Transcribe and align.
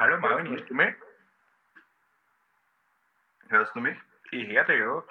Hallo 0.00 0.16
Marvin, 0.20 0.48
hörst 0.48 0.70
du 0.70 0.74
mich? 0.74 0.94
Hörst 3.48 3.74
du 3.74 3.80
mich? 3.80 3.96
Ich 4.30 4.46
höre 4.46 4.62
dich, 4.62 4.78
ja. 4.78 5.02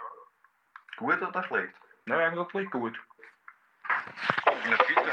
Gut 0.95 1.21
oder 1.21 1.43
schlecht? 1.43 1.73
Na, 2.05 2.17
eigentlich 2.19 2.71
gut. 2.71 2.93
Na 4.45 4.77
bitte. 4.87 5.11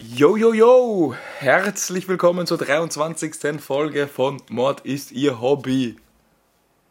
Yo, 0.00 0.36
yo, 0.36 0.52
yo! 0.52 1.14
Herzlich 1.38 2.08
willkommen 2.08 2.48
zur 2.48 2.58
23. 2.58 3.60
Folge 3.60 4.08
von 4.08 4.42
Mord 4.48 4.80
ist 4.80 5.12
Ihr 5.12 5.40
Hobby. 5.40 6.00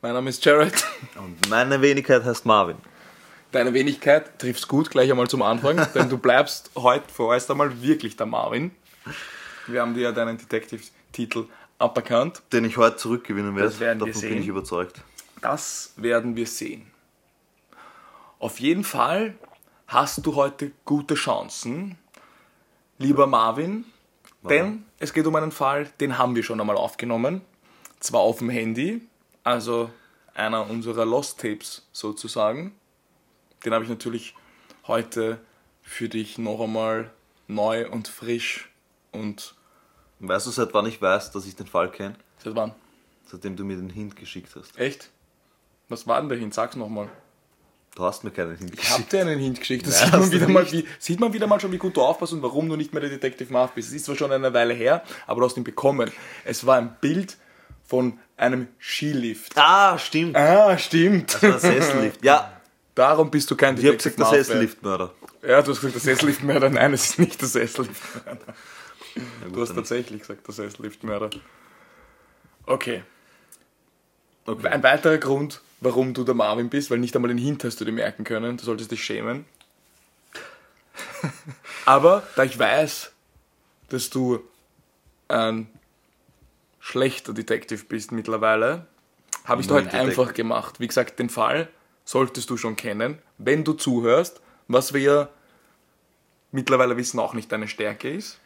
Mein 0.05 0.13
Name 0.13 0.29
ist 0.29 0.45
Jared. 0.45 0.85
Und 1.15 1.49
meine 1.49 1.81
Wenigkeit 1.81 2.23
heißt 2.23 2.45
Marvin. 2.45 2.77
Deine 3.51 3.73
Wenigkeit 3.73 4.37
triffst 4.37 4.67
gut 4.67 4.91
gleich 4.91 5.09
einmal 5.09 5.27
zum 5.27 5.41
Anfang, 5.41 5.77
denn 5.95 6.09
du 6.09 6.19
bleibst 6.19 6.69
heute 6.75 7.11
vorerst 7.11 7.49
einmal 7.49 7.81
wirklich 7.81 8.15
der 8.15 8.27
Marvin. 8.27 8.69
Wir 9.65 9.81
haben 9.81 9.95
dir 9.95 10.01
ja 10.01 10.11
deinen 10.11 10.37
Detective-Titel 10.37 11.47
aberkannt. 11.79 12.43
Den 12.53 12.65
ich 12.65 12.77
heute 12.77 12.97
zurückgewinnen 12.97 13.55
werde. 13.55 13.67
Das 13.69 13.79
werden 13.79 13.99
wir 14.01 14.05
Davon 14.05 14.21
sehen. 14.21 14.29
bin 14.29 14.41
ich 14.43 14.47
überzeugt. 14.47 15.01
Das 15.41 15.93
werden 15.95 16.35
wir 16.35 16.45
sehen. 16.45 16.85
Auf 18.37 18.59
jeden 18.59 18.83
Fall 18.83 19.33
hast 19.87 20.23
du 20.23 20.35
heute 20.35 20.71
gute 20.85 21.15
Chancen, 21.15 21.97
lieber 22.99 23.25
Marvin, 23.25 23.85
denn 24.47 24.85
es 24.99 25.13
geht 25.13 25.25
um 25.25 25.35
einen 25.35 25.51
Fall, 25.51 25.89
den 25.99 26.19
haben 26.19 26.35
wir 26.35 26.43
schon 26.43 26.61
einmal 26.61 26.77
aufgenommen. 26.77 27.41
Zwar 27.99 28.21
auf 28.21 28.37
dem 28.37 28.51
Handy, 28.51 29.01
also 29.45 29.89
einer 30.33 30.69
unserer 30.69 31.05
Lost 31.05 31.39
Tapes 31.39 31.87
sozusagen. 31.93 32.75
Den 33.63 33.73
habe 33.73 33.85
ich 33.85 33.89
natürlich 33.89 34.35
heute 34.87 35.39
für 35.81 36.09
dich 36.09 36.37
noch 36.37 36.59
einmal 36.59 37.11
neu 37.47 37.89
und 37.89 38.09
frisch 38.09 38.69
und 39.11 39.55
Weißt 40.19 40.47
du, 40.47 40.51
seit 40.51 40.73
wann 40.73 40.85
ich 40.87 41.01
weiß, 41.01 41.31
dass 41.31 41.45
ich 41.45 41.55
den 41.55 41.67
Fall 41.67 41.91
kenne? 41.91 42.15
seit 42.43 42.55
wann? 42.55 42.73
Seitdem 43.25 43.55
du 43.55 43.63
mir 43.65 43.75
den 43.75 43.89
Hint 43.89 44.15
geschickt 44.15 44.55
hast. 44.55 44.77
Echt? 44.77 45.09
Was 45.89 46.07
war 46.07 46.19
denn 46.21 46.29
dahin? 46.29 46.51
Sag's 46.51 46.75
nochmal. 46.75 47.09
Du 47.95 48.03
hast 48.03 48.23
mir 48.23 48.31
keinen 48.31 48.55
Hint 48.57 48.73
Ich 48.73 48.79
hab 48.89 48.97
geschickt. 48.97 49.13
dir 49.13 49.21
einen 49.21 49.39
Hint 49.39 49.59
geschickt. 49.59 49.85
Das 49.87 50.01
Nein, 50.11 50.11
sieht, 50.11 50.19
man 50.21 50.31
wieder 50.31 50.47
mal, 50.47 50.71
wie, 50.71 50.85
sieht 50.99 51.19
man 51.19 51.33
wieder 51.33 51.47
mal 51.47 51.59
schon, 51.59 51.71
wie 51.71 51.77
gut 51.77 51.95
du 51.97 52.01
aufpasst 52.01 52.33
und 52.33 52.41
warum 52.41 52.67
du 52.69 52.75
nicht 52.75 52.93
mehr 52.93 53.01
der 53.01 53.09
Detective 53.09 53.51
Marv 53.51 53.73
bist. 53.73 53.89
Es 53.89 53.95
ist 53.95 54.05
zwar 54.05 54.15
schon 54.15 54.31
eine 54.31 54.53
Weile 54.53 54.73
her, 54.73 55.03
aber 55.27 55.41
du 55.41 55.47
hast 55.47 55.57
ihn 55.57 55.63
bekommen. 55.63 56.11
Es 56.45 56.65
war 56.65 56.77
ein 56.77 56.95
Bild 57.01 57.37
von 57.87 58.19
einem 58.37 58.67
Skilift. 58.79 59.53
Ah, 59.55 59.97
stimmt. 59.97 60.35
Ah, 60.35 60.77
stimmt. 60.77 61.41
Der 61.41 61.59
Sessellift. 61.59 62.23
Ja, 62.23 62.55
Darum 62.95 63.29
bist 63.29 63.51
du 63.51 63.57
kein 63.57 63.77
ich 63.77 63.83
habe 63.83 63.97
Detective 63.97 64.15
gesagt, 64.15 64.33
der. 64.33 64.43
Sesselliftmörder. 64.43 65.13
Ja, 65.41 65.61
du 65.61 65.71
hast 65.71 65.81
gesagt, 65.81 65.95
der 65.95 66.01
Sesselliftmörder. 66.01 66.69
Nein, 66.69 66.93
es 66.93 67.09
ist 67.09 67.19
nicht 67.19 67.39
der 67.41 67.47
Sesselliftmörder. 67.49 68.53
Du 69.53 69.61
hast 69.61 69.73
tatsächlich 69.73 70.19
gesagt, 70.19 70.45
der 70.45 70.53
Sesselliftmörder. 70.53 71.29
Okay. 72.65 73.01
okay. 74.45 74.67
Ein 74.67 74.83
weiterer 74.83 75.17
Grund, 75.19 75.61
warum 75.79 76.13
du 76.13 76.25
der 76.25 76.35
Marvin 76.35 76.69
bist, 76.69 76.91
weil 76.91 76.97
nicht 76.97 77.15
einmal 77.15 77.29
den 77.29 77.37
Hint 77.37 77.63
hast 77.63 77.79
du 77.79 77.85
dir 77.85 77.93
merken 77.93 78.25
können. 78.25 78.57
Du 78.57 78.65
solltest 78.65 78.91
dich 78.91 79.01
schämen. 79.01 79.45
Aber 81.85 82.27
da 82.35 82.43
ich 82.43 82.59
weiß, 82.59 83.13
dass 83.87 84.09
du 84.09 84.43
ein 85.29 85.69
schlechter 86.85 87.33
Detective 87.33 87.83
bist 87.85 88.11
mittlerweile, 88.11 88.85
habe 89.43 89.61
ich 89.61 89.67
Null 89.67 89.77
halt 89.77 89.87
Detective. 89.91 90.21
einfach 90.21 90.33
gemacht. 90.35 90.79
Wie 90.79 90.85
gesagt, 90.87 91.17
den 91.17 91.29
Fall 91.29 91.67
solltest 92.03 92.47
du 92.51 92.57
schon 92.57 92.75
kennen, 92.75 93.17
wenn 93.39 93.63
du 93.63 93.73
zuhörst, 93.73 94.39
was 94.67 94.93
wir 94.93 95.29
mittlerweile 96.51 96.95
wissen 96.95 97.19
auch 97.19 97.33
nicht 97.33 97.51
deine 97.51 97.67
Stärke 97.67 98.11
ist. 98.11 98.39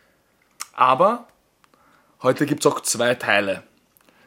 Aber 0.71 1.27
heute 2.23 2.45
gibt 2.45 2.65
es 2.65 2.71
auch 2.71 2.79
zwei 2.79 3.13
Teile. 3.15 3.63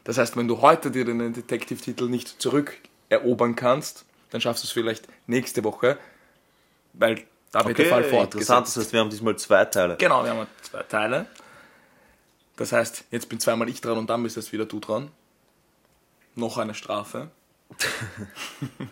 Das 0.04 0.19
heißt, 0.19 0.37
wenn 0.37 0.47
du 0.47 0.60
heute 0.60 0.91
dir 0.91 1.06
den 1.06 1.32
Detective-Titel 1.32 2.04
nicht 2.10 2.41
zurückerobern 2.42 3.56
kannst, 3.56 4.04
dann 4.28 4.42
schaffst 4.42 4.62
du 4.62 4.66
es 4.66 4.72
vielleicht 4.72 5.08
nächste 5.26 5.64
Woche, 5.64 5.97
weil 6.92 7.25
da 7.50 7.60
wird 7.64 7.78
Okay, 7.78 7.82
der 7.84 7.87
Fall 7.92 8.03
interessant. 8.03 8.31
fortgesetzt. 8.31 8.76
Das 8.76 8.76
heißt, 8.76 8.92
wir 8.92 9.00
haben 9.00 9.10
diesmal 9.10 9.37
zwei 9.37 9.64
Teile. 9.64 9.97
Genau, 9.97 10.22
wir 10.22 10.32
haben 10.32 10.47
zwei 10.60 10.82
Teile. 10.82 11.26
Das 12.56 12.72
heißt, 12.72 13.04
jetzt 13.10 13.28
bin 13.28 13.40
zweimal 13.40 13.68
ich 13.68 13.80
dran 13.80 13.98
und 13.98 14.10
dann 14.10 14.22
bist 14.22 14.36
jetzt 14.36 14.52
wieder 14.52 14.66
du 14.66 14.80
dran. 14.80 15.10
Noch 16.34 16.58
eine 16.58 16.74
Strafe. 16.74 17.30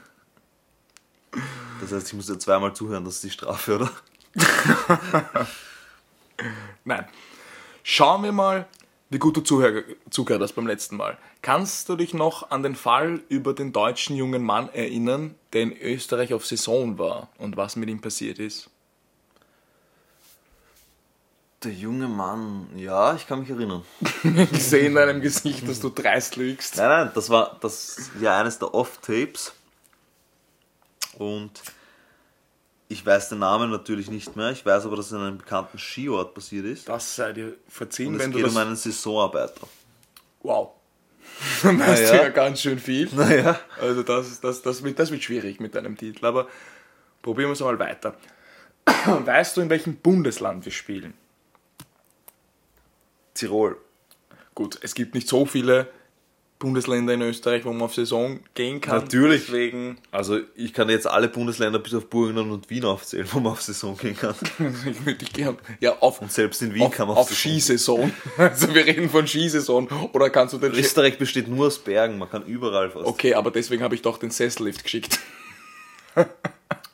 Das 1.80 1.92
heißt, 1.92 2.08
ich 2.08 2.14
muss 2.14 2.26
dir 2.26 2.38
zweimal 2.38 2.74
zuhören, 2.74 3.04
das 3.04 3.14
ist 3.16 3.24
die 3.24 3.30
Strafe, 3.30 3.76
oder? 3.76 3.90
Nein. 6.84 7.06
Schauen 7.82 8.22
wir 8.22 8.32
mal, 8.32 8.66
wie 9.08 9.18
gut 9.18 9.36
du 9.36 9.40
zugehört 9.40 10.42
hast 10.42 10.52
beim 10.52 10.66
letzten 10.66 10.96
Mal. 10.96 11.18
Kannst 11.42 11.88
du 11.88 11.96
dich 11.96 12.14
noch 12.14 12.50
an 12.50 12.62
den 12.62 12.76
Fall 12.76 13.22
über 13.28 13.54
den 13.54 13.72
deutschen 13.72 14.14
jungen 14.16 14.42
Mann 14.42 14.68
erinnern, 14.68 15.34
der 15.52 15.62
in 15.62 15.76
Österreich 15.76 16.34
auf 16.34 16.46
Saison 16.46 16.98
war 16.98 17.28
und 17.38 17.56
was 17.56 17.76
mit 17.76 17.88
ihm 17.88 18.00
passiert 18.00 18.38
ist? 18.38 18.70
Der 21.62 21.72
junge 21.72 22.08
Mann, 22.08 22.70
ja, 22.76 23.14
ich 23.14 23.26
kann 23.26 23.40
mich 23.40 23.50
erinnern. 23.50 23.84
Ich 24.52 24.64
sehe 24.64 24.86
in 24.86 24.94
deinem 24.94 25.20
Gesicht, 25.20 25.68
dass 25.68 25.80
du 25.80 25.90
dreist 25.90 26.36
lügst. 26.36 26.78
Nein, 26.78 26.88
nein, 26.88 27.10
das 27.14 27.28
war 27.28 27.58
das 27.60 28.10
ja 28.18 28.40
eines 28.40 28.58
der 28.58 28.72
Off-Tapes. 28.72 29.52
Und 31.18 31.50
ich 32.88 33.04
weiß 33.04 33.28
den 33.28 33.40
Namen 33.40 33.70
natürlich 33.70 34.10
nicht 34.10 34.36
mehr. 34.36 34.50
Ich 34.52 34.64
weiß 34.64 34.86
aber, 34.86 34.96
dass 34.96 35.06
es 35.06 35.12
an 35.12 35.20
einem 35.20 35.38
bekannten 35.38 35.78
Skiort 35.78 36.34
passiert 36.34 36.64
ist. 36.64 36.88
Das 36.88 37.14
sei 37.14 37.34
dir 37.34 37.54
verziehen, 37.68 38.14
Und 38.14 38.20
wenn 38.20 38.30
es 38.30 38.32
du 38.32 38.36
geht 38.38 38.46
das... 38.46 38.52
um 38.52 38.58
einen 38.58 38.76
Saisonarbeiter. 38.76 39.68
Wow. 40.42 40.70
Dann 41.62 41.78
weißt 41.78 42.04
ja. 42.04 42.10
du 42.10 42.16
ja 42.22 42.28
ganz 42.30 42.62
schön 42.62 42.78
viel. 42.78 43.10
Naja. 43.12 43.60
Also 43.78 44.02
das, 44.02 44.40
das, 44.40 44.62
das, 44.62 44.82
wird, 44.82 44.98
das 44.98 45.10
wird 45.10 45.22
schwierig 45.22 45.60
mit 45.60 45.74
deinem 45.74 45.96
Titel, 45.98 46.24
aber 46.24 46.48
probieren 47.20 47.50
wir 47.50 47.52
es 47.52 47.60
mal 47.60 47.78
weiter. 47.78 48.14
Weißt 49.06 49.58
du, 49.58 49.60
in 49.60 49.68
welchem 49.68 49.96
Bundesland 49.96 50.64
wir 50.64 50.72
spielen? 50.72 51.12
Tirol. 53.40 53.76
Gut, 54.54 54.78
es 54.82 54.94
gibt 54.94 55.14
nicht 55.14 55.28
so 55.28 55.46
viele 55.46 55.88
Bundesländer 56.58 57.14
in 57.14 57.22
Österreich, 57.22 57.64
wo 57.64 57.72
man 57.72 57.82
auf 57.82 57.94
Saison 57.94 58.40
gehen 58.54 58.82
kann. 58.82 58.98
Natürlich. 58.98 59.46
Deswegen, 59.46 59.96
Also 60.10 60.40
ich 60.54 60.74
kann 60.74 60.90
jetzt 60.90 61.06
alle 61.06 61.28
Bundesländer 61.28 61.78
bis 61.78 61.94
auf 61.94 62.10
Burgenland 62.10 62.52
und 62.52 62.68
Wien 62.68 62.84
aufzählen, 62.84 63.26
wo 63.32 63.40
man 63.40 63.52
auf 63.52 63.62
Saison 63.62 63.96
gehen 63.96 64.14
kann. 64.16 64.34
ich 64.58 65.06
würde 65.06 65.24
gern. 65.24 65.56
Ja, 65.80 65.98
auf, 66.00 66.20
Und 66.20 66.30
selbst 66.30 66.60
in 66.60 66.74
Wien 66.74 66.82
auf, 66.82 66.90
kann 66.92 67.08
man 67.08 67.16
auf 67.16 67.28
Saison 67.30 67.52
Skisaison. 67.52 68.12
Also 68.36 68.74
wir 68.74 68.84
reden 68.84 69.08
von 69.08 69.26
Skisaison. 69.26 69.88
Oder 70.12 70.28
kannst 70.28 70.52
du 70.52 70.58
den. 70.58 70.72
Österreich 70.72 71.16
besteht 71.16 71.48
nur 71.48 71.68
aus 71.68 71.78
Bergen, 71.78 72.18
man 72.18 72.28
kann 72.28 72.44
überall 72.44 72.90
fast. 72.90 73.06
Okay, 73.06 73.34
aber 73.34 73.50
deswegen 73.50 73.82
habe 73.82 73.94
ich 73.94 74.02
doch 74.02 74.18
den 74.18 74.30
Sessellift 74.30 74.84
geschickt. 74.84 75.18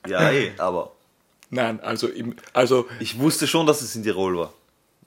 Ja, 0.07 0.31
eh, 0.31 0.53
aber 0.59 0.93
Nein, 1.51 1.81
also, 1.81 2.09
im, 2.09 2.35
also 2.53 2.87
ich 3.01 3.19
wusste 3.19 3.47
schon, 3.47 3.67
dass 3.67 3.83
es 3.83 3.95
in 3.95 4.03
Tirol 4.03 4.37
war, 4.37 4.53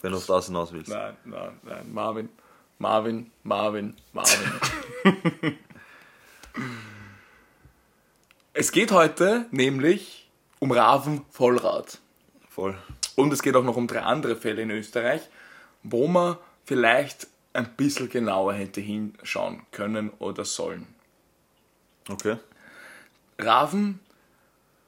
wenn 0.01 0.11
du 0.11 0.17
auf 0.17 0.25
das 0.25 0.47
hinaus 0.47 0.71
willst. 0.71 0.89
Nein, 0.89 1.17
nein, 1.25 1.59
nein, 1.63 1.93
Marvin, 1.93 2.29
Marvin, 2.77 3.31
Marvin, 3.43 3.95
Marvin. 4.13 4.51
es 8.53 8.71
geht 8.71 8.91
heute 8.91 9.45
nämlich 9.51 10.29
um 10.59 10.71
Raven 10.71 11.25
Vollrad. 11.29 11.99
Voll. 12.49 12.77
Und 13.15 13.33
es 13.33 13.41
geht 13.41 13.55
auch 13.55 13.63
noch 13.63 13.75
um 13.75 13.87
drei 13.87 14.01
andere 14.01 14.35
Fälle 14.35 14.61
in 14.61 14.71
Österreich, 14.71 15.21
wo 15.83 16.07
man 16.07 16.37
vielleicht 16.65 17.27
ein 17.53 17.75
bisschen 17.75 18.09
genauer 18.09 18.53
hätte 18.53 18.81
hinschauen 18.81 19.63
können 19.71 20.11
oder 20.19 20.45
sollen. 20.45 20.87
Okay. 22.09 22.37
Raven 23.37 23.99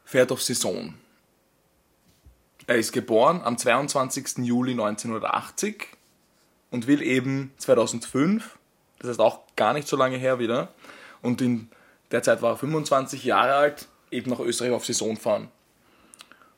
fährt 0.06 0.32
auf 0.32 0.42
Saison. 0.42 0.94
Er 2.68 2.78
ist 2.78 2.92
geboren 2.92 3.42
am 3.44 3.58
22. 3.58 4.40
Juli 4.40 4.72
1980 4.72 5.88
und 6.70 6.88
will 6.88 7.02
eben 7.02 7.52
2005, 7.58 8.58
das 9.00 9.10
heißt 9.10 9.20
auch 9.20 9.42
gar 9.56 9.74
nicht 9.74 9.88
so 9.88 9.98
lange 9.98 10.18
her 10.18 10.40
wieder, 10.40 10.74
und 11.22 11.42
in 11.42 11.70
der 12.12 12.24
Zeit 12.24 12.42
war 12.42 12.54
er 12.54 12.58
25 12.58 13.24
Jahre 13.24 13.56
alt, 13.56 13.88
eben 14.12 14.30
nach 14.30 14.40
Österreich 14.40 14.72
auf 14.72 14.86
Saison 14.86 15.18
fahren. 15.18 15.50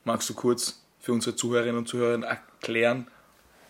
Magst 0.04 0.28
du 0.28 0.34
kurz 0.34 0.82
für 1.00 1.12
unsere 1.12 1.36
Zuhörerinnen 1.36 1.78
und 1.78 1.88
Zuhörer 1.88 2.22
erklären, 2.24 3.06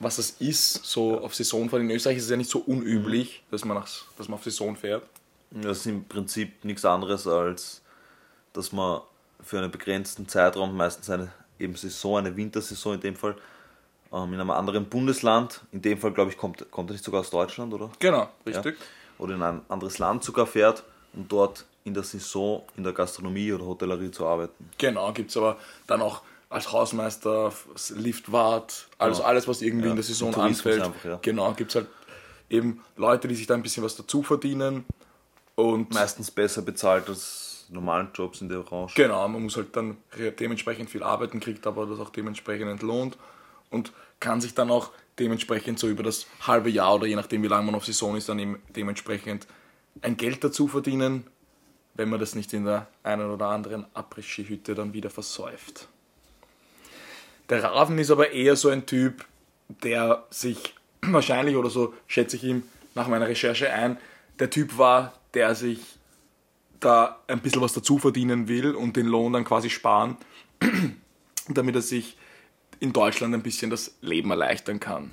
was 0.01 0.17
das 0.17 0.31
ist, 0.31 0.85
so 0.85 1.21
auf 1.21 1.35
Saison 1.35 1.69
fahren? 1.69 1.83
In 1.83 1.91
Österreich 1.91 2.17
ist 2.17 2.25
es 2.25 2.31
ja 2.31 2.37
nicht 2.37 2.51
so 2.51 2.59
unüblich, 2.59 3.45
dass 3.51 3.65
man, 3.65 3.77
nach, 3.77 3.89
dass 4.17 4.29
man 4.29 4.39
auf 4.39 4.45
Saison 4.45 4.77
fährt. 4.77 5.05
Das 5.51 5.79
ist 5.79 5.87
im 5.87 6.05
Prinzip 6.05 6.65
nichts 6.65 6.85
anderes 6.85 7.27
als, 7.27 7.83
dass 8.53 8.73
man 8.73 9.03
für 9.41 9.59
einen 9.59 9.71
begrenzten 9.71 10.27
Zeitraum, 10.27 10.77
meistens 10.77 11.11
eine 11.11 11.33
eben 11.59 11.75
Saison, 11.77 12.19
eine 12.19 12.37
Wintersaison 12.37 12.95
in 12.95 13.01
dem 13.01 13.17
Fall, 13.17 13.37
ähm, 14.12 14.33
in 14.35 14.41
einem 14.41 14.51
anderen 14.51 14.87
Bundesland, 14.87 15.61
in 15.73 15.83
dem 15.83 15.99
Fall 15.99 16.12
glaube 16.12 16.31
ich, 16.31 16.37
kommt, 16.37 16.71
kommt 16.71 16.91
er 16.91 16.93
nicht 16.95 17.05
sogar 17.05 17.21
aus 17.21 17.31
Deutschland, 17.31 17.73
oder? 17.75 17.91
Genau, 17.99 18.23
Ja. 18.23 18.29
richtig. 18.47 18.77
Oder 19.19 19.35
in 19.35 19.43
ein 19.43 19.61
anderes 19.69 19.99
Land 19.99 20.25
sogar 20.25 20.47
fährt 20.47 20.83
und 21.12 21.31
dort 21.31 21.65
in 21.85 21.95
der 21.95 22.03
Saison 22.03 22.62
in 22.77 22.83
der 22.85 22.93
Gastronomie 22.93 23.53
oder 23.53 23.65
Hotellerie 23.67 24.11
zu 24.11 24.27
arbeiten. 24.27 24.71
Genau, 24.79 25.12
gibt 25.12 25.31
es 25.31 25.37
aber 25.37 25.59
dann 25.87 26.01
auch 26.03 26.23
als 26.51 26.71
Hausmeister, 26.73 27.53
Liftwart, 27.97 28.87
also 28.99 29.19
Genau. 29.19 29.29
alles, 29.29 29.49
was 29.49 29.62
irgendwie 29.62 29.87
Ja, 29.87 29.91
in 29.91 29.97
der 29.97 30.05
Saison 30.05 30.35
anfällt. 30.35 30.83
einfach, 30.83 31.05
ja. 31.05 31.19
Genau, 31.23 31.53
gibt 31.53 31.71
es 31.71 31.77
halt 31.77 31.87
eben 32.50 32.83
Leute, 32.97 33.29
die 33.29 33.35
sich 33.35 33.47
da 33.47 33.55
ein 33.55 33.62
bisschen 33.62 33.83
was 33.83 33.97
dazu 33.97 34.23
verdienen. 34.23 34.85
Und 35.57 35.93
Meistens 35.95 36.31
besser 36.31 36.62
bezahlt 36.62 37.09
als 37.09 37.54
normalen 37.70 38.08
Jobs 38.14 38.40
in 38.40 38.49
der 38.49 38.58
Branche. 38.58 38.94
genau, 38.96 39.26
man 39.28 39.43
muss 39.43 39.56
halt 39.56 39.75
dann 39.76 39.96
re- 40.16 40.32
dementsprechend 40.32 40.90
viel 40.90 41.02
arbeiten, 41.02 41.40
kriegt 41.40 41.66
aber 41.66 41.87
das 41.87 41.99
auch 42.00 42.11
dementsprechend 42.11 42.69
entlohnt 42.70 43.16
und 43.70 43.93
kann 44.20 44.40
sich 44.40 44.55
dann 44.55 44.70
auch 44.70 44.90
dementsprechend 45.19 45.78
so 45.78 45.88
über 45.88 46.02
das 46.02 46.26
halbe 46.46 46.70
Jahr 46.70 46.94
oder 46.96 47.06
je 47.06 47.16
nachdem, 47.16 47.43
wie 47.43 47.49
lange 47.49 47.66
man 47.66 47.75
auf 47.75 47.84
Saison 47.84 48.16
ist, 48.16 48.28
dann 48.28 48.38
eben 48.38 48.61
dementsprechend 48.75 49.46
ein 50.02 50.16
Geld 50.16 50.43
dazu 50.43 50.66
verdienen, 50.69 51.26
wenn 51.94 52.08
man 52.08 52.19
das 52.19 52.34
nicht 52.34 52.52
in 52.52 52.64
der 52.64 52.88
einen 53.05 53.31
oder 53.31 53.46
anderen 53.46 53.87
Après-Ski-Hütte 53.94 54.75
dann 54.75 54.93
wieder 54.93 55.11
versäuft. 55.11 55.88
Der 57.49 57.62
Raven 57.62 57.99
ist 57.99 58.11
aber 58.11 58.31
eher 58.31 58.56
so 58.56 58.69
ein 58.70 58.87
Typ, 58.87 59.25
der 59.69 60.25
sich 60.31 60.75
wahrscheinlich 61.02 61.56
oder 61.56 61.70
so 61.70 61.94
schätze 62.06 62.37
ich 62.37 62.44
ihm 62.44 62.62
nach 62.94 63.06
meiner 63.08 63.28
Recherche 63.28 63.70
ein, 63.72 63.99
der 64.38 64.50
Typ 64.50 64.78
war, 64.78 65.12
der 65.34 65.55
sich 65.55 65.81
da 66.85 67.21
ein 67.27 67.41
bisschen 67.41 67.61
was 67.61 67.73
dazu 67.73 67.99
verdienen 67.99 68.49
will 68.49 68.75
und 68.75 68.97
den 68.97 69.07
Lohn 69.07 69.33
dann 69.33 69.45
quasi 69.45 69.71
sparen, 69.71 70.17
damit 71.49 71.75
er 71.75 71.83
sich 71.83 72.17
in 72.81 72.93
Deutschland 72.93 73.35
ein 73.35 73.43
bisschen 73.43 73.71
das 73.71 73.97
Leben 74.01 74.31
erleichtern 74.31 74.81
kann. 74.81 75.13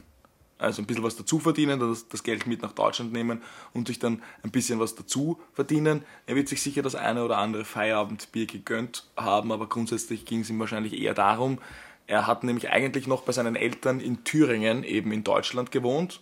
Also 0.57 0.81
ein 0.81 0.85
bisschen 0.85 1.03
was 1.03 1.15
dazu 1.15 1.39
verdienen, 1.39 1.79
das, 1.79 2.07
das 2.07 2.21
Geld 2.21 2.45
mit 2.45 2.61
nach 2.61 2.73
Deutschland 2.73 3.13
nehmen 3.13 3.41
und 3.73 3.87
sich 3.87 3.97
dann 3.97 4.21
ein 4.43 4.51
bisschen 4.51 4.79
was 4.79 4.93
dazu 4.93 5.39
verdienen. 5.53 6.03
Er 6.27 6.35
wird 6.35 6.49
sich 6.49 6.61
sicher 6.61 6.83
das 6.83 6.93
eine 6.93 7.25
oder 7.25 7.39
andere 7.39 7.65
Feierabendbier 7.65 8.45
gegönnt 8.45 9.09
haben, 9.17 9.51
aber 9.51 9.67
grundsätzlich 9.67 10.25
ging 10.25 10.41
es 10.41 10.49
ihm 10.51 10.59
wahrscheinlich 10.59 10.99
eher 10.99 11.15
darum, 11.15 11.59
er 12.07 12.27
hat 12.27 12.43
nämlich 12.43 12.69
eigentlich 12.69 13.07
noch 13.07 13.21
bei 13.21 13.31
seinen 13.31 13.55
Eltern 13.55 14.01
in 14.01 14.25
Thüringen, 14.25 14.83
eben 14.83 15.13
in 15.13 15.23
Deutschland 15.23 15.71
gewohnt 15.71 16.21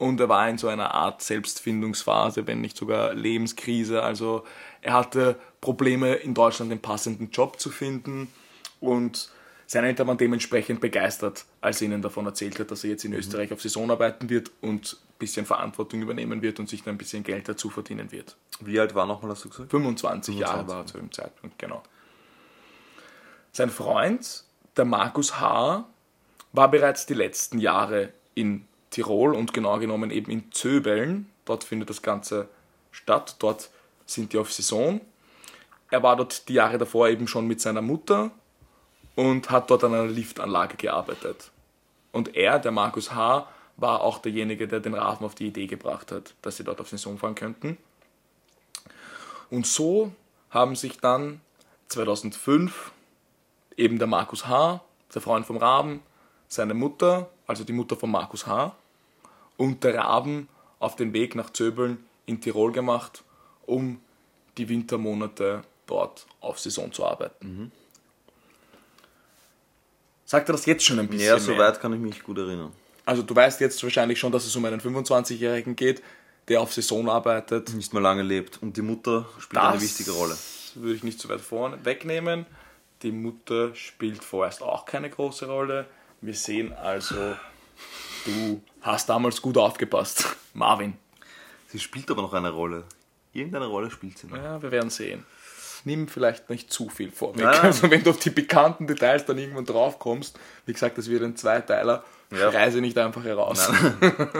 und 0.00 0.18
er 0.18 0.30
war 0.30 0.48
in 0.48 0.56
so 0.56 0.68
einer 0.68 0.94
Art 0.94 1.20
Selbstfindungsphase, 1.20 2.46
wenn 2.46 2.62
nicht 2.62 2.74
sogar 2.74 3.12
Lebenskrise. 3.12 4.02
Also 4.02 4.44
er 4.80 4.94
hatte 4.94 5.36
Probleme 5.60 6.14
in 6.14 6.32
Deutschland 6.32 6.72
den 6.72 6.80
passenden 6.80 7.30
Job 7.30 7.60
zu 7.60 7.68
finden 7.68 8.28
und 8.80 9.30
seine 9.66 9.88
Eltern 9.88 10.06
waren 10.06 10.16
dementsprechend 10.16 10.80
begeistert, 10.80 11.44
als 11.60 11.82
er 11.82 11.88
ihnen 11.88 12.00
davon 12.00 12.24
erzählt 12.24 12.58
hat, 12.58 12.70
dass 12.70 12.82
er 12.82 12.90
jetzt 12.90 13.04
in 13.04 13.12
Österreich 13.12 13.52
auf 13.52 13.60
Saison 13.60 13.90
arbeiten 13.90 14.30
wird 14.30 14.50
und 14.62 14.94
ein 14.94 15.18
bisschen 15.18 15.44
Verantwortung 15.44 16.00
übernehmen 16.00 16.40
wird 16.40 16.58
und 16.60 16.68
sich 16.70 16.82
dann 16.82 16.94
ein 16.94 16.98
bisschen 16.98 17.22
Geld 17.22 17.46
dazu 17.46 17.68
verdienen 17.68 18.10
wird. 18.10 18.38
Wie 18.60 18.80
alt 18.80 18.94
war 18.94 19.04
nochmal, 19.04 19.32
hast 19.32 19.44
du 19.44 19.50
gesagt? 19.50 19.70
25, 19.70 20.38
Jahre 20.38 20.64
25. 20.64 20.74
war 20.74 20.82
er 20.82 20.86
zu 20.86 20.96
dem 20.96 21.12
Zeitpunkt, 21.12 21.58
genau. 21.58 21.82
Sein 23.52 23.68
Freund, 23.68 24.44
der 24.78 24.86
Markus 24.86 25.38
H., 25.38 25.84
war 26.52 26.70
bereits 26.70 27.04
die 27.04 27.14
letzten 27.14 27.58
Jahre 27.58 28.14
in 28.34 28.66
Tirol 28.90 29.34
und 29.34 29.52
genau 29.52 29.78
genommen 29.78 30.10
eben 30.10 30.30
in 30.30 30.52
Zöbeln. 30.52 31.30
Dort 31.44 31.64
findet 31.64 31.90
das 31.90 32.02
Ganze 32.02 32.48
statt. 32.90 33.36
Dort 33.38 33.70
sind 34.06 34.32
die 34.32 34.38
auf 34.38 34.52
Saison. 34.52 35.00
Er 35.90 36.02
war 36.02 36.16
dort 36.16 36.48
die 36.48 36.54
Jahre 36.54 36.78
davor 36.78 37.08
eben 37.08 37.26
schon 37.26 37.46
mit 37.46 37.60
seiner 37.60 37.82
Mutter 37.82 38.30
und 39.16 39.50
hat 39.50 39.70
dort 39.70 39.84
an 39.84 39.94
einer 39.94 40.06
Liftanlage 40.06 40.76
gearbeitet. 40.76 41.50
Und 42.12 42.36
er, 42.36 42.58
der 42.58 42.72
Markus 42.72 43.12
H., 43.14 43.48
war 43.76 44.02
auch 44.02 44.18
derjenige, 44.18 44.68
der 44.68 44.80
den 44.80 44.94
Raven 44.94 45.24
auf 45.24 45.34
die 45.34 45.46
Idee 45.46 45.66
gebracht 45.66 46.12
hat, 46.12 46.34
dass 46.42 46.56
sie 46.56 46.64
dort 46.64 46.80
auf 46.80 46.88
Saison 46.88 47.18
fahren 47.18 47.34
könnten. 47.34 47.78
Und 49.50 49.66
so 49.66 50.12
haben 50.50 50.76
sich 50.76 50.98
dann 50.98 51.40
2005 51.88 52.92
eben 53.76 53.98
der 53.98 54.06
Markus 54.06 54.46
H., 54.46 54.80
der 55.14 55.22
Freund 55.22 55.46
vom 55.46 55.56
Raben, 55.56 56.02
seine 56.46 56.74
Mutter, 56.74 57.30
also 57.46 57.64
die 57.64 57.72
Mutter 57.72 57.96
von 57.96 58.10
Markus 58.10 58.46
H., 58.46 58.76
und 59.60 59.84
der 59.84 59.96
Raben 59.96 60.48
auf 60.78 60.96
den 60.96 61.12
Weg 61.12 61.34
nach 61.34 61.50
Zöbeln 61.50 62.02
in 62.24 62.40
Tirol 62.40 62.72
gemacht, 62.72 63.22
um 63.66 64.00
die 64.56 64.70
Wintermonate 64.70 65.60
dort 65.86 66.26
auf 66.40 66.58
Saison 66.58 66.90
zu 66.90 67.04
arbeiten. 67.04 67.70
Sagt 70.24 70.48
er 70.48 70.52
das 70.52 70.64
jetzt 70.64 70.86
schon 70.86 70.98
ein 70.98 71.08
bisschen? 71.08 71.26
Ja, 71.26 71.38
soweit 71.38 71.78
kann 71.78 71.92
ich 71.92 72.00
mich 72.00 72.22
gut 72.22 72.38
erinnern. 72.38 72.72
Also 73.04 73.20
du 73.20 73.36
weißt 73.36 73.60
jetzt 73.60 73.82
wahrscheinlich 73.82 74.18
schon, 74.18 74.32
dass 74.32 74.46
es 74.46 74.56
um 74.56 74.64
einen 74.64 74.80
25-Jährigen 74.80 75.76
geht, 75.76 76.02
der 76.48 76.62
auf 76.62 76.72
Saison 76.72 77.10
arbeitet. 77.10 77.74
Nicht 77.74 77.92
mehr 77.92 78.00
lange 78.00 78.22
lebt. 78.22 78.62
Und 78.62 78.78
die 78.78 78.82
Mutter 78.82 79.28
spielt 79.40 79.62
eine 79.62 79.80
wichtige 79.82 80.12
Rolle. 80.12 80.38
würde 80.74 80.94
ich 80.94 81.04
nicht 81.04 81.20
so 81.20 81.28
weit 81.28 81.42
vorne 81.42 81.84
wegnehmen. 81.84 82.46
Die 83.02 83.12
Mutter 83.12 83.74
spielt 83.74 84.24
vorerst 84.24 84.62
auch 84.62 84.86
keine 84.86 85.10
große 85.10 85.46
Rolle. 85.46 85.84
Wir 86.22 86.34
sehen 86.34 86.72
also, 86.72 87.34
du 88.24 88.62
hast 88.80 89.08
damals 89.08 89.40
gut 89.40 89.56
aufgepasst. 89.58 90.24
Marvin. 90.54 90.94
Sie 91.68 91.78
spielt 91.78 92.10
aber 92.10 92.22
noch 92.22 92.32
eine 92.32 92.50
Rolle. 92.50 92.84
Irgendeine 93.32 93.66
Rolle 93.66 93.90
spielt 93.90 94.18
sie 94.18 94.26
noch. 94.26 94.36
Ja, 94.36 94.60
wir 94.60 94.70
werden 94.70 94.90
sehen. 94.90 95.24
Nimm 95.84 96.08
vielleicht 96.08 96.50
nicht 96.50 96.72
zu 96.72 96.88
viel 96.88 97.10
vorweg. 97.12 97.44
Nein. 97.44 97.60
Also 97.60 97.90
wenn 97.90 98.02
du 98.02 98.10
auf 98.10 98.18
die 98.18 98.30
bekannten 98.30 98.86
Details 98.86 99.24
dann 99.24 99.38
irgendwann 99.38 99.64
drauf 99.64 99.98
kommst, 99.98 100.38
wie 100.66 100.72
gesagt, 100.72 100.98
das 100.98 101.08
wird 101.08 101.22
ein 101.22 101.36
Zweiteiler, 101.36 102.04
Ja. 102.32 102.50
schrei 102.50 102.70
sie 102.70 102.80
nicht 102.80 102.98
einfach 102.98 103.24
heraus. 103.24 103.70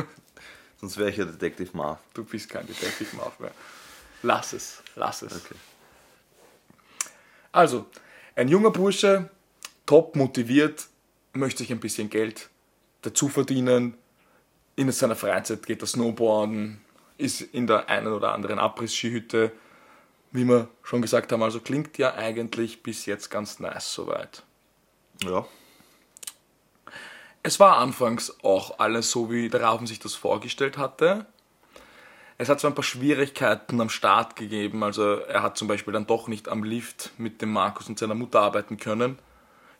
Sonst 0.80 0.96
wäre 0.98 1.10
ich 1.10 1.16
ja 1.16 1.24
Detective 1.24 1.70
Marv. 1.76 1.98
Du 2.14 2.24
bist 2.24 2.48
kein 2.50 2.66
Detective 2.66 3.16
Marv 3.16 3.38
mehr. 3.38 3.52
Lass 4.22 4.52
es, 4.52 4.82
lass 4.96 5.22
es. 5.22 5.32
Okay. 5.44 5.54
Also, 7.52 7.86
ein 8.36 8.48
junger 8.48 8.70
Bursche, 8.70 9.30
top 9.86 10.16
motiviert, 10.16 10.88
möchte 11.32 11.58
sich 11.58 11.70
ein 11.72 11.80
bisschen 11.80 12.10
Geld 12.10 12.48
dazu 13.02 13.28
verdienen. 13.28 13.94
In 14.76 14.90
seiner 14.92 15.16
Freizeit 15.16 15.66
geht 15.66 15.82
er 15.82 15.86
Snowboarden, 15.86 16.80
ist 17.18 17.40
in 17.40 17.66
der 17.66 17.88
einen 17.88 18.08
oder 18.08 18.32
anderen 18.32 18.58
Abriss-Skihütte. 18.58 19.52
Wie 20.32 20.44
wir 20.44 20.68
schon 20.82 21.02
gesagt 21.02 21.32
haben, 21.32 21.42
also 21.42 21.60
klingt 21.60 21.98
ja 21.98 22.14
eigentlich 22.14 22.82
bis 22.82 23.06
jetzt 23.06 23.30
ganz 23.30 23.58
nice 23.58 23.92
soweit. 23.92 24.44
Ja. 25.24 25.46
Es 27.42 27.58
war 27.58 27.78
anfangs 27.78 28.36
auch 28.42 28.78
alles 28.78 29.10
so, 29.10 29.30
wie 29.30 29.48
der 29.48 29.62
Raven 29.62 29.86
sich 29.86 29.98
das 29.98 30.14
vorgestellt 30.14 30.78
hatte. 30.78 31.26
Es 32.38 32.48
hat 32.48 32.60
zwar 32.60 32.70
ein 32.70 32.74
paar 32.74 32.84
Schwierigkeiten 32.84 33.80
am 33.80 33.90
Start 33.90 34.36
gegeben, 34.36 34.82
also 34.82 35.16
er 35.16 35.42
hat 35.42 35.58
zum 35.58 35.68
Beispiel 35.68 35.92
dann 35.92 36.06
doch 36.06 36.26
nicht 36.26 36.48
am 36.48 36.64
Lift 36.64 37.10
mit 37.18 37.42
dem 37.42 37.52
Markus 37.52 37.88
und 37.88 37.98
seiner 37.98 38.14
Mutter 38.14 38.40
arbeiten 38.40 38.78
können. 38.78 39.18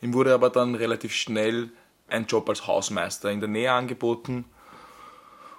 Ihm 0.03 0.13
wurde 0.13 0.35
aber 0.35 0.51
dann 0.51 0.75
relativ 0.75 1.15
schnell 1.15 1.71
ein 2.11 2.27
Job 2.27 2.49
als 2.49 2.67
Hausmeister 2.67 3.31
in 3.31 3.41
der 3.41 3.49
Nähe 3.49 3.73
angeboten. 3.73 4.45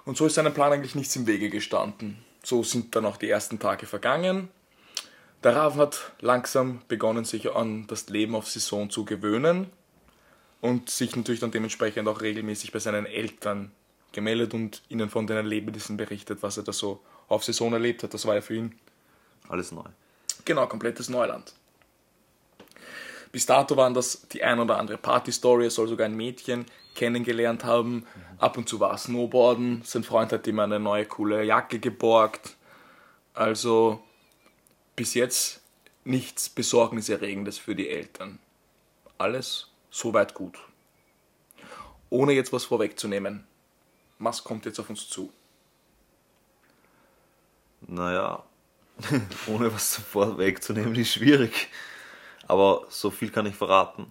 Und 0.04 0.16
so 0.16 0.26
ist 0.26 0.34
seinem 0.34 0.54
Plan 0.54 0.72
eigentlich 0.72 0.94
nichts 0.94 1.14
im 1.16 1.26
Wege 1.26 1.48
gestanden. 1.50 2.18
So 2.42 2.62
sind 2.62 2.96
dann 2.96 3.06
auch 3.06 3.16
die 3.16 3.30
ersten 3.30 3.58
Tage 3.58 3.86
vergangen. 3.86 4.48
Der 5.44 5.56
Raven 5.56 5.80
hat 5.80 6.12
langsam 6.20 6.82
begonnen, 6.88 7.24
sich 7.24 7.50
an 7.52 7.86
das 7.88 8.08
Leben 8.08 8.34
auf 8.34 8.48
Saison 8.48 8.90
zu 8.90 9.04
gewöhnen 9.04 9.66
und 10.60 10.88
sich 10.88 11.14
natürlich 11.16 11.40
dann 11.40 11.50
dementsprechend 11.50 12.06
auch 12.08 12.20
regelmäßig 12.20 12.72
bei 12.72 12.78
seinen 12.78 13.06
Eltern 13.06 13.72
gemeldet 14.12 14.54
und 14.54 14.82
ihnen 14.88 15.10
von 15.10 15.26
den 15.26 15.36
Erlebnissen 15.36 15.96
berichtet, 15.96 16.42
was 16.42 16.56
er 16.58 16.62
da 16.62 16.72
so 16.72 17.00
auf 17.28 17.44
Saison 17.44 17.72
erlebt 17.72 18.02
hat. 18.02 18.14
Das 18.14 18.26
war 18.26 18.34
ja 18.34 18.40
für 18.40 18.54
ihn 18.54 18.74
Alles 19.48 19.72
neu. 19.72 19.84
genau 20.44 20.66
komplettes 20.66 21.08
Neuland. 21.08 21.54
Bis 23.32 23.46
dato 23.46 23.76
waren 23.78 23.94
das 23.94 24.28
die 24.28 24.44
ein 24.44 24.60
oder 24.60 24.78
andere 24.78 24.98
Party-Story, 24.98 25.64
er 25.64 25.70
soll 25.70 25.88
sogar 25.88 26.04
ein 26.04 26.14
Mädchen 26.14 26.66
kennengelernt 26.94 27.64
haben. 27.64 28.06
Ab 28.38 28.58
und 28.58 28.68
zu 28.68 28.78
war 28.78 28.90
er 28.90 28.98
Snowboarden, 28.98 29.82
sein 29.84 30.04
Freund 30.04 30.32
hat 30.32 30.46
ihm 30.46 30.58
eine 30.58 30.78
neue 30.78 31.06
coole 31.06 31.42
Jacke 31.42 31.78
geborgt. 31.78 32.56
Also 33.32 34.02
bis 34.94 35.14
jetzt 35.14 35.62
nichts 36.04 36.50
Besorgniserregendes 36.50 37.56
für 37.58 37.74
die 37.74 37.88
Eltern. 37.88 38.38
Alles 39.16 39.68
soweit 39.90 40.34
gut. 40.34 40.58
Ohne 42.10 42.32
jetzt 42.32 42.52
was 42.52 42.64
vorwegzunehmen. 42.64 43.46
Was 44.18 44.44
kommt 44.44 44.66
jetzt 44.66 44.78
auf 44.78 44.90
uns 44.90 45.08
zu? 45.08 45.32
Naja, 47.80 48.44
ohne 49.46 49.72
was 49.72 49.96
vorwegzunehmen, 49.96 50.94
ist 50.94 51.14
schwierig. 51.14 51.68
Aber 52.46 52.86
so 52.88 53.10
viel 53.10 53.30
kann 53.30 53.46
ich 53.46 53.54
verraten. 53.54 54.10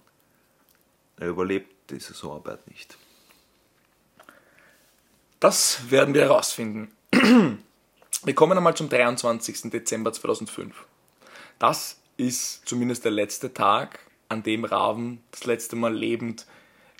Er 1.16 1.28
überlebt 1.28 1.90
die 1.90 2.00
Saisonarbeit 2.00 2.66
nicht. 2.68 2.96
Das 5.40 5.90
werden 5.90 6.14
wir 6.14 6.22
herausfinden. 6.22 6.92
Wir 8.24 8.34
kommen 8.36 8.56
einmal 8.56 8.76
zum 8.76 8.88
23. 8.88 9.70
Dezember 9.70 10.12
2005. 10.12 10.86
Das 11.58 12.00
ist 12.16 12.68
zumindest 12.68 13.04
der 13.04 13.10
letzte 13.10 13.52
Tag, 13.52 13.98
an 14.28 14.44
dem 14.44 14.64
Raven 14.64 15.22
das 15.32 15.44
letzte 15.44 15.74
Mal 15.74 15.92
lebend 15.92 16.46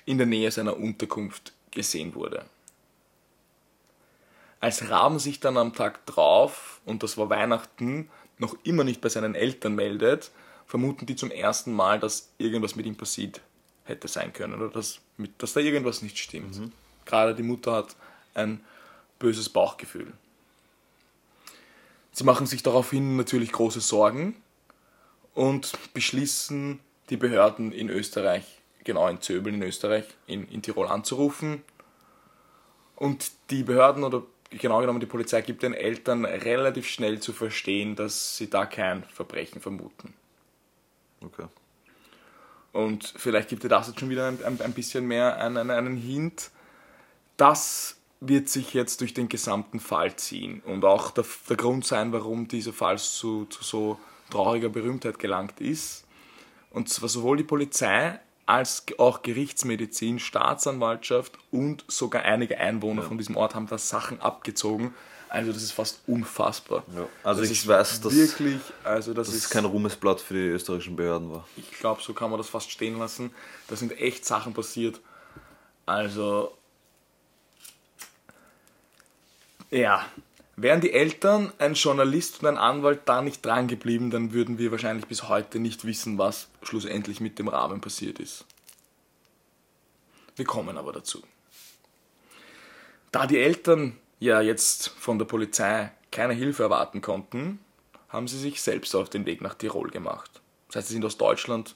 in 0.05 0.17
der 0.17 0.27
Nähe 0.27 0.51
seiner 0.51 0.75
Unterkunft 0.77 1.53
gesehen 1.71 2.13
wurde. 2.15 2.45
als 4.59 4.89
Raben 4.89 5.19
sich 5.19 5.41
dann 5.41 5.57
am 5.57 5.73
Tag 5.73 6.05
drauf, 6.05 6.79
und 6.85 7.03
das 7.03 7.17
war 7.17 7.29
Weihnachten, 7.29 8.09
noch 8.37 8.55
immer 8.63 8.85
nicht 8.85 9.01
bei 9.01 9.09
seinen 9.09 9.35
Eltern 9.35 9.75
meldet, 9.75 10.31
vermuten 10.73 11.05
die 11.05 11.15
zum 11.15 11.29
ersten 11.29 11.71
Mal, 11.71 11.99
dass 11.99 12.31
irgendwas 12.39 12.75
mit 12.75 12.87
ihm 12.87 12.95
passiert 12.95 13.41
hätte 13.83 14.07
sein 14.07 14.33
können 14.33 14.55
oder 14.55 14.69
dass, 14.69 15.01
mit, 15.17 15.29
dass 15.37 15.53
da 15.53 15.59
irgendwas 15.59 16.01
nicht 16.01 16.17
stimmt. 16.17 16.59
Gerade 17.05 17.35
die 17.35 17.43
Mutter 17.43 17.73
hat 17.73 17.95
ein 18.33 18.59
böses 19.19 19.49
Bauchgefühl. 19.49 20.11
Sie 22.11 22.23
machen 22.23 22.47
sich 22.47 22.63
daraufhin 22.63 23.17
natürlich 23.17 23.51
große 23.51 23.81
Sorgen 23.81 24.35
und 25.35 25.73
beschließen, 25.93 26.79
die 27.11 27.17
Behörden 27.17 27.71
in 27.71 27.89
Österreich, 27.89 28.43
genau 28.83 29.07
in 29.09 29.21
Zöbel 29.21 29.53
in 29.53 29.61
Österreich, 29.61 30.05
in, 30.25 30.47
in 30.47 30.63
Tirol 30.63 30.87
anzurufen. 30.87 31.61
Und 32.95 33.31
die 33.51 33.61
Behörden 33.61 34.03
oder 34.03 34.23
genau 34.49 34.79
genommen 34.79 35.01
die 35.01 35.05
Polizei 35.05 35.43
gibt 35.43 35.61
den 35.61 35.75
Eltern 35.75 36.25
relativ 36.25 36.87
schnell 36.87 37.19
zu 37.19 37.31
verstehen, 37.31 37.95
dass 37.95 38.37
sie 38.37 38.49
da 38.49 38.65
kein 38.65 39.03
Verbrechen 39.03 39.61
vermuten. 39.61 40.15
Okay. 41.25 41.47
Und 42.71 43.13
vielleicht 43.15 43.49
gibt 43.49 43.63
dir 43.63 43.69
das 43.69 43.87
jetzt 43.87 43.99
schon 43.99 44.09
wieder 44.09 44.27
ein, 44.27 44.43
ein, 44.43 44.59
ein 44.59 44.73
bisschen 44.73 45.05
mehr 45.05 45.37
einen, 45.37 45.69
einen 45.69 45.95
Hint. 45.95 46.49
Das 47.37 47.97
wird 48.19 48.49
sich 48.49 48.73
jetzt 48.73 49.01
durch 49.01 49.13
den 49.13 49.29
gesamten 49.29 49.79
Fall 49.79 50.15
ziehen 50.15 50.61
und 50.65 50.85
auch 50.85 51.11
der, 51.11 51.25
der 51.49 51.57
Grund 51.57 51.85
sein, 51.85 52.11
warum 52.13 52.47
dieser 52.47 52.73
Fall 52.73 52.97
zu, 52.97 53.45
zu 53.45 53.63
so 53.63 53.99
trauriger 54.29 54.69
Berühmtheit 54.69 55.19
gelangt 55.19 55.59
ist. 55.59 56.05
Und 56.71 56.89
zwar 56.89 57.09
sowohl 57.09 57.37
die 57.37 57.43
Polizei 57.43 58.19
als 58.45 58.85
auch 58.97 59.21
Gerichtsmedizin, 59.21 60.19
Staatsanwaltschaft 60.19 61.33
und 61.51 61.85
sogar 61.87 62.23
einige 62.23 62.57
Einwohner 62.57 63.03
von 63.03 63.17
diesem 63.17 63.37
Ort 63.37 63.55
haben 63.55 63.67
da 63.67 63.77
Sachen 63.77 64.19
abgezogen. 64.21 64.93
Also 65.29 65.51
das 65.51 65.63
ist 65.63 65.71
fast 65.71 66.01
unfassbar. 66.05 66.83
Ja. 66.95 67.07
Also 67.23 67.41
das 67.41 67.49
ich 67.49 67.67
weiß, 67.67 68.01
dass, 68.01 68.13
wirklich, 68.13 68.59
also 68.83 69.15
das, 69.15 69.27
dass 69.27 69.35
ist 69.35 69.49
kein 69.49 69.65
Ruhmesblatt 69.65 70.21
für 70.21 70.35
die 70.35 70.39
österreichischen 70.41 70.95
Behörden 70.95 71.31
war. 71.31 71.47
ich 71.57 71.71
glaube, 71.71 72.03
so 72.03 72.13
kann 72.13 72.29
man 72.29 72.37
das 72.37 72.49
fast 72.49 72.69
stehen 72.69 72.99
lassen. 72.99 73.33
Da 73.67 73.75
sind 73.75 73.97
echt 73.99 74.25
Sachen 74.25 74.53
passiert. 74.53 74.99
Also, 75.87 76.55
ja, 79.71 80.05
wären 80.55 80.81
die 80.81 80.93
Eltern, 80.93 81.51
ein 81.57 81.73
Journalist 81.73 82.41
und 82.41 82.47
ein 82.47 82.57
Anwalt 82.57 83.01
da 83.05 83.21
nicht 83.21 83.45
dran 83.45 83.67
geblieben, 83.67 84.11
dann 84.11 84.33
würden 84.33 84.57
wir 84.57 84.71
wahrscheinlich 84.71 85.07
bis 85.07 85.27
heute 85.27 85.59
nicht 85.59 85.85
wissen, 85.85 86.17
was 86.17 86.49
schlussendlich 86.61 87.19
mit 87.19 87.39
dem 87.39 87.47
Rahmen 87.47 87.81
passiert 87.81 88.19
ist. 88.19 88.45
Wir 90.35 90.45
kommen 90.45 90.77
aber 90.77 90.93
dazu. 90.93 91.21
Da 93.11 93.27
die 93.27 93.39
Eltern 93.39 93.97
ja 94.19 94.41
jetzt 94.41 94.89
von 94.89 95.19
der 95.19 95.25
Polizei 95.25 95.91
keine 96.11 96.33
Hilfe 96.33 96.63
erwarten 96.63 97.01
konnten, 97.01 97.59
haben 98.09 98.27
sie 98.27 98.39
sich 98.39 98.61
selbst 98.61 98.95
auf 98.95 99.09
den 99.09 99.25
Weg 99.25 99.41
nach 99.41 99.55
Tirol 99.55 99.89
gemacht. 99.89 100.41
Das 100.67 100.77
heißt, 100.77 100.87
sie 100.87 100.93
sind 100.95 101.05
aus 101.05 101.17
Deutschland 101.17 101.75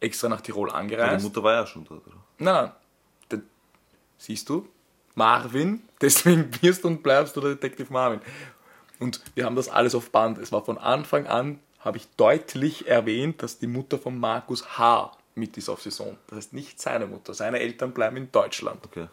extra 0.00 0.28
nach 0.28 0.40
Tirol 0.40 0.70
angereist. 0.70 1.24
Mutter 1.24 1.42
war 1.42 1.54
ja 1.54 1.66
schon 1.66 1.84
dort, 1.84 2.06
oder? 2.06 2.16
Nein, 2.38 2.72
nein. 3.30 3.42
Siehst 4.18 4.48
du? 4.48 4.68
Marvin, 5.16 5.82
deswegen 6.00 6.48
wirst 6.62 6.84
und 6.84 7.02
bleibst 7.02 7.36
du 7.36 7.40
der 7.40 7.50
Detektiv 7.56 7.90
Marvin. 7.90 8.20
Und 9.00 9.20
wir 9.34 9.44
haben 9.44 9.56
das 9.56 9.68
alles 9.68 9.94
auf 9.96 10.10
Band. 10.10 10.38
Es 10.38 10.52
war 10.52 10.64
von 10.64 10.78
Anfang 10.78 11.26
an, 11.26 11.58
habe 11.80 11.96
ich 11.98 12.06
deutlich 12.16 12.86
erwähnt, 12.88 13.42
dass 13.42 13.58
die 13.58 13.66
Mutter 13.66 13.98
von 13.98 14.16
Markus 14.18 14.78
H. 14.78 15.12
mit 15.34 15.56
ist 15.58 15.68
auf 15.68 15.82
Saison. 15.82 16.16
Das 16.28 16.36
heißt 16.38 16.52
nicht 16.54 16.80
seine 16.80 17.06
Mutter. 17.06 17.34
Seine 17.34 17.58
Eltern 17.60 17.92
bleiben 17.92 18.16
in 18.16 18.30
Deutschland. 18.32 18.78
Okay. 18.84 19.08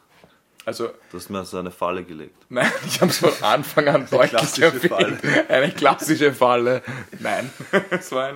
Also, 0.66 0.92
Du 1.12 1.18
hast 1.18 1.30
mir 1.30 1.44
so 1.44 1.58
eine 1.58 1.72
Falle 1.72 2.06
gelegt. 2.06 2.38
nein, 2.48 2.72
ich 2.88 3.02
habe 3.02 3.12
es 3.12 3.18
von 3.18 3.34
Anfang 3.42 3.86
an 3.90 4.08
deutlich 4.12 4.30
klassische 4.32 4.66
erwähnt. 4.90 5.50
Eine 5.50 5.72
klassische 5.74 6.34
Falle. 6.34 6.82
Nein, 7.20 7.50
es 7.90 8.10
war 8.14 8.28
ein 8.28 8.36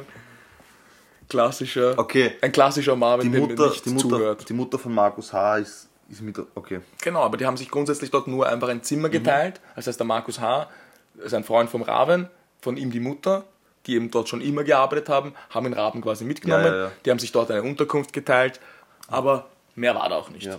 klassischer, 1.29 1.97
Okay. 1.97 2.33
ein 2.41 2.51
klassischer 2.51 2.95
Marvin, 2.97 3.27
Die 3.27 3.31
der 3.31 3.41
mir 3.41 3.47
Mutter, 3.47 3.69
nicht 3.69 3.85
die, 3.85 3.89
Mutter, 3.91 4.09
zuhört. 4.09 4.49
die 4.49 4.53
Mutter 4.53 4.77
von 4.79 4.93
Markus 4.93 5.31
H. 5.33 5.57
ist, 5.59 5.87
ist 6.09 6.21
mit. 6.21 6.39
Okay. 6.55 6.81
Genau, 7.01 7.21
aber 7.21 7.37
die 7.37 7.45
haben 7.45 7.57
sich 7.57 7.69
grundsätzlich 7.69 8.11
dort 8.11 8.27
nur 8.27 8.47
einfach 8.47 8.69
ein 8.69 8.83
Zimmer 8.83 9.09
geteilt. 9.09 9.59
Das 9.75 9.87
heißt, 9.87 9.99
der 9.99 10.07
Markus 10.07 10.39
H., 10.39 10.69
ist 11.17 11.33
ein 11.33 11.43
Freund 11.43 11.69
vom 11.69 11.81
Raven, 11.81 12.29
von 12.61 12.77
ihm 12.77 12.91
die 12.91 12.99
Mutter, 12.99 13.43
die 13.85 13.95
eben 13.95 14.11
dort 14.11 14.29
schon 14.29 14.41
immer 14.41 14.63
gearbeitet 14.63 15.09
haben, 15.09 15.33
haben 15.49 15.63
den 15.63 15.73
Raben 15.73 16.01
quasi 16.01 16.25
mitgenommen. 16.25 16.65
Ja, 16.65 16.75
ja, 16.75 16.83
ja. 16.85 16.91
Die 17.05 17.11
haben 17.11 17.19
sich 17.19 17.31
dort 17.31 17.49
eine 17.49 17.63
Unterkunft 17.63 18.13
geteilt, 18.13 18.59
aber 19.07 19.49
mehr 19.75 19.95
war 19.95 20.07
da 20.09 20.15
auch 20.15 20.29
nicht. 20.29 20.49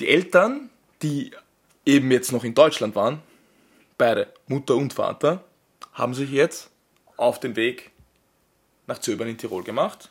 Die 0.00 0.08
Eltern, 0.08 0.70
die 1.02 1.32
eben 1.84 2.10
jetzt 2.10 2.32
noch 2.32 2.42
in 2.42 2.54
Deutschland 2.54 2.94
waren, 2.96 3.22
beide 3.96 4.32
Mutter 4.48 4.74
und 4.74 4.92
Vater, 4.92 5.44
haben 5.92 6.14
sich 6.14 6.30
jetzt 6.30 6.70
auf 7.16 7.38
den 7.38 7.54
Weg 7.54 7.92
nach 8.86 8.98
Zöbern 8.98 9.28
in 9.28 9.38
Tirol 9.38 9.62
gemacht. 9.62 10.10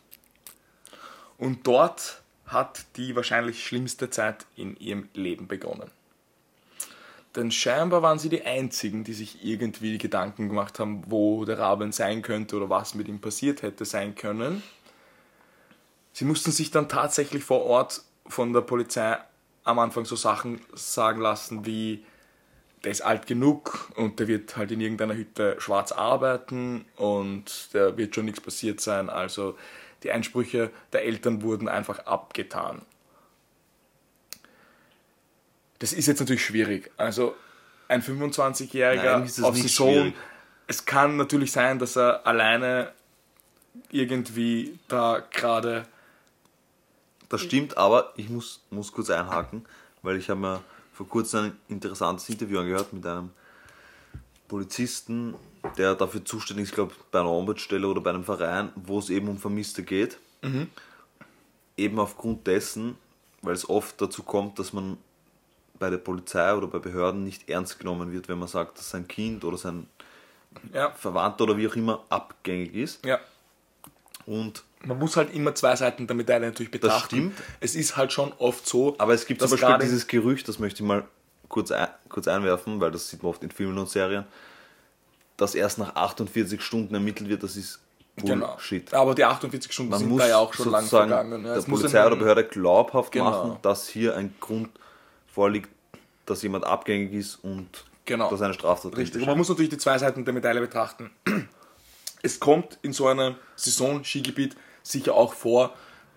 Und 1.38 1.68
dort 1.68 2.22
hat 2.46 2.86
die 2.96 3.15
wahrscheinlich 3.15 3.65
schlimmste 3.65 4.10
Zeit 4.10 4.46
in 4.56 4.77
ihrem 4.77 5.10
Leben 5.13 5.48
begonnen. 5.48 5.89
Denn 7.36 7.51
scheinbar 7.51 8.03
waren 8.03 8.20
sie 8.20 8.30
die 8.30 8.44
Einzigen, 8.44 9.03
die 9.03 9.13
sich 9.13 9.44
irgendwie 9.44 9.98
Gedanken 9.98 10.50
gemacht 10.50 10.77
haben, 10.80 11.03
wo 11.08 11.46
der 11.46 11.58
Raben 11.58 11.92
sein 11.92 12.22
könnte 12.22 12.56
oder 12.56 12.70
was 12.70 12.94
mit 12.94 13.08
ihm 13.08 13.20
passiert 13.20 13.63
hätte 13.63 13.86
sein 13.86 14.13
können. 14.13 14.62
Sie 16.12 16.25
mussten 16.25 16.51
sich 16.51 16.70
dann 16.70 16.89
tatsächlich 16.89 17.44
vor 17.44 17.63
Ort 17.63 18.03
von 18.27 18.53
der 18.53 18.62
Polizei 18.62 19.18
am 19.63 19.80
Anfang 19.80 20.06
so 20.06 20.15
Sachen 20.15 20.62
sagen 20.74 21.22
lassen 21.22 21.65
wie, 21.65 22.06
der 22.84 22.92
ist 22.92 23.02
alt 23.02 23.28
genug 23.28 23.92
und 23.96 24.20
der 24.20 24.28
wird 24.28 24.58
halt 24.58 24.72
in 24.72 24.82
irgendeiner 24.82 25.16
Hütte 25.16 25.56
schwarz 25.60 25.92
arbeiten 25.92 26.86
und 26.98 27.74
der 27.74 27.98
wird 27.98 28.13
schon 28.13 28.25
nichts 28.25 28.42
passiert 28.42 28.82
sein. 28.82 29.10
Also 29.10 29.58
die 30.04 30.12
Einsprüche 30.12 30.70
der 30.92 31.06
Eltern 31.06 31.42
wurden 31.42 31.70
einfach 31.70 32.00
abgetan. 32.00 32.82
Das 35.80 35.94
ist 35.94 36.08
jetzt 36.08 36.20
natürlich 36.20 36.44
schwierig. 36.44 36.92
Also 36.98 37.36
ein 37.88 38.02
25-Jähriger 38.02 39.18
Nein, 39.18 39.25
ist 39.25 39.38
es 39.38 39.44
auf 39.44 39.56
Saison, 39.56 39.92
schwierig. 39.94 40.13
es 40.68 40.86
kann 40.86 41.16
natürlich 41.16 41.52
sein, 41.52 41.80
dass 41.80 41.96
er 41.96 42.28
alleine 42.28 42.92
irgendwie 43.92 44.78
da 44.88 45.24
gerade 45.32 45.86
Das 47.30 47.42
stimmt, 47.42 47.78
aber 47.78 48.13
ich 48.18 48.30
muss, 48.30 48.62
muss 48.70 48.92
kurz 48.92 49.10
einhaken, 49.10 49.66
weil 50.02 50.18
ich 50.18 50.30
habe 50.30 50.40
mir 50.40 50.63
vor 50.94 51.08
kurzem 51.08 51.46
ein 51.46 51.58
interessantes 51.68 52.30
Interview 52.30 52.60
angehört 52.60 52.94
mit 52.94 53.06
einem 53.06 53.32
Polizisten, 54.48 55.36
der 55.78 55.96
dafür 55.96 56.24
zuständig 56.24 56.66
ist, 56.66 56.76
glaube 56.76 56.94
bei 57.12 57.20
einer 57.20 57.32
Ombudsstelle 57.32 57.88
oder 57.88 58.02
bei 58.02 58.12
einem 58.12 58.24
Verein, 58.24 58.70
wo 58.76 59.00
es 59.00 59.10
eben 59.10 59.28
um 59.28 59.38
Vermisste 59.38 59.84
geht. 59.84 60.20
Eben 61.76 62.00
aufgrund 62.00 62.46
dessen, 62.46 62.96
weil 63.42 63.56
es 63.56 63.68
oft 63.68 64.00
dazu 64.00 64.24
kommt, 64.24 64.60
dass 64.60 64.74
man 64.74 64.98
bei 65.80 65.90
der 65.90 65.98
Polizei 65.98 66.54
oder 66.54 66.68
bei 66.68 66.80
Behörden 66.80 67.24
nicht 67.24 67.50
ernst 67.50 67.80
genommen 67.80 68.12
wird, 68.12 68.30
wenn 68.30 68.38
man 68.38 68.48
sagt, 68.48 68.78
dass 68.78 68.90
sein 68.92 69.08
Kind 69.08 69.44
oder 69.44 69.58
sein 69.58 69.88
ja, 70.72 70.92
Verwandter 70.92 71.46
oder 71.46 71.58
wie 71.58 71.68
auch 71.68 71.76
immer 71.76 72.04
abgängig 72.10 72.76
ist. 72.76 73.04
ja, 73.06 73.20
Und 74.26 74.64
man 74.86 75.00
muss 75.00 75.16
halt 75.18 75.34
immer 75.34 75.56
zwei 75.56 75.75
Seiten 75.75 76.08
der 76.08 76.16
Medaille 76.16 76.46
natürlich 76.48 76.72
betrachten. 76.72 77.16
stimmt. 77.16 77.34
Es 77.60 77.75
ist 77.75 77.96
halt 77.98 78.12
schon 78.12 78.34
oft 78.38 78.68
so, 78.68 78.96
Aber 78.98 79.13
es 79.13 79.25
gibt 79.25 79.42
zum 79.42 79.50
Beispiel 79.50 79.78
dieses 79.82 80.08
Gerücht, 80.08 80.48
das 80.48 80.60
möchte 80.60 80.84
ich 80.84 80.88
mal 80.88 81.04
kurz, 81.50 81.72
ein, 81.72 81.88
kurz 82.10 82.28
einwerfen, 82.28 82.80
weil 82.82 82.92
das 82.92 83.10
sieht 83.10 83.24
man 83.24 83.30
oft 83.32 83.44
in 83.44 83.52
Filmen 83.52 83.78
und 83.78 83.90
Serien, 83.90 84.25
dass 85.38 85.56
erst 85.56 85.78
nach 85.80 85.96
48 85.96 86.62
Stunden 86.62 86.94
ermittelt 86.94 87.30
wird, 87.30 87.44
das 87.44 87.56
ist 87.56 87.80
Genau. 88.18 88.50
Bullshit. 88.52 88.94
Aber 88.94 89.16
die 89.16 89.25
48 89.25 89.72
Stunden 89.74 89.90
Man 89.90 90.00
sind 90.00 90.10
muss 90.10 90.22
da 90.22 90.28
ja 90.28 90.38
auch 90.38 90.54
schon 90.54 90.70
lang 90.70 90.86
vergangen. 90.86 91.44
Ja, 91.46 91.56
der 91.56 91.62
Polizei 91.63 92.06
oder 92.06 92.16
Behörde 92.16 92.44
glaubhaft 92.44 93.12
Genau. 93.12 93.32
machen, 93.32 93.58
dass 93.63 93.88
hier 93.88 94.16
ein 94.16 94.36
Grund 94.40 94.70
vorliegt, 95.34 95.70
dass 96.28 96.44
jemand 96.44 96.63
abgängig 96.66 97.12
ist 97.13 97.38
und 97.44 97.68
Genau. 98.06 98.30
dass 98.30 98.42
eine 98.44 98.54
Straftat 98.54 98.96
Richtig. 98.98 99.22
Und 99.22 99.28
man 99.30 99.38
muss 99.38 99.50
natürlich 99.50 99.72
die 99.72 99.78
zwei 99.80 99.98
Seiten 99.98 100.25
der 100.25 100.34
Medaille 100.34 100.60
betrachten. 100.62 101.10
Es 102.22 102.40
kommt 102.40 102.78
in 102.84 102.94
so 102.94 103.08
einem 103.08 103.36
Saison-Skigebiet 103.56 104.56
sicher 104.84 105.16
auch 105.16 105.34
vor, 105.34 105.74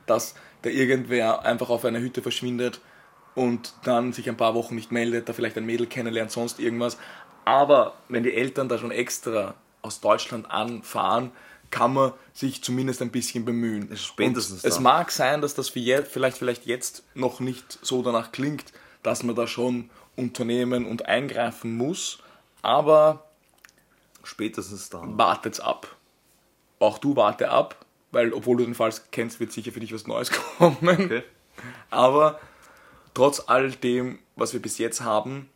dass 0.06 0.35
da 0.62 0.70
irgendwer 0.70 1.44
einfach 1.44 1.70
auf 1.70 1.85
einer 1.85 2.00
Hütte 2.00 2.23
verschwindet 2.23 2.80
und 3.35 3.75
dann 3.85 4.12
sich 4.12 4.28
ein 4.28 4.37
paar 4.37 4.54
Wochen 4.54 4.75
nicht 4.75 4.92
meldet, 4.92 5.28
da 5.28 5.32
vielleicht 5.32 5.56
ein 5.56 5.66
Mädel 5.66 5.87
kennenlernt, 5.87 6.30
sonst 6.30 6.58
irgendwas. 6.58 6.99
Aber 7.44 7.94
wenn 8.08 8.25
die 8.25 8.35
Eltern 8.35 8.68
da 8.68 8.78
schon 8.78 8.90
extra 8.90 9.54
aus 9.82 10.00
Deutschland 10.00 10.50
anfahren, 10.50 11.30
kann 11.70 11.94
man 11.94 12.12
sich 12.32 12.62
zumindest 12.62 13.02
ein 13.02 13.11
bisschen 13.11 13.44
bemühen. 13.44 13.94
spätestens 13.96 14.64
es 14.64 14.80
mag 14.80 15.11
sein, 15.11 15.40
dass 15.40 15.54
das 15.54 15.68
vielleicht, 15.68 16.38
vielleicht 16.38 16.66
jetzt 16.66 17.04
noch 17.14 17.40
nicht 17.40 17.78
so 17.82 18.02
danach 18.02 18.32
klingt, 18.32 18.73
dass 19.02 19.23
man 19.23 19.37
da 19.37 19.46
schon 19.46 19.90
unternehmen 20.16 20.87
und 20.87 21.06
eingreifen 21.06 21.76
muss, 21.76 22.18
aber. 22.62 23.25
Spätestens 24.23 24.90
dann. 24.90 25.16
wartet's 25.16 25.61
ab. 25.61 25.94
Auch 26.80 26.99
du 26.99 27.14
warte 27.14 27.50
ab, 27.50 27.85
weil 28.16 28.32
obwohl 28.32 28.56
du 28.56 28.64
den 28.64 28.75
Fall 28.75 28.94
kennst, 29.12 29.40
wird 29.40 29.52
sicher 29.52 29.73
für 29.73 29.80
dich 29.80 29.92
was 29.92 30.06
Neues 30.06 30.30
kommen. 30.58 30.76
Okay. 30.82 31.23
Aber 31.90 32.40
trotz 33.12 33.40
all 33.46 33.70
dem, 33.70 34.18
was 34.37 34.54
wir 34.54 34.61
bis 34.61 34.78
jetzt 34.78 35.02
haben, 35.02 35.50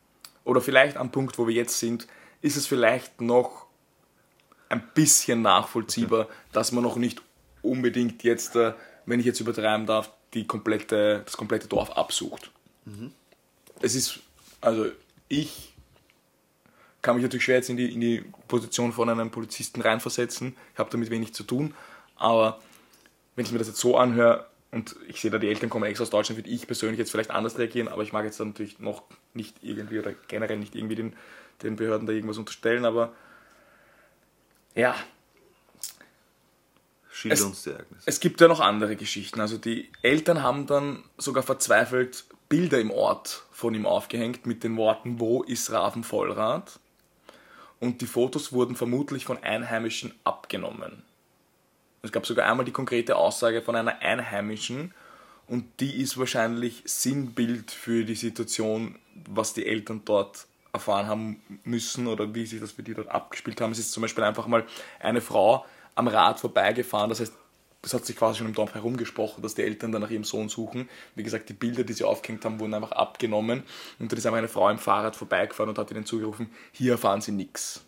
oder 0.44 0.60
vielleicht 0.60 0.98
am 0.98 1.10
Punkt, 1.10 1.38
wo 1.38 1.48
wir 1.48 1.54
jetzt 1.54 1.78
sind, 1.78 2.06
ist 2.42 2.56
es 2.56 2.66
vielleicht 2.66 3.22
noch 3.22 3.66
ein 4.68 4.82
bisschen 4.94 5.40
nachvollziehbar, 5.40 6.28
dass 6.52 6.70
man 6.70 6.84
noch 6.84 6.96
nicht 6.96 7.22
unbedingt 7.62 8.22
jetzt, 8.24 8.56
äh, 8.56 8.74
wenn 9.06 9.20
ich 9.20 9.26
jetzt 9.26 9.40
übertreiben 9.40 9.86
darf, 9.86 10.10
die 10.34 10.46
komplette, 10.46 11.22
das 11.24 11.36
komplette 11.38 11.66
Dorf 11.66 11.90
absucht. 11.90 12.50
Es 13.80 13.94
ist, 13.94 14.20
also 14.60 14.86
ich 15.28 15.72
kann 17.00 17.16
mich 17.16 17.22
natürlich 17.22 17.44
schwer 17.44 17.56
jetzt 17.56 17.70
in 17.70 17.78
die, 17.78 17.92
in 17.94 18.00
die 18.00 18.24
Position 18.48 18.92
von 18.92 19.08
einem 19.08 19.30
Polizisten 19.30 19.80
reinversetzen. 19.80 20.54
Ich 20.74 20.78
habe 20.78 20.90
damit 20.90 21.10
wenig 21.10 21.32
zu 21.32 21.42
tun. 21.42 21.74
Aber 22.20 22.60
wenn 23.34 23.44
ich 23.44 23.50
mir 23.52 23.58
das 23.58 23.66
jetzt 23.66 23.80
so 23.80 23.96
anhöre 23.96 24.46
und 24.70 24.94
ich 25.08 25.20
sehe 25.20 25.30
da, 25.32 25.38
die 25.38 25.48
Eltern 25.48 25.68
kommen 25.70 25.84
extra 25.86 26.02
aus 26.04 26.10
Deutschland, 26.10 26.38
würde 26.38 26.50
ich 26.50 26.66
persönlich 26.66 26.98
jetzt 26.98 27.10
vielleicht 27.10 27.30
anders 27.32 27.58
reagieren, 27.58 27.88
aber 27.88 28.02
ich 28.02 28.12
mag 28.12 28.24
jetzt 28.24 28.38
natürlich 28.38 28.78
noch 28.78 29.02
nicht 29.34 29.56
irgendwie 29.62 29.98
oder 29.98 30.12
generell 30.28 30.58
nicht 30.58 30.76
irgendwie 30.76 30.94
den, 30.94 31.16
den 31.62 31.74
Behörden 31.76 32.06
da 32.06 32.12
irgendwas 32.12 32.38
unterstellen, 32.38 32.84
aber 32.84 33.12
ja, 34.76 34.94
Schilder 37.10 37.34
Es- 37.34 37.42
uns 37.42 37.62
die 37.64 37.70
Ereignisse. 37.70 38.04
es 38.06 38.20
gibt 38.20 38.40
ja 38.40 38.48
noch 38.48 38.60
andere 38.60 38.96
Geschichten. 38.96 39.40
Also 39.40 39.58
die 39.58 39.90
Eltern 40.02 40.42
haben 40.42 40.66
dann 40.66 41.02
sogar 41.18 41.42
verzweifelt 41.42 42.24
Bilder 42.48 42.78
im 42.80 42.90
Ort 42.90 43.44
von 43.50 43.74
ihm 43.74 43.86
aufgehängt 43.86 44.46
mit 44.46 44.62
den 44.64 44.76
Worten, 44.76 45.20
wo 45.20 45.42
ist 45.42 45.70
Raven 45.72 46.04
Vollrad? 46.04 46.78
Und 47.80 48.00
die 48.02 48.06
Fotos 48.06 48.52
wurden 48.52 48.76
vermutlich 48.76 49.24
von 49.24 49.42
Einheimischen 49.42 50.14
abgenommen. 50.24 51.02
Es 52.02 52.12
gab 52.12 52.26
sogar 52.26 52.50
einmal 52.50 52.64
die 52.64 52.72
konkrete 52.72 53.16
Aussage 53.16 53.62
von 53.62 53.76
einer 53.76 54.00
Einheimischen 54.00 54.94
und 55.46 55.64
die 55.80 56.00
ist 56.00 56.16
wahrscheinlich 56.16 56.82
Sinnbild 56.86 57.70
für 57.70 58.04
die 58.04 58.14
Situation, 58.14 58.98
was 59.28 59.52
die 59.52 59.66
Eltern 59.66 60.02
dort 60.04 60.46
erfahren 60.72 61.06
haben 61.08 61.42
müssen 61.64 62.06
oder 62.06 62.34
wie 62.34 62.46
sich 62.46 62.60
das 62.60 62.72
für 62.72 62.82
die 62.82 62.94
dort 62.94 63.08
abgespielt 63.08 63.60
haben. 63.60 63.72
Es 63.72 63.78
ist 63.78 63.92
zum 63.92 64.02
Beispiel 64.02 64.24
einfach 64.24 64.46
mal 64.46 64.64
eine 65.00 65.20
Frau 65.20 65.66
am 65.94 66.08
Rad 66.08 66.40
vorbeigefahren, 66.40 67.10
das 67.10 67.20
heißt, 67.20 67.34
das 67.82 67.94
hat 67.94 68.04
sich 68.04 68.16
quasi 68.16 68.38
schon 68.38 68.46
im 68.46 68.54
Dorf 68.54 68.74
herumgesprochen, 68.74 69.42
dass 69.42 69.54
die 69.54 69.62
Eltern 69.62 69.90
dann 69.90 70.02
nach 70.02 70.10
ihrem 70.10 70.24
Sohn 70.24 70.50
suchen. 70.50 70.88
Wie 71.14 71.22
gesagt, 71.22 71.48
die 71.48 71.54
Bilder, 71.54 71.82
die 71.82 71.94
sie 71.94 72.04
aufgehängt 72.04 72.44
haben, 72.44 72.60
wurden 72.60 72.74
einfach 72.74 72.92
abgenommen 72.92 73.62
und 73.98 74.12
dann 74.12 74.18
ist 74.18 74.26
einfach 74.26 74.38
eine 74.38 74.48
Frau 74.48 74.68
im 74.68 74.78
Fahrrad 74.78 75.16
vorbeigefahren 75.16 75.70
und 75.70 75.78
hat 75.78 75.90
ihnen 75.90 76.04
zugerufen, 76.04 76.50
hier 76.72 76.92
erfahren 76.92 77.20
sie 77.20 77.32
nichts. 77.32 77.82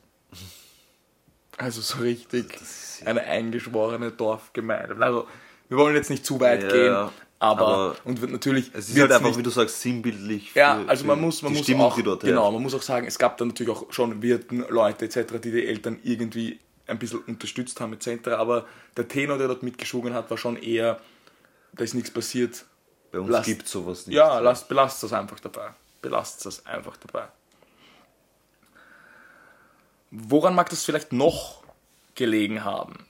Also 1.59 1.81
so 1.81 1.99
richtig 1.99 2.59
eine 3.05 3.23
eingeschworene 3.23 4.11
Dorfgemeinde. 4.11 4.97
Also 5.05 5.27
wir 5.69 5.77
wollen 5.79 5.95
jetzt 5.95 6.11
nicht 6.11 6.25
zu 6.25 6.41
weit 6.41 6.63
Ja, 6.65 6.69
gehen, 6.69 6.93
aber, 7.39 7.67
Aber 7.67 7.97
und 8.05 8.21
wird 8.21 8.31
natürlich 8.31 8.71
Es 8.75 8.89
ist 8.89 8.99
halt 8.99 9.13
einfach, 9.13 9.27
nicht- 9.29 9.39
wie 9.39 9.43
du 9.43 9.51
sagst, 9.51 9.81
sinnbildlich. 9.81 10.53
Für, 10.53 10.59
ja, 10.61 10.85
also 10.87 11.05
man 11.05 11.21
muss, 11.21 11.43
man 11.43 11.53
die 11.53 11.59
muss 11.59 11.67
Stimmung, 11.67 11.87
auch, 11.87 12.19
genau, 12.21 12.51
man 12.53 12.63
muss 12.63 12.75
auch 12.75 12.83
sagen, 12.83 13.07
es 13.07 13.19
gab 13.19 13.37
da 13.39 13.45
natürlich 13.45 13.73
auch 13.75 13.93
schon 13.93 14.23
Wirten, 14.23 14.65
Leute 14.69 15.05
etc., 15.07 15.41
die 15.43 15.51
die 15.51 15.67
Eltern 15.67 15.99
irgendwie 16.05 16.61
ein 16.87 16.99
bisschen 16.99 17.21
unterstützt 17.21 17.81
haben 17.81 17.93
etc., 17.95 18.29
aber 18.29 18.67
der 18.97 19.09
Tenor, 19.09 19.39
der 19.39 19.49
dort 19.49 19.63
mitgeschwungen 19.63 20.15
hat, 20.15 20.31
war 20.31 20.39
schon 20.39 20.57
eher, 20.57 21.01
da 21.73 21.85
ist 21.85 21.95
nichts 21.95 22.11
passiert. 22.11 22.65
Bei 23.11 23.21
uns 23.21 23.45
gibt 23.45 23.67
es 23.67 23.73
sowas 23.73 24.07
nicht. 24.07 24.17
Ja, 24.17 24.39
lasst, 24.39 24.69
belasst 24.69 25.03
das 25.03 25.13
einfach 25.13 25.41
dabei. 25.41 25.71
Belasst 26.01 26.45
das 26.47 26.65
einfach 26.67 26.97
dabei. 26.97 27.27
Woran 30.15 30.55
mag 30.55 30.69
das 30.69 30.85
vielleicht 30.85 31.13
noch 31.13 31.63
gelegen 32.15 32.65
haben? 32.65 33.07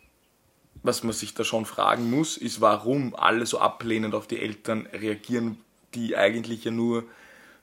Was 0.84 1.02
man 1.02 1.12
sich 1.12 1.34
da 1.34 1.42
schon 1.42 1.66
fragen 1.66 2.08
muss, 2.10 2.36
ist, 2.36 2.60
warum 2.60 3.14
alle 3.16 3.44
so 3.44 3.58
ablehnend 3.58 4.14
auf 4.14 4.28
die 4.28 4.40
Eltern 4.40 4.86
reagieren, 4.86 5.58
die 5.94 6.16
eigentlich 6.16 6.64
ja 6.64 6.70
nur 6.70 7.04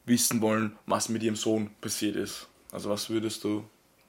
wissen 0.05 0.41
wollen, 0.41 0.77
was 0.86 1.08
mit 1.08 1.24
ihrem 1.24 1.38
Sohn 1.38 1.72
passiert 1.79 2.17
ist. 2.17 2.48
Also 2.72 2.89
was 2.89 3.10
würdest 3.10 3.45
du 3.45 3.63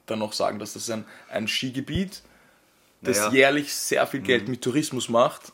dann 0.05 0.19
noch 0.19 0.33
sagen, 0.33 0.59
dass 0.59 0.73
das 0.73 0.89
ein, 0.89 1.05
ein 1.29 1.47
Skigebiet, 1.47 2.21
das 3.01 3.17
Naja. 3.17 3.31
jährlich 3.31 3.73
sehr 3.73 4.05
viel 4.07 4.19
Geld 4.21 4.49
mit 4.49 4.61
Tourismus 4.61 5.07
macht, 5.07 5.53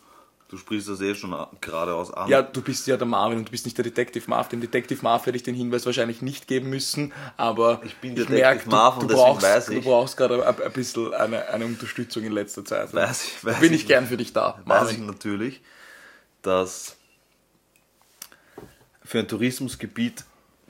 Du 0.49 0.55
sprichst 0.57 0.87
das 0.87 1.01
eh 1.01 1.13
schon 1.13 1.35
geradeaus 1.59 2.09
an. 2.13 2.29
ja, 2.29 2.41
du 2.41 2.61
bist 2.61 2.87
ja 2.87 2.95
der 2.95 3.05
Marvin 3.05 3.37
und 3.39 3.47
du 3.49 3.51
bist 3.51 3.65
nicht 3.65 3.77
der 3.77 3.83
Detective 3.83 4.29
Marv. 4.29 4.47
Dem 4.47 4.61
Detective 4.61 5.01
Marv 5.01 5.25
hätte 5.25 5.35
ich 5.35 5.43
den 5.43 5.55
Hinweis 5.55 5.85
wahrscheinlich 5.85 6.21
nicht 6.21 6.47
geben 6.47 6.69
müssen, 6.69 7.11
aber 7.35 7.81
Ich 7.83 7.97
bin 7.97 8.15
Detective 8.15 8.39
merk, 8.39 8.63
du, 8.63 8.69
Marv 8.69 8.95
du 8.95 9.01
und 9.01 9.11
deswegen 9.11 9.25
brauchst, 9.41 9.67
du 9.67 9.73
ich. 9.73 9.83
brauchst 9.83 10.15
gerade 10.17 10.47
ein, 10.47 10.61
ein 10.61 10.71
bisschen 10.71 11.13
eine, 11.13 11.49
eine 11.49 11.65
Unterstützung 11.65 12.23
in 12.23 12.31
letzter 12.31 12.63
Zeit. 12.63 12.93
Weiß 12.93 13.25
ich- 13.25 13.43
weiß 13.45 13.59
Bin 13.59 13.73
ich. 13.73 13.81
ich 13.81 13.87
gern 13.87 14.07
für 14.07 14.15
dich 14.15 14.31
da, 14.31 14.61
weiß 14.65 14.91
ich 14.91 14.99
Marvin. 14.99 15.05
natürlich, 15.07 15.61
dass 16.43 16.95
für 19.03 19.19
ein 19.19 19.27
Tourismusgebiet 19.27 20.23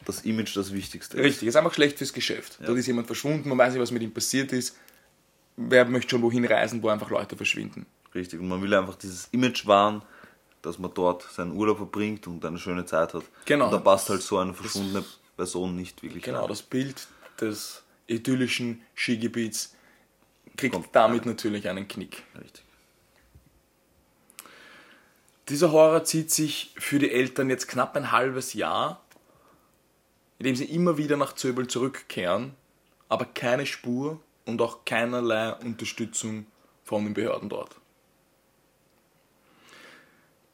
das 0.06 0.22
Image 0.22 0.56
das 0.56 0.74
Wichtigste 0.74 1.18
ist. 1.18 1.24
Richtig, 1.24 1.48
ist 1.50 1.56
einfach 1.56 1.74
schlecht 1.74 1.98
fürs 1.98 2.14
Geschäft. 2.14 2.58
Dort 2.66 2.78
ist 2.78 2.88
jemand 2.88 3.08
verschwunden, 3.08 3.50
man 3.50 3.58
weiß 3.58 3.74
nicht, 3.74 3.82
was 3.82 3.92
mit 3.92 4.02
ihm 4.02 4.14
passiert 4.14 4.54
ist. 4.54 4.76
Wer 5.56 5.86
möchte 5.86 6.12
schon 6.12 6.22
wohin 6.22 6.46
reisen, 6.46 6.82
wo 6.84 6.90
einfach 6.90 7.10
Leute 7.10 7.36
verschwinden? 7.36 7.86
Richtig. 8.16 8.40
Und 8.40 8.48
man 8.48 8.62
will 8.62 8.74
einfach 8.74 8.96
dieses 8.96 9.28
Image 9.32 9.66
wahren, 9.68 10.02
dass 10.62 10.80
man 10.80 10.94
dort 10.94 11.24
seinen 11.24 11.52
Urlaub 11.52 11.78
verbringt 11.78 12.28
und 12.28 12.44
eine 12.44 12.58
schöne 12.58 12.86
Zeit 12.86 13.14
hat. 13.14 13.24
Genau. 13.46 13.66
Und 13.66 13.72
da 13.72 13.78
passt 13.78 14.10
halt 14.10 14.22
so 14.22 14.38
eine 14.38 14.54
verschwundene 14.54 15.04
Person 15.36 15.76
nicht 15.76 16.02
wirklich 16.04 16.24
Genau, 16.24 16.42
rein. 16.42 16.50
das 16.50 16.64
Bild 16.64 17.08
des 17.40 17.84
idyllischen 18.08 18.82
Skigebiets 18.96 19.76
kriegt 20.56 20.74
Kommt 20.74 20.90
damit 20.94 21.26
natürlich 21.26 21.70
einen 21.70 21.88
Knick. 21.88 22.24
Richtig. 22.40 22.64
Dieser 25.50 25.72
Horror 25.72 26.04
zieht 26.04 26.32
sich 26.32 26.74
für 26.78 27.00
die 27.00 27.12
Eltern 27.12 27.50
jetzt 27.50 27.68
knapp 27.68 27.96
ein 27.96 28.12
halbes 28.12 28.54
Jahr, 28.54 29.02
indem 30.40 30.56
sie 30.56 30.66
immer 30.66 30.98
wieder 30.98 31.16
nach 31.16 31.34
Zöbel 31.34 31.68
zurückkehren, 31.68 32.54
aber 33.08 33.26
keine 33.26 33.66
Spur 33.66 34.20
und 34.46 34.62
auch 34.62 34.84
keinerlei 34.84 35.54
Unterstützung 35.54 36.48
von 36.84 37.06
den 37.06 37.14
Behörden 37.14 37.50
dort. 37.50 37.76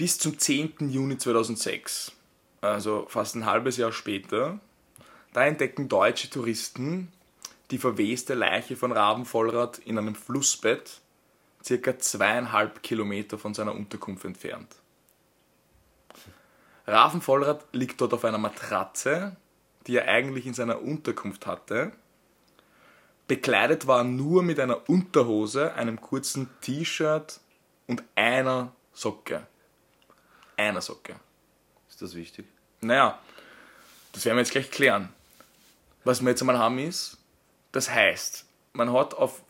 Bis 0.04 0.20
zum 0.20 0.38
10. 0.38 0.89
Juni 0.89 1.18
2006, 1.18 2.12
also 2.60 3.06
fast 3.08 3.36
ein 3.36 3.46
halbes 3.46 3.78
Jahr 3.78 3.94
später, 3.94 4.60
da 5.32 5.46
entdecken 5.46 5.88
deutsche 5.88 6.30
Touristen 6.30 7.10
die 7.72 7.78
verweste 7.78 8.34
Leiche 8.34 8.76
von 8.76 8.92
Raben 8.92 9.24
Vollrad 9.24 9.78
in 9.78 9.98
einem 9.98 10.16
Flussbett, 10.16 11.00
circa 11.63 11.98
zweieinhalb 11.98 12.84
Kilometer 12.84 13.38
von 13.38 13.54
seiner 13.54 13.74
Unterkunft 13.74 14.26
entfernt. 14.26 14.76
Raven 16.86 17.22
Vollrad 17.22 17.66
liegt 17.72 18.02
dort 18.02 18.13
auf 18.13 18.26
einer 18.26 18.38
Matratze, 18.38 19.38
die 19.88 19.96
er 19.96 20.10
eigentlich 20.10 20.46
in 20.46 20.54
seiner 20.54 20.82
Unterkunft 20.82 21.48
hatte. 21.48 21.94
Bekleidet 23.30 23.88
war 23.88 24.00
er 24.00 24.04
nur 24.04 24.44
mit 24.44 24.60
einer 24.60 24.89
Unterhose, 24.89 25.76
einem 25.76 26.02
kurzen 26.02 26.50
T-Shirt 26.60 27.39
und 27.88 28.04
einer 28.16 28.74
Socke. 28.92 29.48
Einer 30.58 30.82
Socke. 30.82 31.16
Ist 31.89 32.02
das 32.02 32.16
wichtig? 32.16 32.46
Naja, 32.82 33.20
das 34.12 34.26
werden 34.26 34.38
wir 34.38 34.42
jetzt 34.42 34.52
gleich 34.52 34.72
klären. 34.72 35.10
Was 36.04 36.22
wir 36.22 36.30
jetzt 36.30 36.42
einmal 36.42 36.58
haben 36.58 36.80
ist, 36.80 37.18
das 37.72 37.89
heißt, 37.89 38.46
man 38.74 38.92
hat 38.92 39.13
auf 39.13 39.42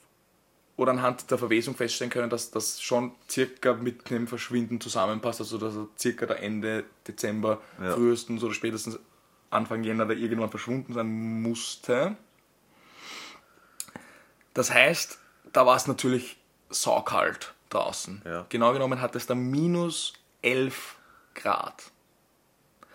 oder 0.75 0.91
anhand 0.91 1.29
der 1.29 1.37
Verwesung 1.37 1.75
feststellen 1.75 2.11
können, 2.11 2.29
dass 2.29 2.49
das 2.49 2.81
schon 2.81 3.13
circa 3.29 3.73
mit 3.73 4.09
dem 4.09 4.27
Verschwinden 4.27 4.81
zusammenpasst, 4.81 5.39
also 5.39 5.57
dass 5.59 5.75
er 5.75 5.87
circa 5.99 6.25
der 6.25 6.41
Ende 6.41 6.83
Dezember 7.07 7.61
Ja. 7.79 7.93
frühestens 7.93 8.43
oder 8.43 8.53
spätestens 8.53 8.97
Anfang 9.51 9.83
Jänner 9.83 10.05
da 10.07 10.13
irgendwann 10.13 10.49
verschwunden 10.49 10.93
sein 10.93 11.41
musste. 11.43 12.15
Das 14.55 14.71
heißt, 14.71 15.19
da 15.51 15.65
war 15.65 15.75
es 15.75 15.87
natürlich 15.87 16.37
saukalt 16.69 17.53
draußen. 17.69 18.21
Ja. 18.25 18.45
Genau 18.49 18.73
genommen 18.73 18.99
hat 18.99 19.15
es 19.15 19.27
da 19.27 19.35
minus 19.35 20.13
11 20.43 20.95
Grad 21.33 21.91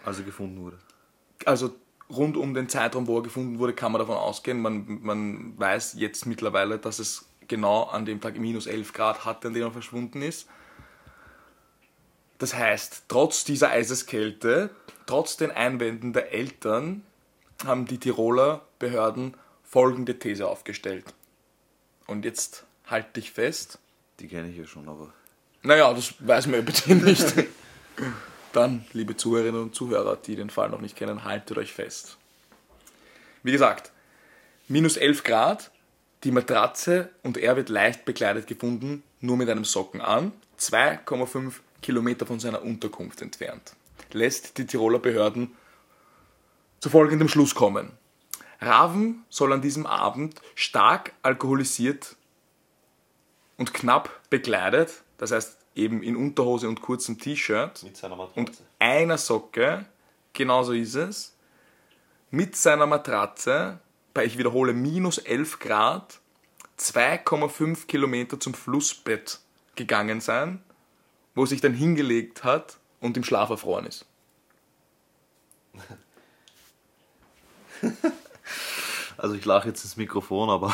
Also 0.04 0.22
gefunden 0.22 0.62
wurde. 0.62 0.78
also 1.44 1.74
rund 2.10 2.36
um 2.36 2.54
den 2.54 2.68
Zeitraum, 2.68 3.06
wo 3.06 3.18
er 3.18 3.22
gefunden 3.22 3.58
wurde, 3.58 3.74
kann 3.74 3.92
man 3.92 3.98
davon 3.98 4.16
ausgehen. 4.16 4.60
Man, 4.60 5.02
man 5.02 5.58
weiß 5.58 5.94
jetzt 5.98 6.26
mittlerweile, 6.26 6.78
dass 6.78 6.98
es 6.98 7.26
genau 7.48 7.84
an 7.84 8.06
dem 8.06 8.20
Tag 8.20 8.38
minus 8.38 8.66
11 8.66 8.92
Grad 8.92 9.24
hatte, 9.24 9.48
an 9.48 9.54
dem 9.54 9.64
er 9.64 9.72
verschwunden 9.72 10.22
ist. 10.22 10.48
Das 12.38 12.54
heißt, 12.54 13.04
trotz 13.08 13.44
dieser 13.44 13.70
Eiseskälte, 13.70 14.70
trotz 15.06 15.36
den 15.36 15.50
Einwänden 15.50 16.12
der 16.12 16.32
Eltern, 16.32 17.02
haben 17.64 17.86
die 17.86 17.98
Tiroler 17.98 18.64
Behörden 18.78 19.34
folgende 19.64 20.18
These 20.18 20.46
aufgestellt. 20.46 21.04
Und 22.06 22.24
jetzt 22.24 22.64
halt 22.86 23.16
dich 23.16 23.32
fest. 23.32 23.80
Die 24.20 24.28
kenne 24.28 24.48
ich 24.48 24.56
ja 24.56 24.66
schon, 24.66 24.88
aber 24.88 25.12
Naja, 25.68 25.92
das 25.92 26.14
weiß 26.20 26.46
man 26.46 26.60
ja 26.60 26.62
bitte 26.62 26.94
nicht. 26.94 27.34
Dann, 28.54 28.86
liebe 28.94 29.18
Zuhörerinnen 29.18 29.60
und 29.60 29.74
Zuhörer, 29.74 30.16
die 30.16 30.34
den 30.34 30.48
Fall 30.48 30.70
noch 30.70 30.80
nicht 30.80 30.96
kennen, 30.96 31.24
haltet 31.24 31.58
euch 31.58 31.74
fest. 31.74 32.16
Wie 33.42 33.52
gesagt, 33.52 33.92
minus 34.68 34.96
11 34.96 35.24
Grad, 35.24 35.70
die 36.24 36.30
Matratze 36.30 37.10
und 37.22 37.36
er 37.36 37.56
wird 37.56 37.68
leicht 37.68 38.06
bekleidet 38.06 38.46
gefunden, 38.46 39.02
nur 39.20 39.36
mit 39.36 39.50
einem 39.50 39.66
Socken 39.66 40.00
an, 40.00 40.32
2,5 40.58 41.56
Kilometer 41.82 42.24
von 42.24 42.40
seiner 42.40 42.62
Unterkunft 42.62 43.20
entfernt. 43.20 43.74
lässt 44.14 44.56
die 44.56 44.66
Tiroler 44.66 45.00
Behörden 45.00 45.54
zu 46.80 46.88
folgendem 46.88 47.28
Schluss 47.28 47.54
kommen. 47.54 47.92
Raven 48.62 49.22
soll 49.28 49.52
an 49.52 49.60
diesem 49.60 49.84
Abend 49.84 50.40
stark 50.54 51.12
alkoholisiert 51.20 52.16
und 53.58 53.74
knapp 53.74 54.08
bekleidet, 54.30 55.02
das 55.18 55.32
heißt 55.32 55.57
eben 55.78 56.02
in 56.02 56.16
Unterhose 56.16 56.68
und 56.68 56.82
kurzem 56.82 57.18
T-Shirt 57.18 57.82
Mit 57.82 57.96
seiner 57.96 58.18
und 58.18 58.36
Matratze. 58.36 58.62
einer 58.78 59.16
Socke, 59.18 59.86
genauso 60.32 60.72
ist 60.72 60.94
es, 60.94 61.34
mit 62.30 62.56
seiner 62.56 62.86
Matratze 62.86 63.78
bei, 64.14 64.24
ich 64.24 64.36
wiederhole, 64.38 64.72
minus 64.74 65.18
11 65.18 65.58
Grad 65.60 66.20
2,5 66.78 67.86
Kilometer 67.86 68.38
zum 68.40 68.54
Flussbett 68.54 69.38
gegangen 69.76 70.20
sein, 70.20 70.62
wo 71.34 71.46
sich 71.46 71.60
dann 71.60 71.72
hingelegt 71.74 72.44
hat 72.44 72.78
und 73.00 73.16
im 73.16 73.24
Schlaf 73.24 73.50
erfroren 73.50 73.86
ist. 73.86 74.04
Also 79.16 79.34
ich 79.34 79.44
lache 79.44 79.68
jetzt 79.68 79.82
ins 79.84 79.96
Mikrofon, 79.96 80.48
aber 80.48 80.72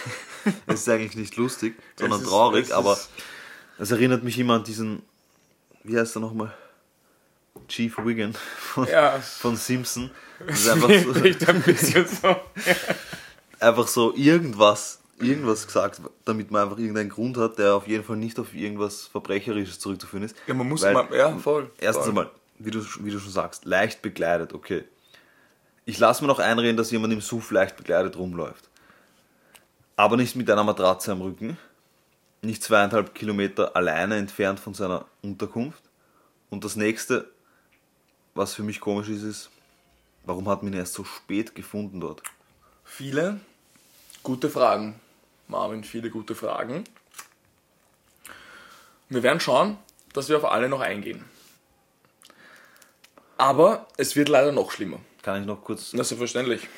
es 0.66 0.80
ist 0.82 0.88
eigentlich 0.88 1.16
nicht 1.16 1.36
lustig, 1.36 1.76
sondern 1.98 2.20
ist- 2.20 2.28
traurig, 2.28 2.72
aber 2.72 2.96
es 3.78 3.90
erinnert 3.90 4.22
mich 4.22 4.38
immer 4.38 4.54
an 4.54 4.64
diesen, 4.64 5.02
wie 5.84 5.98
heißt 5.98 6.16
er 6.16 6.20
nochmal? 6.20 6.52
Chief 7.68 7.96
Wiggin 7.98 8.34
von, 8.58 8.86
Ja. 8.88 9.18
von 9.20 9.56
Simpson. 9.56 10.10
Das 10.46 10.60
ist 10.60 10.68
einfach 10.68 10.88
so, 11.04 11.12
ein 11.52 11.62
bisschen 11.62 12.06
so. 12.06 12.36
einfach 13.60 13.86
so 13.88 14.14
irgendwas, 14.16 15.00
irgendwas 15.20 15.66
gesagt, 15.66 16.00
damit 16.24 16.50
man 16.50 16.62
einfach 16.64 16.78
irgendeinen 16.78 17.10
Grund 17.10 17.36
hat, 17.36 17.58
der 17.58 17.74
auf 17.74 17.86
jeden 17.86 18.04
Fall 18.04 18.16
nicht 18.16 18.38
auf 18.38 18.54
irgendwas 18.54 19.06
Verbrecherisches 19.06 19.78
zurückzuführen 19.78 20.24
ist. 20.24 20.34
Ja, 20.46 20.54
man 20.54 20.68
muss, 20.68 20.82
Weil- 20.82 20.94
man, 20.94 21.12
ja, 21.12 21.36
voll. 21.38 21.70
Erstens 21.78 22.06
voll. 22.06 22.10
einmal, 22.10 22.30
wie 22.58 22.70
du, 22.70 22.84
wie 23.00 23.10
du 23.10 23.18
schon 23.20 23.30
sagst, 23.32 23.64
leicht 23.64 24.02
bekleidet, 24.02 24.52
okay. 24.54 24.84
Ich 25.84 25.98
lasse 25.98 26.22
mir 26.22 26.28
noch 26.28 26.38
einreden, 26.38 26.76
dass 26.76 26.90
jemand 26.90 27.12
im 27.12 27.20
Suff 27.20 27.50
leicht 27.50 27.76
bekleidet 27.76 28.16
rumläuft. 28.16 28.68
Aber 29.96 30.16
nicht 30.16 30.36
mit 30.36 30.48
einer 30.50 30.64
Matratze 30.64 31.12
am 31.12 31.20
Rücken. 31.20 31.58
Nicht 32.42 32.62
zweieinhalb 32.64 33.14
Kilometer 33.14 33.76
alleine 33.76 34.16
entfernt 34.16 34.58
von 34.58 34.74
seiner 34.74 35.06
Unterkunft. 35.22 35.82
Und 36.50 36.64
das 36.64 36.74
nächste, 36.74 37.30
was 38.34 38.54
für 38.54 38.64
mich 38.64 38.80
komisch 38.80 39.08
ist, 39.08 39.22
ist, 39.22 39.50
warum 40.24 40.48
hat 40.48 40.62
man 40.62 40.72
ihn 40.72 40.78
erst 40.78 40.94
so 40.94 41.04
spät 41.04 41.54
gefunden 41.54 42.00
dort? 42.00 42.22
Viele 42.84 43.40
gute 44.24 44.50
Fragen. 44.50 45.00
Marvin, 45.46 45.84
viele 45.84 46.10
gute 46.10 46.34
Fragen. 46.34 46.84
Wir 49.08 49.22
werden 49.22 49.40
schauen, 49.40 49.78
dass 50.12 50.28
wir 50.28 50.36
auf 50.36 50.44
alle 50.44 50.68
noch 50.68 50.80
eingehen. 50.80 51.24
Aber 53.38 53.86
es 53.96 54.16
wird 54.16 54.28
leider 54.28 54.50
noch 54.50 54.72
schlimmer. 54.72 54.98
Kann 55.22 55.40
ich 55.40 55.46
noch 55.46 55.62
kurz, 55.62 55.92
ist 55.92 56.08
selbstverständlich. 56.08 56.68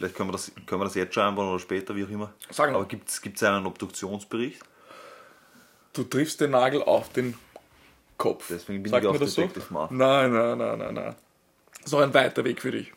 Vielleicht 0.00 0.16
können 0.16 0.30
wir 0.30 0.32
das, 0.32 0.50
können 0.66 0.80
wir 0.80 0.86
das 0.86 0.94
jetzt 0.94 1.14
schon 1.14 1.24
einbauen 1.24 1.50
oder 1.50 1.58
später, 1.58 1.94
wie 1.94 2.04
auch 2.04 2.08
immer. 2.08 2.32
Sag 2.48 2.72
noch. 2.72 2.80
Aber 2.80 2.88
gibt 2.88 3.10
es 3.10 3.42
einen 3.42 3.66
Obduktionsbericht? 3.66 4.62
Du 5.92 6.04
triffst 6.04 6.40
den 6.40 6.52
Nagel 6.52 6.82
auf 6.82 7.12
den 7.12 7.36
Kopf. 8.16 8.46
Deswegen 8.48 8.82
bin 8.82 8.90
Sagt 8.90 9.04
ich 9.04 9.10
auch 9.10 9.18
das 9.18 9.34
so? 9.34 9.48
Marv. 9.68 9.90
Nein, 9.90 10.32
nein, 10.32 10.56
nein, 10.56 10.78
nein, 10.78 10.94
nein. 10.94 11.16
Noch 11.90 12.00
ein 12.00 12.14
weiter 12.14 12.44
Weg 12.44 12.62
für 12.62 12.70
dich. 12.70 12.92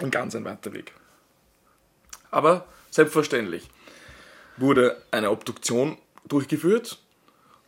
Ein 0.00 0.10
ganz 0.10 0.34
ein 0.34 0.44
weiter 0.44 0.72
Weg. 0.74 0.92
Aber 2.30 2.66
selbstverständlich 2.90 3.70
wurde 4.58 5.02
eine 5.10 5.30
Obduktion 5.30 5.96
durchgeführt 6.26 6.98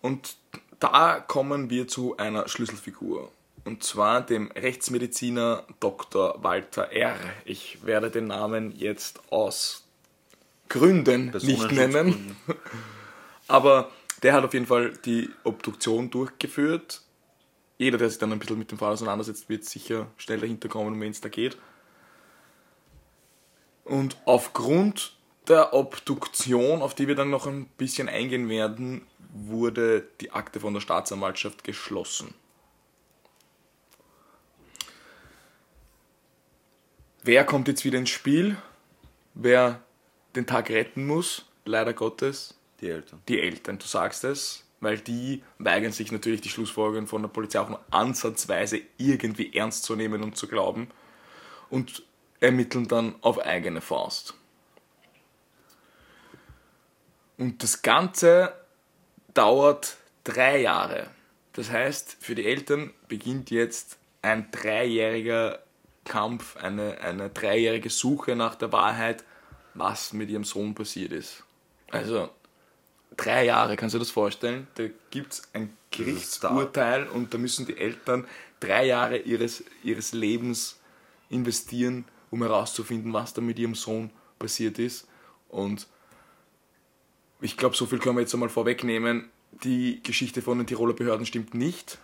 und 0.02 0.37
da 0.80 1.20
kommen 1.20 1.70
wir 1.70 1.88
zu 1.88 2.16
einer 2.18 2.46
Schlüsselfigur. 2.46 3.30
Und 3.64 3.83
zwar 3.83 4.20
dem 4.20 4.50
Rechtsmediziner 4.53 5.64
Dr. 5.81 6.42
Walter 6.42 6.92
R. 6.92 7.16
Ich 7.44 7.85
werde 7.87 8.11
den 8.11 8.27
Namen 8.27 8.72
jetzt 8.77 9.20
aus 9.31 9.85
Gründen 10.68 11.31
nicht 11.42 11.72
nennen. 11.72 12.37
Aber 13.48 13.90
der 14.22 14.35
hat 14.35 14.44
auf 14.44 14.53
jeden 14.53 14.66
Fall 14.66 14.92
die 15.05 15.31
Obduktion 15.44 16.11
durchgeführt. 16.11 17.03
Jeder, 17.79 17.98
der 17.98 18.09
sich 18.09 18.18
dann 18.18 18.33
ein 18.33 18.38
bisschen 18.38 18.59
mit 18.59 18.70
dem 18.70 18.79
Fall 18.79 18.92
auseinandersetzt, 18.92 19.48
wird 19.48 19.64
sicher 19.64 20.07
schnell 20.16 20.40
dahinter 20.40 20.68
kommen, 20.68 20.94
um 20.94 21.00
wen 21.00 21.11
es 21.11 21.20
da 21.20 21.29
geht. 21.29 21.57
Und 23.85 24.16
aufgrund 24.24 25.16
der 25.48 25.74
Obduktion, 25.74 26.81
auf 26.81 26.94
die 26.94 27.09
wir 27.09 27.14
dann 27.14 27.31
noch 27.31 27.46
ein 27.46 27.66
bisschen 27.77 28.09
eingehen 28.09 28.48
werden, 28.48 29.07
wurde 29.33 30.07
die 30.20 30.33
Akte 30.33 30.61
von 30.61 30.72
der 30.72 30.81
Staatsanwaltschaft 30.81 31.64
geschlossen. 31.64 32.35
Wer 37.26 37.44
kommt 37.44 37.68
jetzt 37.68 37.87
wieder 37.87 37.98
ins 37.98 38.10
Spiel? 38.10 38.58
Wer 39.32 39.80
den 40.37 40.46
Tag 40.46 40.68
retten 40.68 41.06
muss? 41.06 41.46
Leider 41.64 41.94
Gottes 41.94 42.54
Die 42.82 42.90
Eltern. 42.90 43.22
die 43.28 43.40
Eltern, 43.40 43.78
du 43.78 43.87
sagst 43.87 44.24
es, 44.24 44.66
weil 44.80 44.98
die 44.98 45.42
weigern 45.58 45.92
sich 45.92 46.12
natürlich 46.12 46.42
die 46.42 46.50
Schlussfolgerungen 46.50 47.06
von 47.06 47.22
der 47.22 47.30
Polizei 47.30 47.60
auch 47.60 47.70
nur 47.70 47.80
ansatzweise 47.90 48.82
irgendwie 48.98 49.56
ernst 49.56 49.84
zu 49.84 49.96
nehmen 49.96 50.22
und 50.22 50.37
zu 50.37 50.46
glauben 50.46 50.90
und 51.70 52.02
ermitteln 52.40 52.88
dann 52.88 53.14
auf 53.22 53.38
eigene 53.38 53.80
Faust. 53.80 54.34
Und 57.38 57.62
das 57.62 57.80
Ganze 57.80 58.52
dauert 59.32 59.96
drei 60.24 60.60
Jahre. 60.60 61.08
Das 61.54 61.70
heißt, 61.70 62.18
für 62.20 62.34
die 62.34 62.44
Eltern 62.44 62.92
beginnt 63.08 63.50
jetzt 63.50 63.96
ein 64.20 64.50
dreijähriger 64.50 65.63
Kampf, 66.05 66.57
eine, 66.57 66.99
eine 67.01 67.31
dreijährige 67.31 67.90
Suche 67.90 68.37
nach 68.37 68.55
der 68.55 68.73
Wahrheit, 68.73 69.25
was 69.75 70.12
mit 70.12 70.31
ihrem 70.31 70.45
Sohn 70.45 70.75
passiert 70.75 71.12
ist. 71.12 71.43
Also, 71.90 72.31
drei 73.17 73.47
Jahre, 73.47 73.77
kannst 73.77 73.95
du 73.95 73.99
dir 73.99 74.05
das 74.05 74.11
vorstellen? 74.11 74.67
Da 74.75 74.85
gibt 75.11 75.33
es 75.33 75.43
ein 75.53 75.77
Gerichtsurteil 75.90 77.07
und 77.09 77.33
da 77.35 77.38
müssen 77.38 77.67
die 77.67 77.77
Eltern 77.77 78.27
drei 78.61 78.87
Jahre 78.87 79.19
ihres, 79.19 79.64
ihres 79.83 80.12
Lebens 80.12 80.81
investieren, 81.31 82.05
um 82.31 82.43
herauszufinden, 82.43 83.12
was 83.12 83.35
da 83.35 83.40
mit 83.40 83.59
ihrem 83.59 83.75
Sohn 83.75 84.11
passiert 84.38 84.79
ist. 84.79 85.09
Und 85.49 85.87
ich 87.40 87.57
glaube, 87.57 87.77
so 87.77 87.87
viel 87.87 87.99
können 87.99 88.17
wir 88.17 88.23
jetzt 88.23 88.35
einmal 88.35 88.49
vorwegnehmen. 88.49 89.31
Die 89.62 90.03
Geschichte 90.03 90.43
von 90.43 90.59
den 90.59 90.67
Tiroler 90.67 90.95
Behörden 90.95 91.27
stimmt 91.27 91.55
nicht. 91.55 91.99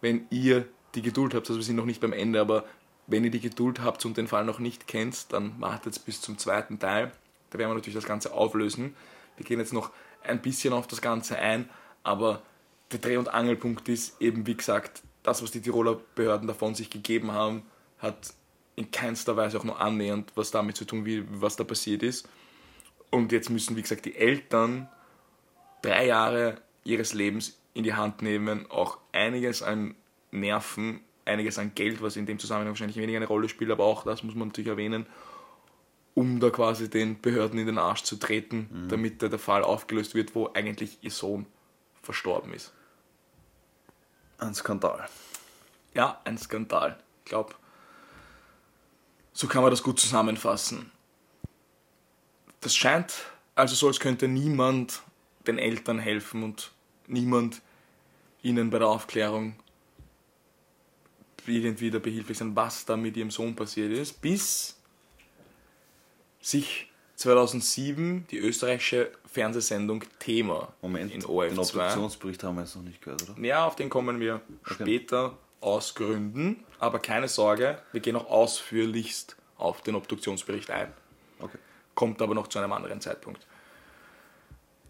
Wenn 0.00 0.26
ihr 0.30 0.66
die 0.94 1.02
Geduld 1.02 1.34
habt, 1.34 1.48
also 1.48 1.58
wir 1.58 1.64
sind 1.64 1.76
noch 1.76 1.84
nicht 1.84 2.00
beim 2.00 2.12
Ende, 2.12 2.40
aber 2.40 2.64
wenn 3.06 3.24
ihr 3.24 3.30
die 3.30 3.40
Geduld 3.40 3.80
habt 3.80 4.04
und 4.04 4.16
den 4.16 4.28
Fall 4.28 4.44
noch 4.44 4.58
nicht 4.58 4.86
kennt, 4.86 5.32
dann 5.32 5.60
wartet 5.60 6.04
bis 6.04 6.20
zum 6.20 6.38
zweiten 6.38 6.78
Teil. 6.78 7.12
Da 7.50 7.58
werden 7.58 7.70
wir 7.70 7.74
natürlich 7.74 7.94
das 7.94 8.06
Ganze 8.06 8.32
auflösen. 8.32 8.96
Wir 9.36 9.44
gehen 9.44 9.58
jetzt 9.58 9.72
noch 9.72 9.90
ein 10.22 10.40
bisschen 10.40 10.72
auf 10.72 10.86
das 10.86 11.02
Ganze 11.02 11.38
ein, 11.38 11.68
aber 12.02 12.42
der 12.92 13.00
Dreh- 13.00 13.16
und 13.16 13.28
Angelpunkt 13.28 13.88
ist 13.88 14.20
eben, 14.20 14.46
wie 14.46 14.56
gesagt, 14.56 15.02
das, 15.22 15.42
was 15.42 15.50
die 15.50 15.60
Tiroler 15.60 16.00
Behörden 16.14 16.48
davon 16.48 16.74
sich 16.74 16.90
gegeben 16.90 17.32
haben, 17.32 17.62
hat 17.98 18.34
in 18.76 18.90
keinster 18.90 19.36
Weise 19.36 19.58
auch 19.58 19.64
nur 19.64 19.80
annähernd 19.80 20.32
was 20.34 20.50
damit 20.50 20.76
zu 20.76 20.84
tun, 20.84 21.04
wie, 21.04 21.24
was 21.40 21.56
da 21.56 21.64
passiert 21.64 22.02
ist. 22.02 22.28
Und 23.10 23.32
jetzt 23.32 23.50
müssen, 23.50 23.76
wie 23.76 23.82
gesagt, 23.82 24.04
die 24.04 24.16
Eltern 24.16 24.88
drei 25.82 26.06
Jahre 26.06 26.56
ihres 26.82 27.14
Lebens 27.14 27.56
in 27.74 27.84
die 27.84 27.94
Hand 27.94 28.22
nehmen, 28.22 28.70
auch 28.70 28.98
einiges 29.12 29.62
an 29.62 29.94
Nerven, 30.40 31.00
einiges 31.24 31.58
an 31.58 31.74
Geld, 31.74 32.02
was 32.02 32.16
in 32.16 32.26
dem 32.26 32.38
Zusammenhang 32.38 32.68
wahrscheinlich 32.68 32.96
weniger 32.96 33.16
eine 33.16 33.26
Rolle 33.26 33.48
spielt, 33.48 33.70
aber 33.70 33.84
auch 33.84 34.04
das 34.04 34.22
muss 34.22 34.34
man 34.34 34.48
natürlich 34.48 34.68
erwähnen, 34.68 35.06
um 36.14 36.38
da 36.40 36.50
quasi 36.50 36.90
den 36.90 37.20
Behörden 37.20 37.58
in 37.58 37.66
den 37.66 37.78
Arsch 37.78 38.02
zu 38.02 38.16
treten, 38.16 38.86
damit 38.88 39.22
da 39.22 39.28
der 39.28 39.38
Fall 39.38 39.64
aufgelöst 39.64 40.14
wird, 40.14 40.34
wo 40.34 40.50
eigentlich 40.52 40.98
ihr 41.02 41.10
Sohn 41.10 41.46
verstorben 42.02 42.52
ist. 42.52 42.72
Ein 44.38 44.54
Skandal. 44.54 45.08
Ja, 45.94 46.20
ein 46.24 46.38
Skandal. 46.38 46.98
Ich 47.24 47.30
glaube, 47.30 47.54
so 49.32 49.48
kann 49.48 49.62
man 49.62 49.70
das 49.70 49.82
gut 49.82 49.98
zusammenfassen. 49.98 50.92
Das 52.60 52.76
scheint 52.76 53.24
also 53.54 53.74
so, 53.74 53.86
als 53.86 54.00
könnte 54.00 54.28
niemand 54.28 55.02
den 55.46 55.58
Eltern 55.58 55.98
helfen 55.98 56.42
und 56.42 56.72
niemand 57.06 57.62
ihnen 58.42 58.70
bei 58.70 58.78
der 58.78 58.88
Aufklärung 58.88 59.56
irgendwie 61.46 61.90
da 61.90 61.98
behilflich 61.98 62.38
sein, 62.38 62.54
was 62.56 62.84
da 62.84 62.96
mit 62.96 63.16
ihrem 63.16 63.30
Sohn 63.30 63.54
passiert 63.54 63.92
ist, 63.92 64.20
bis 64.20 64.76
sich 66.40 66.90
2007 67.16 68.26
die 68.30 68.38
österreichische 68.38 69.10
Fernsehsendung 69.26 70.04
Thema 70.18 70.72
Moment, 70.82 71.12
in 71.12 71.20
den 71.20 71.28
ORF2 71.28 71.58
Obduktionsbericht 71.58 72.42
haben 72.44 72.56
wir 72.56 72.62
jetzt 72.62 72.76
noch 72.76 72.82
nicht 72.82 73.00
gehört, 73.00 73.22
oder? 73.28 73.40
ja, 73.44 73.66
auf 73.66 73.76
den 73.76 73.88
kommen 73.88 74.20
wir 74.20 74.40
später 74.64 75.36
aus 75.60 75.94
Gründen, 75.94 76.64
aber 76.78 76.98
keine 76.98 77.28
Sorge, 77.28 77.78
wir 77.92 78.00
gehen 78.00 78.16
auch 78.16 78.28
ausführlichst 78.28 79.36
auf 79.56 79.82
den 79.82 79.94
Obduktionsbericht 79.94 80.70
ein. 80.70 80.92
Okay. 81.38 81.58
Kommt 81.94 82.20
aber 82.20 82.34
noch 82.34 82.48
zu 82.48 82.58
einem 82.58 82.72
anderen 82.72 83.00
Zeitpunkt. 83.00 83.46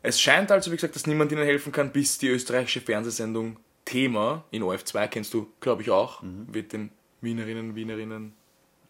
Es 0.02 0.20
scheint 0.20 0.50
also, 0.50 0.70
wie 0.70 0.76
gesagt, 0.76 0.94
dass 0.96 1.06
niemand 1.06 1.32
ihnen 1.32 1.44
helfen 1.44 1.72
kann, 1.72 1.92
bis 1.92 2.18
die 2.18 2.28
österreichische 2.28 2.80
Fernsehsendung 2.80 3.56
Thema 3.84 4.44
in 4.50 4.62
OF2, 4.62 5.08
kennst 5.08 5.34
du, 5.34 5.52
glaube 5.60 5.82
ich, 5.82 5.90
auch, 5.90 6.22
wird 6.22 6.72
den 6.72 6.90
Wienerinnen, 7.20 7.74
Wienerinnen, 7.74 8.34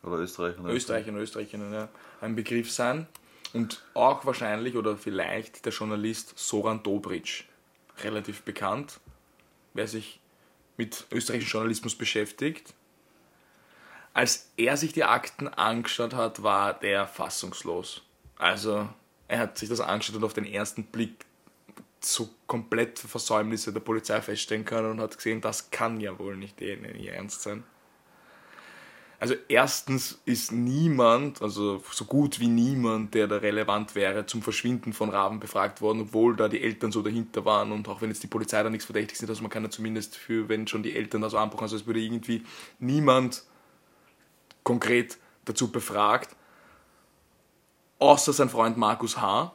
Oder 0.03 0.19
Österreich. 0.19 0.59
Oder 0.59 0.73
Österreichern, 0.73 1.17
Österreicherinnen 1.17 1.73
ja, 1.73 1.89
ein 2.21 2.37
Begriff 2.37 2.71
sein. 2.71 3.07
Und 3.53 3.85
auch 3.95 4.27
wahrscheinlich 4.27 4.77
oder 4.77 4.97
vielleicht 4.97 5.65
der 5.65 5.73
Journalist 5.73 6.37
Soran 6.37 6.83
Dobric, 6.83 7.45
relativ 8.03 8.43
bekannt, 8.43 9.01
wer 9.75 9.87
sich 9.87 10.21
mit 10.77 11.07
österreichischem 11.13 11.53
Journalismus 11.53 11.95
beschäftigt. 11.95 12.75
Als 14.13 14.51
er 14.57 14.77
sich 14.77 14.93
die 14.93 15.05
Akten 15.05 15.49
angeschaut 15.49 16.15
hat, 16.15 16.43
war 16.43 16.75
der 16.75 17.07
fassungslos. 17.07 18.03
Also, 18.37 18.89
er 19.29 19.39
hat 19.39 19.59
sich 19.59 19.69
das 19.69 19.81
angeschaut 19.81 20.17
und 20.17 20.25
auf 20.25 20.35
den 20.35 20.47
ersten 20.47 20.85
Blick 20.85 21.25
so 22.05 22.29
komplett 22.47 22.99
Versäumnisse 22.99 23.73
der 23.73 23.81
Polizei 23.81 24.21
feststellen 24.21 24.65
können 24.65 24.91
und 24.91 25.01
hat 25.01 25.17
gesehen, 25.17 25.41
das 25.41 25.71
kann 25.71 26.01
ja 26.01 26.19
wohl 26.19 26.37
nicht 26.37 26.61
denen 26.61 26.97
ihr 26.97 27.13
Ernst 27.15 27.43
sein. 27.43 27.65
Also 29.21 29.37
erstens 29.49 30.21
ist 30.27 30.53
niemand, 30.53 31.41
also 31.41 31.83
so 31.91 32.05
gut 32.05 32.41
wie 32.41 32.49
niemand, 32.49 33.15
der 33.15 33.27
da 33.27 33.37
relevant 33.37 33.95
wäre, 33.95 34.27
zum 34.27 34.43
Verschwinden 34.43 34.93
von 34.93 35.09
Raben 35.09 35.41
befragt 35.41 35.81
worden, 35.81 36.03
obwohl 36.03 36.37
da 36.37 36.49
die 36.49 36.61
Eltern 36.61 36.93
so 36.93 37.01
dahinter 37.01 37.45
waren 37.47 37.73
und 37.73 37.89
auch 37.89 38.03
wenn 38.03 38.11
jetzt 38.11 38.23
die 38.23 38.27
Polizei 38.27 38.63
da 38.63 38.69
nichts 38.69 38.85
verdächtig 38.85 39.17
sind, 39.17 39.31
also 39.31 39.41
man 39.41 39.51
kann 39.51 39.63
ja 39.63 39.71
zumindest 39.71 40.17
für, 40.17 40.49
wenn 40.51 40.67
schon 40.67 40.83
die 40.83 40.95
Eltern 40.95 41.23
da 41.23 41.31
so 41.31 41.39
anbrochen, 41.39 41.63
also 41.63 41.77
es 41.77 41.87
würde 41.87 42.01
irgendwie 42.01 42.45
niemand 42.79 43.45
konkret 44.63 45.17
dazu 45.47 45.73
befragt, 45.73 46.37
außer 48.01 48.33
sein 48.33 48.51
Freund 48.51 48.77
Markus 48.77 49.19
H., 49.19 49.55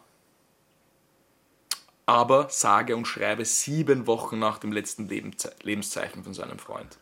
aber 2.10 2.50
sage 2.50 2.96
und 2.96 3.06
schreibe 3.06 3.46
sieben 3.46 4.08
Wochen 4.08 4.40
nach 4.40 4.58
dem 4.58 4.72
letzten 4.72 5.08
Lebensze 5.08 5.54
Lebenszeichen 5.62 6.24
von 6.24 6.34
seinem 6.34 6.58
Freund. 6.58 6.98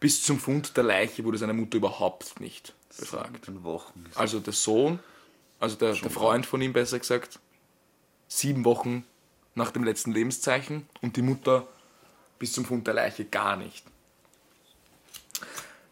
Bis 0.00 0.24
zum 0.24 0.40
Fund 0.40 0.76
der 0.76 0.82
Leiche 0.82 1.24
wurde 1.24 1.38
seine 1.38 1.52
Mutter 1.52 1.76
überhaupt 1.76 2.40
nicht 2.40 2.74
befragt. 2.98 3.48
Also 4.16 4.40
der 4.40 4.52
Sohn, 4.52 4.98
also 5.60 5.76
der, 5.76 5.94
der 5.94 6.10
Freund 6.10 6.44
von 6.44 6.60
ihm 6.60 6.72
besser 6.72 6.98
gesagt, 6.98 7.38
sieben 8.26 8.64
Wochen 8.64 9.04
nach 9.54 9.70
dem 9.70 9.84
letzten 9.84 10.10
Lebenszeichen 10.10 10.88
und 11.02 11.16
die 11.16 11.22
Mutter 11.22 11.68
bis 12.40 12.52
zum 12.52 12.64
Fund 12.64 12.84
der 12.84 12.94
Leiche 12.94 13.26
gar 13.26 13.54
nicht. 13.54 13.84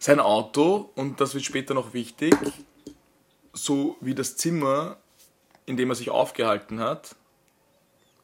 Sein 0.00 0.18
Auto, 0.18 0.90
und 0.96 1.20
das 1.20 1.34
wird 1.34 1.44
später 1.44 1.74
noch 1.74 1.94
wichtig, 1.94 2.34
so 3.52 3.96
wie 4.00 4.16
das 4.16 4.36
Zimmer, 4.36 4.96
in 5.68 5.76
dem 5.76 5.90
er 5.90 5.94
sich 5.94 6.10
aufgehalten 6.10 6.80
hat, 6.80 7.14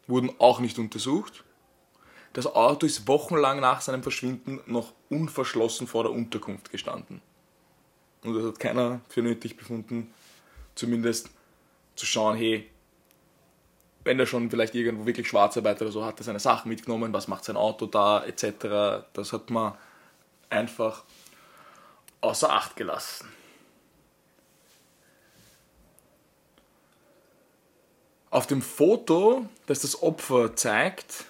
wurden 0.06 0.32
auch 0.38 0.60
nicht 0.60 0.78
untersucht. 0.78 1.44
Das 2.32 2.46
Auto 2.46 2.86
ist 2.86 3.06
wochenlang 3.06 3.60
nach 3.60 3.80
seinem 3.80 4.02
Verschwinden 4.02 4.60
noch 4.66 4.92
unverschlossen 5.10 5.86
vor 5.86 6.04
der 6.04 6.12
Unterkunft 6.12 6.70
gestanden. 6.70 7.20
Und 8.22 8.34
das 8.34 8.44
hat 8.44 8.58
keiner 8.58 9.00
für 9.08 9.22
nötig 9.22 9.56
befunden, 9.56 10.12
zumindest 10.74 11.30
zu 11.96 12.06
schauen, 12.06 12.36
hey, 12.36 12.68
wenn 14.04 14.18
er 14.18 14.26
schon 14.26 14.50
vielleicht 14.50 14.74
irgendwo 14.74 15.06
wirklich 15.06 15.28
Schwarzarbeit 15.28 15.80
oder 15.80 15.92
so 15.92 16.04
hat, 16.04 16.18
er 16.18 16.24
seine 16.24 16.40
Sachen 16.40 16.70
mitgenommen, 16.70 17.12
was 17.12 17.28
macht 17.28 17.44
sein 17.44 17.56
Auto 17.56 17.86
da, 17.86 18.24
etc. 18.24 19.06
Das 19.12 19.32
hat 19.32 19.50
man 19.50 19.74
einfach 20.50 21.04
außer 22.20 22.50
Acht 22.50 22.76
gelassen. 22.76 23.28
Auf 28.34 28.48
dem 28.48 28.62
Foto, 28.62 29.48
das 29.66 29.82
das 29.82 30.02
Opfer 30.02 30.56
zeigt, 30.56 31.26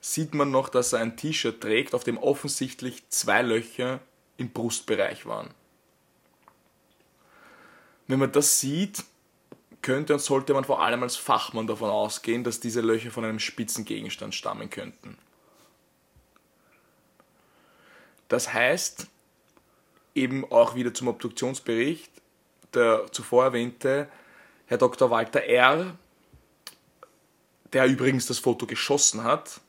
sieht 0.00 0.32
man 0.32 0.50
noch, 0.50 0.70
dass 0.70 0.94
er 0.94 1.00
ein 1.00 1.18
T-Shirt 1.18 1.60
trägt, 1.60 1.94
auf 1.94 2.02
dem 2.02 2.16
offensichtlich 2.16 3.06
zwei 3.10 3.42
Löcher 3.42 4.00
im 4.38 4.48
Brustbereich 4.48 5.26
waren. 5.26 5.50
Wenn 8.06 8.20
man 8.20 8.32
das 8.32 8.58
sieht, 8.58 9.04
könnte 9.82 10.14
und 10.14 10.20
sollte 10.20 10.54
man 10.54 10.64
vor 10.64 10.80
allem 10.80 11.02
als 11.02 11.16
Fachmann 11.16 11.66
davon 11.66 11.90
ausgehen, 11.90 12.42
dass 12.42 12.58
diese 12.58 12.80
Löcher 12.80 13.10
von 13.10 13.26
einem 13.26 13.38
spitzen 13.38 13.84
Gegenstand 13.84 14.34
stammen 14.34 14.70
könnten. 14.70 15.18
Das 18.28 18.54
heißt, 18.54 19.08
eben 20.14 20.50
auch 20.50 20.74
wieder 20.74 20.94
zum 20.94 21.08
Obduktionsbericht, 21.08 22.10
der 22.72 23.12
zuvor 23.12 23.44
erwähnte 23.44 24.08
Herr 24.64 24.78
Dr. 24.78 25.10
Walter 25.10 25.42
R., 25.42 25.98
der 27.72 27.86
übrigens 27.86 28.26
das 28.26 28.38
Foto 28.38 28.66
geschossen 28.66 29.24
hat, 29.24 29.60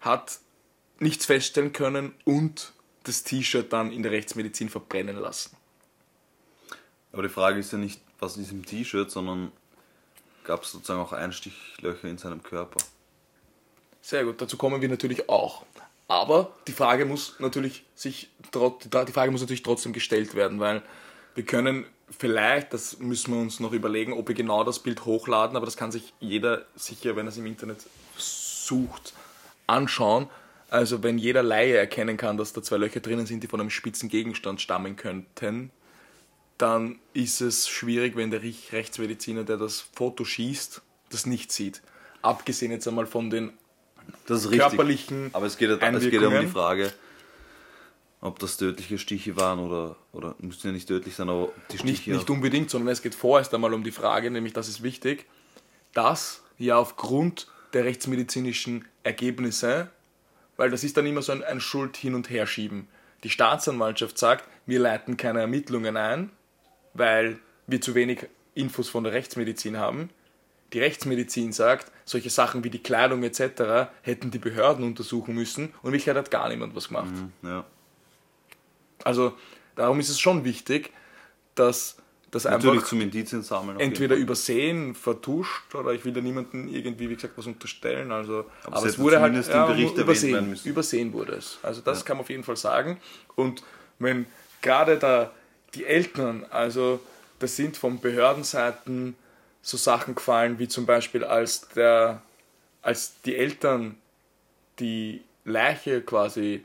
hat 0.00 0.38
nichts 0.98 1.26
feststellen 1.26 1.72
können 1.72 2.14
und 2.24 2.72
das 3.04 3.22
T-Shirt 3.22 3.72
dann 3.72 3.92
in 3.92 4.02
der 4.02 4.12
Rechtsmedizin 4.12 4.68
verbrennen 4.68 5.16
lassen. 5.16 5.56
Aber 7.12 7.22
die 7.22 7.28
Frage 7.28 7.58
ist 7.60 7.72
ja 7.72 7.78
nicht, 7.78 8.00
was 8.18 8.36
ist 8.36 8.52
im 8.52 8.64
T-Shirt, 8.64 9.10
sondern 9.10 9.52
gab 10.44 10.64
es 10.64 10.72
sozusagen 10.72 11.00
auch 11.00 11.12
Einstichlöcher 11.12 12.08
in 12.08 12.18
seinem 12.18 12.42
Körper. 12.42 12.80
Sehr 14.00 14.24
gut, 14.24 14.40
dazu 14.40 14.56
kommen 14.56 14.80
wir 14.80 14.88
natürlich 14.88 15.28
auch. 15.28 15.64
Aber 16.06 16.54
die 16.66 16.72
Frage 16.72 17.04
muss 17.04 17.34
natürlich 17.38 17.84
sich 17.94 18.30
die 18.54 19.12
Frage 19.12 19.30
muss 19.30 19.42
natürlich 19.42 19.62
trotzdem 19.62 19.92
gestellt 19.92 20.34
werden, 20.34 20.58
weil 20.58 20.82
wir 21.38 21.44
können 21.44 21.86
vielleicht, 22.10 22.72
das 22.72 22.98
müssen 22.98 23.32
wir 23.32 23.40
uns 23.40 23.60
noch 23.60 23.72
überlegen, 23.72 24.12
ob 24.12 24.26
wir 24.26 24.34
genau 24.34 24.64
das 24.64 24.80
Bild 24.80 25.04
hochladen, 25.04 25.56
aber 25.56 25.66
das 25.66 25.76
kann 25.76 25.92
sich 25.92 26.12
jeder 26.18 26.66
sicher, 26.74 27.14
wenn 27.14 27.26
er 27.26 27.28
es 27.28 27.36
im 27.36 27.46
Internet 27.46 27.78
sucht, 28.16 29.12
anschauen. 29.68 30.26
Also 30.68 31.04
wenn 31.04 31.16
jeder 31.16 31.44
Laie 31.44 31.76
erkennen 31.76 32.16
kann, 32.16 32.36
dass 32.38 32.52
da 32.52 32.60
zwei 32.60 32.76
Löcher 32.78 32.98
drinnen 32.98 33.24
sind, 33.26 33.44
die 33.44 33.46
von 33.46 33.60
einem 33.60 33.70
spitzen 33.70 34.08
Gegenstand 34.08 34.60
stammen 34.60 34.96
könnten, 34.96 35.70
dann 36.58 36.98
ist 37.14 37.40
es 37.40 37.68
schwierig, 37.68 38.16
wenn 38.16 38.32
der 38.32 38.42
Rech- 38.42 38.72
Rechtsmediziner, 38.72 39.44
der 39.44 39.58
das 39.58 39.80
Foto 39.94 40.24
schießt, 40.24 40.82
das 41.10 41.24
nicht 41.24 41.52
sieht. 41.52 41.82
Abgesehen 42.20 42.72
jetzt 42.72 42.88
einmal 42.88 43.06
von 43.06 43.30
den 43.30 43.52
körperlichen 44.26 45.30
Aber 45.34 45.46
es 45.46 45.56
geht, 45.56 45.70
ja- 45.70 45.76
es 45.76 46.02
geht 46.02 46.20
ja 46.20 46.26
um 46.26 46.40
die. 46.40 46.46
Frage, 46.48 46.92
ob 48.20 48.38
das 48.38 48.56
tödliche 48.56 48.98
Stiche 48.98 49.36
waren 49.36 49.60
oder, 49.60 49.96
oder 50.12 50.34
müssen 50.38 50.66
ja 50.66 50.72
nicht 50.72 50.88
tödlich 50.88 51.14
sein, 51.14 51.28
aber 51.28 51.52
die 51.70 51.78
Stiche 51.78 51.90
Nicht, 51.92 52.06
nicht 52.08 52.30
unbedingt, 52.30 52.70
sondern 52.70 52.88
es 52.92 53.02
geht 53.02 53.14
vorerst 53.14 53.54
einmal 53.54 53.74
um 53.74 53.84
die 53.84 53.92
Frage, 53.92 54.30
nämlich 54.30 54.52
das 54.52 54.68
ist 54.68 54.82
wichtig, 54.82 55.26
dass 55.92 56.42
ja 56.58 56.76
aufgrund 56.76 57.46
der 57.72 57.84
rechtsmedizinischen 57.84 58.86
Ergebnisse, 59.04 59.90
weil 60.56 60.70
das 60.70 60.82
ist 60.82 60.96
dann 60.96 61.06
immer 61.06 61.22
so 61.22 61.32
ein, 61.32 61.44
ein 61.44 61.60
Schuld 61.60 61.96
hin 61.96 62.14
und 62.14 62.30
her 62.30 62.46
schieben. 62.46 62.88
Die 63.24 63.30
Staatsanwaltschaft 63.30 64.18
sagt, 64.18 64.48
wir 64.66 64.80
leiten 64.80 65.16
keine 65.16 65.40
Ermittlungen 65.40 65.96
ein, 65.96 66.30
weil 66.94 67.38
wir 67.66 67.80
zu 67.80 67.94
wenig 67.94 68.26
Infos 68.54 68.88
von 68.88 69.04
der 69.04 69.12
Rechtsmedizin 69.12 69.76
haben. 69.76 70.10
Die 70.72 70.80
Rechtsmedizin 70.80 71.52
sagt, 71.52 71.90
solche 72.04 72.30
Sachen 72.30 72.64
wie 72.64 72.70
die 72.70 72.82
Kleidung 72.82 73.22
etc. 73.22 73.90
hätten 74.02 74.30
die 74.30 74.38
Behörden 74.38 74.84
untersuchen 74.84 75.34
müssen 75.34 75.66
und 75.82 75.92
Wirklichkeit 75.92 76.16
hat 76.16 76.30
gar 76.30 76.48
niemand 76.48 76.74
was 76.74 76.88
gemacht. 76.88 77.14
ja. 77.42 77.64
Also 79.04 79.34
darum 79.76 80.00
ist 80.00 80.08
es 80.08 80.18
schon 80.20 80.44
wichtig, 80.44 80.92
dass 81.54 81.96
das 82.30 82.44
Natürlich 82.44 82.76
einfach 82.76 82.88
zum 82.88 83.00
Indizien 83.00 83.42
sammeln. 83.42 83.80
entweder 83.80 84.14
übersehen, 84.14 84.94
vertuscht 84.94 85.74
oder 85.74 85.92
ich 85.92 86.04
will 86.04 86.12
da 86.12 86.20
niemandem 86.20 86.68
irgendwie, 86.68 87.08
wie 87.08 87.14
gesagt, 87.14 87.34
was 87.36 87.46
unterstellen. 87.46 88.12
Also, 88.12 88.44
aber, 88.64 88.76
es 88.76 88.84
es 88.84 88.98
wurde 88.98 89.20
halt 89.20 89.34
erwähnt 89.48 89.96
übersehen, 89.96 90.58
übersehen 90.64 91.12
wurde 91.14 91.32
es. 91.32 91.58
Also 91.62 91.80
das 91.80 92.04
kann 92.04 92.18
man 92.18 92.24
auf 92.24 92.30
jeden 92.30 92.44
Fall 92.44 92.56
sagen. 92.56 93.00
Und 93.34 93.62
wenn 93.98 94.26
gerade 94.60 94.98
da 94.98 95.30
die 95.74 95.86
Eltern, 95.86 96.44
also 96.50 97.00
das 97.38 97.56
sind 97.56 97.76
von 97.76 97.98
Behördenseiten 97.98 99.16
so 99.62 99.76
Sachen 99.76 100.14
gefallen, 100.14 100.58
wie 100.58 100.68
zum 100.68 100.84
Beispiel 100.84 101.24
als 101.24 101.68
der, 101.68 102.22
als 102.82 103.20
die 103.22 103.36
Eltern 103.36 103.96
die 104.80 105.22
Leiche 105.44 106.02
quasi 106.02 106.64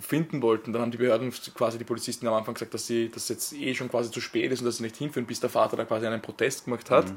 finden 0.00 0.42
wollten, 0.42 0.72
dann 0.72 0.82
haben 0.82 0.90
die 0.90 0.98
Behörden 0.98 1.32
quasi 1.54 1.78
die 1.78 1.84
Polizisten 1.84 2.26
am 2.26 2.34
Anfang 2.34 2.54
gesagt, 2.54 2.74
dass 2.74 2.86
sie 2.86 3.08
das 3.08 3.28
jetzt 3.28 3.52
eh 3.52 3.74
schon 3.74 3.88
quasi 3.88 4.10
zu 4.10 4.20
spät 4.20 4.52
ist 4.52 4.60
und 4.60 4.66
dass 4.66 4.78
sie 4.78 4.82
nicht 4.82 4.96
hinführen, 4.96 5.26
bis 5.26 5.40
der 5.40 5.50
Vater 5.50 5.76
da 5.76 5.84
quasi 5.84 6.06
einen 6.06 6.22
Protest 6.22 6.64
gemacht 6.64 6.90
hat. 6.90 7.12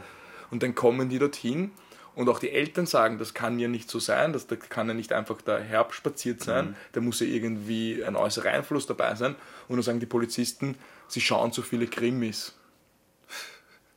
Und 0.49 0.63
dann 0.63 0.75
kommen 0.75 1.09
die 1.09 1.19
dorthin 1.19 1.71
und 2.13 2.27
auch 2.27 2.39
die 2.39 2.49
Eltern 2.51 2.85
sagen, 2.85 3.17
das 3.17 3.33
kann 3.33 3.57
ja 3.59 3.67
nicht 3.67 3.89
so 3.89 3.99
sein, 3.99 4.33
das, 4.33 4.47
da 4.47 4.55
kann 4.57 4.87
ja 4.87 4.93
nicht 4.93 5.13
einfach 5.13 5.41
da 5.41 5.57
herbspaziert 5.57 6.43
sein, 6.43 6.75
da 6.91 6.99
muss 6.99 7.21
ja 7.21 7.27
irgendwie 7.27 8.03
ein 8.03 8.15
äußerer 8.15 8.49
Einfluss 8.49 8.85
dabei 8.85 9.15
sein. 9.15 9.35
Und 9.67 9.77
dann 9.77 9.83
sagen 9.83 9.99
die 10.01 10.05
Polizisten, 10.05 10.77
sie 11.07 11.21
schauen 11.21 11.53
zu 11.53 11.61
viele 11.61 11.87
Krimis. 11.87 12.55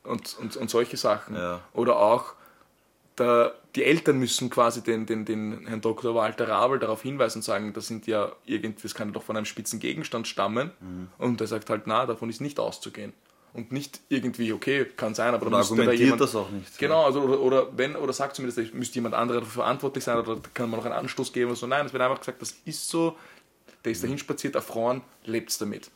Und, 0.04 0.36
und, 0.38 0.56
und 0.56 0.70
solche 0.70 0.96
Sachen. 0.96 1.34
Ja. 1.34 1.62
Oder 1.72 1.96
auch, 1.96 2.34
da, 3.16 3.52
die 3.74 3.84
Eltern 3.84 4.18
müssen 4.18 4.50
quasi 4.50 4.82
den, 4.82 5.06
den, 5.06 5.24
den 5.24 5.66
Herrn 5.66 5.80
Dr. 5.80 6.14
Walter 6.14 6.48
Rabel 6.48 6.78
darauf 6.78 7.02
hinweisen 7.02 7.38
und 7.38 7.42
sagen, 7.42 7.72
das 7.72 7.86
sind 7.86 8.06
ja 8.06 8.32
irgendwie, 8.44 8.82
das 8.82 8.94
kann 8.94 9.08
ja 9.08 9.14
doch 9.14 9.22
von 9.22 9.36
einem 9.36 9.46
spitzen 9.46 9.78
Gegenstand 9.80 10.26
stammen. 10.26 10.72
Und 11.18 11.40
er 11.40 11.46
sagt 11.46 11.70
halt, 11.70 11.86
na, 11.86 12.06
davon 12.06 12.30
ist 12.30 12.40
nicht 12.40 12.58
auszugehen. 12.58 13.12
und 13.54 13.70
nicht 13.70 14.00
irgendwie, 14.08 14.52
okay, 14.52 14.84
kann 14.84 15.14
sein, 15.14 15.32
aber 15.32 15.48
dann 15.48 15.60
müsste 15.60 15.76
da 15.76 15.92
jemand, 15.92 16.20
das 16.20 16.34
auch 16.34 16.50
nicht. 16.50 16.76
Genau, 16.76 17.04
also 17.04 17.20
oder, 17.20 17.40
oder 17.40 17.78
wenn, 17.78 17.94
oder 17.94 18.12
sagt 18.12 18.34
zumindest, 18.34 18.58
es 18.58 18.74
müsste 18.74 18.96
jemand 18.96 19.14
anderer 19.14 19.40
dafür 19.40 19.62
verantwortlich 19.62 20.02
sein 20.02 20.18
oder 20.18 20.40
kann 20.52 20.68
man 20.68 20.80
noch 20.80 20.84
einen 20.84 20.94
Anstoß 20.94 21.32
geben 21.32 21.50
oder 21.50 21.56
so. 21.56 21.68
Nein, 21.68 21.86
es 21.86 21.92
wird 21.92 22.02
einfach 22.02 22.18
gesagt, 22.18 22.42
das 22.42 22.56
ist 22.64 22.88
so, 22.88 23.16
der 23.84 23.92
ist 23.92 24.02
dahin 24.02 24.18
spaziert, 24.18 24.56
erfroren, 24.56 25.02
lebt 25.24 25.58
damit. 25.60 25.88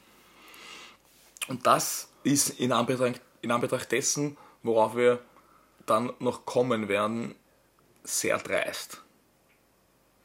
Und 1.48 1.66
das 1.66 2.08
ist 2.22 2.60
in 2.60 2.70
Anbetracht, 2.70 3.20
in 3.42 3.50
Anbetracht 3.50 3.90
dessen, 3.90 4.36
worauf 4.62 4.96
wir 4.96 5.18
dann 5.90 6.12
noch 6.18 6.44
kommen 6.46 6.88
werden, 6.88 7.34
sehr 8.04 8.38
dreist. 8.38 9.02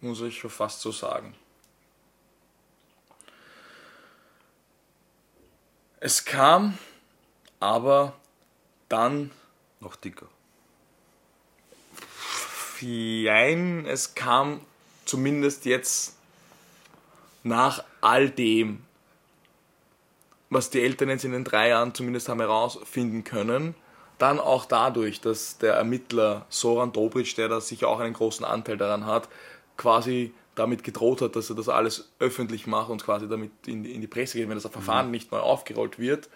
Muss 0.01 0.21
ich 0.21 0.39
schon 0.39 0.49
fast 0.49 0.81
so 0.81 0.91
sagen. 0.91 1.35
Es 5.99 6.25
kam 6.25 6.77
aber 7.59 8.13
dann 8.89 9.31
Noch 9.79 9.95
dicker. 9.97 10.27
Jein, 12.79 13.85
es 13.85 14.15
kam 14.15 14.61
zumindest 15.05 15.65
jetzt 15.65 16.15
nach 17.43 17.83
all 17.99 18.29
dem, 18.29 18.83
was 20.49 20.69
die 20.69 20.81
Eltern 20.81 21.09
jetzt 21.09 21.25
in 21.25 21.31
den 21.33 21.43
drei 21.43 21.69
Jahren 21.69 21.93
zumindest 21.93 22.29
haben 22.29 22.39
herausfinden 22.39 23.23
können, 23.23 23.75
dann 24.17 24.39
auch 24.39 24.65
dadurch, 24.65 25.21
dass 25.21 25.57
der 25.57 25.73
Ermittler 25.73 26.45
Soran 26.49 26.91
Dobric, 26.91 27.35
der 27.35 27.49
da 27.49 27.61
sicher 27.61 27.87
auch 27.87 27.99
einen 27.99 28.13
großen 28.13 28.45
Anteil 28.45 28.77
daran 28.77 29.05
hat, 29.05 29.27
quasi 29.77 30.33
damit 30.55 30.83
gedroht 30.83 31.21
hat, 31.21 31.35
dass 31.35 31.49
er 31.49 31.55
das 31.55 31.69
alles 31.69 32.11
öffentlich 32.19 32.67
macht 32.67 32.89
und 32.89 33.03
quasi 33.03 33.27
damit 33.27 33.51
in 33.65 33.83
die, 33.83 33.93
in 33.93 34.01
die 34.01 34.07
Presse 34.07 34.37
geht, 34.37 34.49
wenn 34.49 34.55
das 34.59 34.71
Verfahren 34.71 35.09
nicht 35.11 35.31
neu 35.31 35.39
aufgerollt 35.39 35.97
wird, 35.97 36.29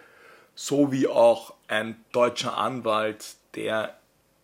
so 0.54 0.90
wie 0.90 1.06
auch 1.06 1.54
ein 1.68 1.96
deutscher 2.12 2.56
Anwalt, 2.56 3.36
der 3.54 3.96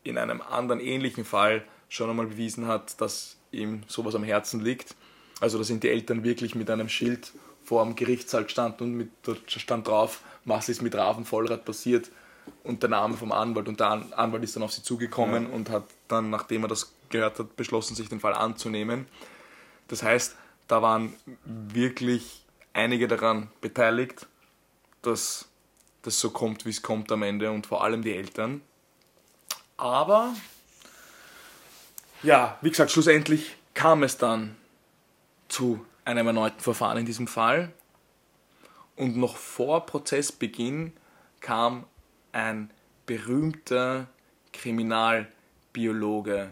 in 0.05 0.17
einem 0.17 0.41
anderen 0.41 0.81
ähnlichen 0.81 1.25
Fall 1.25 1.65
schon 1.89 2.09
einmal 2.09 2.27
bewiesen 2.27 2.69
hat, 2.69 3.01
dass 3.01 3.37
ihm 3.51 3.83
sowas 3.89 4.15
am 4.15 4.23
Herzen 4.23 4.61
liegt. 4.61 4.95
Also 5.41 5.59
da 5.59 5.65
sind 5.65 5.83
die 5.83 5.89
Eltern 5.89 6.23
wirklich 6.23 6.55
mit 6.55 6.71
einem 6.71 6.89
Schild 6.89 7.33
vor 7.65 7.85
dem 7.85 7.97
Gerichtssaal 7.97 8.45
gestanden 8.45 8.87
und 8.87 8.95
mit, 8.95 9.09
da 9.23 9.35
stand 9.47 9.89
drauf, 9.89 10.21
was 10.45 10.69
ist 10.69 10.83
mit 10.83 10.95
Raven 10.95 11.25
Vollrad 11.25 11.65
passiert 11.65 12.11
und 12.63 12.83
der 12.83 12.91
Name 12.91 13.17
vom 13.17 13.33
Anwalt. 13.33 13.69
Und 13.69 13.81
der 13.81 13.91
An- 13.91 14.13
Anwalt 14.13 14.43
ist 14.45 14.57
dann 14.57 14.63
auf 14.63 14.73
sie 14.73 14.83
zugekommen 14.83 15.47
und 15.51 15.71
hat 15.71 15.85
dann, 16.09 16.31
nachdem 16.31 16.65
er 16.65 16.69
das 16.69 16.93
gehört 17.09 17.39
hat, 17.39 17.57
beschlossen, 17.57 17.95
sich 17.95 18.09
den 18.09 18.21
Fall 18.21 18.35
anzunehmen. 18.35 19.07
Das 19.89 20.03
heißt, 20.03 20.37
da 20.67 20.83
waren 20.83 21.15
wirklich 21.45 22.45
einige 22.73 23.07
daran 23.07 23.51
beteiligt, 23.61 24.27
dass 25.03 25.49
das 26.03 26.19
so 26.21 26.31
kommt, 26.31 26.65
wie 26.67 26.71
es 26.71 26.83
kommt 26.83 27.13
am 27.13 27.23
Ende 27.23 27.51
und 27.51 27.67
vor 27.67 27.85
allem 27.85 28.03
die 28.03 28.15
Eltern. 28.15 28.63
Aber, 29.77 30.35
ja, 32.23 32.59
wie 32.61 32.71
gesagt, 32.71 32.91
schlussendlich 32.91 33.57
kam 33.75 34.03
es 34.03 34.17
dann 34.17 34.57
zu 35.49 35.85
einem 36.05 36.27
erneuten 36.27 36.61
Verfahren 36.61 36.99
in 36.99 37.07
diesem 37.07 37.27
Fall. 37.27 37.73
Und 38.97 39.17
noch 39.17 39.37
vor 39.37 39.87
Prozessbeginn 39.87 40.93
kam 41.41 41.85
ein 42.35 42.71
berühmter 43.07 44.09
Kriminalbiologe 44.53 46.51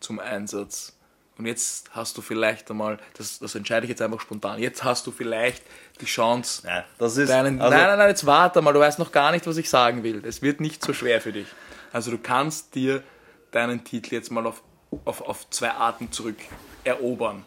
zum 0.00 0.20
Einsatz. 0.20 0.96
Und 1.36 1.46
jetzt 1.46 1.90
hast 1.94 2.16
du 2.16 2.22
vielleicht 2.22 2.70
einmal, 2.70 2.98
das, 3.16 3.40
das 3.40 3.56
entscheide 3.56 3.84
ich 3.86 3.90
jetzt 3.90 4.00
einfach 4.00 4.20
spontan, 4.20 4.60
jetzt 4.60 4.84
hast 4.84 5.04
du 5.06 5.10
vielleicht 5.10 5.64
die 6.00 6.04
Chance, 6.04 6.62
Nein, 6.64 6.84
das 6.98 7.16
ist. 7.16 7.28
deinen, 7.28 7.60
also, 7.60 7.76
nein, 7.76 7.88
nein, 7.88 7.98
nein, 7.98 8.08
jetzt 8.08 8.24
warte 8.24 8.62
mal, 8.62 8.72
du 8.72 8.78
weißt 8.78 9.00
noch 9.00 9.10
gar 9.10 9.32
nicht, 9.32 9.44
was 9.46 9.56
ich 9.56 9.68
sagen 9.68 10.04
will. 10.04 10.24
Es 10.24 10.42
wird 10.42 10.60
nicht 10.60 10.84
so 10.84 10.92
schwer 10.92 11.20
für 11.20 11.32
dich. 11.32 11.48
Also 11.92 12.12
du 12.12 12.18
kannst 12.18 12.76
dir 12.76 13.02
deinen 13.50 13.82
Titel 13.82 14.14
jetzt 14.14 14.30
mal 14.30 14.46
auf, 14.46 14.62
auf, 15.04 15.22
auf 15.22 15.50
zwei 15.50 15.72
Arten 15.72 16.12
zurück 16.12 16.36
erobern. 16.84 17.44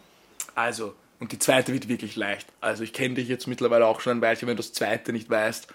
Also, 0.54 0.94
und 1.20 1.32
die 1.32 1.38
zweite 1.38 1.72
wird 1.72 1.88
wirklich 1.88 2.16
leicht. 2.16 2.48
Also 2.60 2.82
ich 2.82 2.92
kenne 2.92 3.14
dich 3.14 3.28
jetzt 3.28 3.46
mittlerweile 3.46 3.86
auch 3.86 4.00
schon 4.00 4.18
ein 4.18 4.20
Weilchen, 4.20 4.48
wenn 4.48 4.56
du 4.56 4.62
das 4.62 4.74
zweite 4.74 5.12
nicht 5.14 5.30
weißt, 5.30 5.68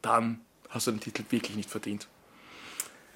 dann 0.00 0.40
hast 0.70 0.86
du 0.86 0.90
den 0.92 1.00
Titel 1.00 1.24
wirklich 1.30 1.56
nicht 1.56 1.70
verdient. 1.70 2.06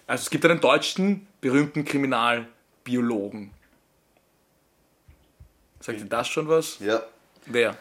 Also 0.07 0.23
es 0.23 0.31
gibt 0.31 0.45
einen 0.45 0.61
deutschen 0.61 1.27
berühmten 1.41 1.85
Kriminalbiologen. 1.85 3.51
Sagt 5.81 6.01
dir 6.01 6.05
das 6.07 6.29
schon 6.29 6.49
was? 6.49 6.79
Ja. 6.81 7.03
Wer? 7.47 7.77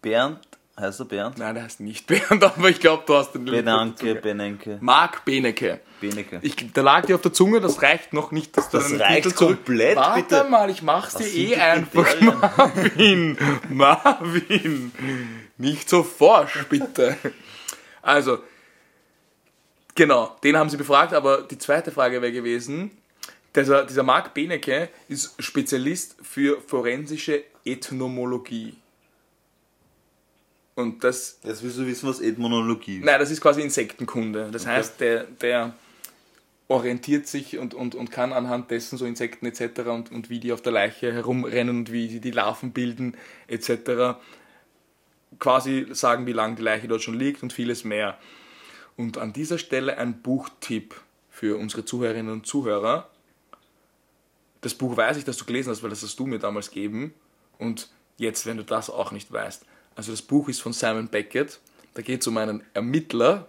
Bernd, 0.00 0.40
heißt 0.78 1.00
er 1.00 1.04
Bernd? 1.06 1.38
Nein, 1.38 1.54
der 1.54 1.64
heißt 1.64 1.80
nicht 1.80 2.06
Bernd, 2.08 2.42
aber 2.42 2.68
ich 2.68 2.80
glaube, 2.80 3.04
du 3.06 3.14
hast 3.14 3.32
den 3.32 3.44
Benanke, 3.44 4.14
der. 4.14 4.20
Benenke, 4.20 4.78
Marc 4.80 5.24
Benecke. 5.24 5.80
Benecke. 6.00 6.40
Ich, 6.42 6.56
da 6.72 6.82
lag 6.82 7.06
dir 7.06 7.14
auf 7.14 7.20
der 7.22 7.32
Zunge, 7.32 7.60
das 7.60 7.80
reicht 7.80 8.12
noch 8.12 8.32
nicht, 8.32 8.56
dass 8.56 8.70
du 8.70 8.78
Das 8.78 8.98
reicht 8.98 9.22
Titel 9.22 9.36
komplett, 9.36 9.94
Warte 9.96 10.22
bitte. 10.22 10.44
mal, 10.50 10.68
ich 10.68 10.82
mach's 10.82 11.14
dir 11.14 11.28
eh 11.28 11.54
einfach, 11.54 12.04
Kriterien? 12.04 13.38
Marvin. 13.70 14.18
Marvin, 14.18 14.92
nicht 15.58 15.88
so 15.88 16.02
forsch, 16.02 16.64
bitte. 16.68 17.16
Also, 18.02 18.40
genau, 19.94 20.36
den 20.42 20.56
haben 20.56 20.68
sie 20.68 20.76
befragt, 20.76 21.14
aber 21.14 21.42
die 21.42 21.58
zweite 21.58 21.92
Frage 21.92 22.20
wäre 22.20 22.32
gewesen, 22.32 22.90
dieser, 23.54 23.84
dieser 23.84 24.02
Marc 24.02 24.34
Benecke 24.34 24.88
ist 25.08 25.34
Spezialist 25.38 26.16
für 26.22 26.60
forensische 26.60 27.44
Ethnomologie. 27.64 28.76
Und 30.74 31.04
das 31.04 31.38
Jetzt 31.44 31.62
willst 31.62 31.78
du 31.78 31.86
wissen, 31.86 32.08
was 32.08 32.20
Ethnologie 32.20 32.98
ist. 32.98 33.04
Nein, 33.04 33.20
das 33.20 33.30
ist 33.30 33.40
quasi 33.40 33.60
Insektenkunde. 33.60 34.48
Das 34.50 34.66
heißt, 34.66 35.00
der, 35.00 35.24
der 35.24 35.74
orientiert 36.68 37.26
sich 37.26 37.58
und, 37.58 37.74
und, 37.74 37.94
und 37.94 38.10
kann 38.10 38.32
anhand 38.32 38.70
dessen 38.70 38.96
so 38.96 39.04
Insekten 39.04 39.44
etc. 39.44 39.80
Und, 39.88 40.10
und 40.10 40.30
wie 40.30 40.40
die 40.40 40.52
auf 40.52 40.62
der 40.62 40.72
Leiche 40.72 41.12
herumrennen 41.12 41.76
und 41.76 41.92
wie 41.92 42.08
sie 42.08 42.20
die 42.20 42.30
Larven 42.30 42.72
bilden 42.72 43.16
etc. 43.48 44.16
quasi 45.38 45.86
sagen, 45.92 46.26
wie 46.26 46.32
lange 46.32 46.56
die 46.56 46.62
Leiche 46.62 46.88
dort 46.88 47.02
schon 47.02 47.18
liegt 47.18 47.42
und 47.42 47.52
vieles 47.52 47.84
mehr. 47.84 48.18
Und 48.96 49.18
an 49.18 49.32
dieser 49.32 49.58
Stelle 49.58 49.98
ein 49.98 50.22
Buchtipp 50.22 50.94
für 51.30 51.56
unsere 51.58 51.84
Zuhörerinnen 51.84 52.32
und 52.32 52.46
Zuhörer. 52.46 53.08
Das 54.60 54.74
Buch 54.74 54.96
weiß 54.96 55.16
ich, 55.16 55.24
dass 55.24 55.38
du 55.38 55.44
gelesen 55.44 55.70
hast, 55.70 55.82
weil 55.82 55.90
das 55.90 56.02
hast 56.02 56.18
du 56.18 56.26
mir 56.26 56.38
damals 56.38 56.70
gegeben. 56.70 57.14
Und 57.58 57.88
jetzt, 58.18 58.46
wenn 58.46 58.58
du 58.58 58.64
das 58.64 58.90
auch 58.90 59.10
nicht 59.12 59.32
weißt. 59.32 59.64
Also 59.96 60.12
das 60.12 60.22
Buch 60.22 60.48
ist 60.48 60.60
von 60.62 60.72
Simon 60.72 61.08
Beckett. 61.08 61.58
Da 61.94 62.02
geht 62.02 62.20
es 62.20 62.26
um 62.26 62.36
einen 62.36 62.62
Ermittler. 62.74 63.48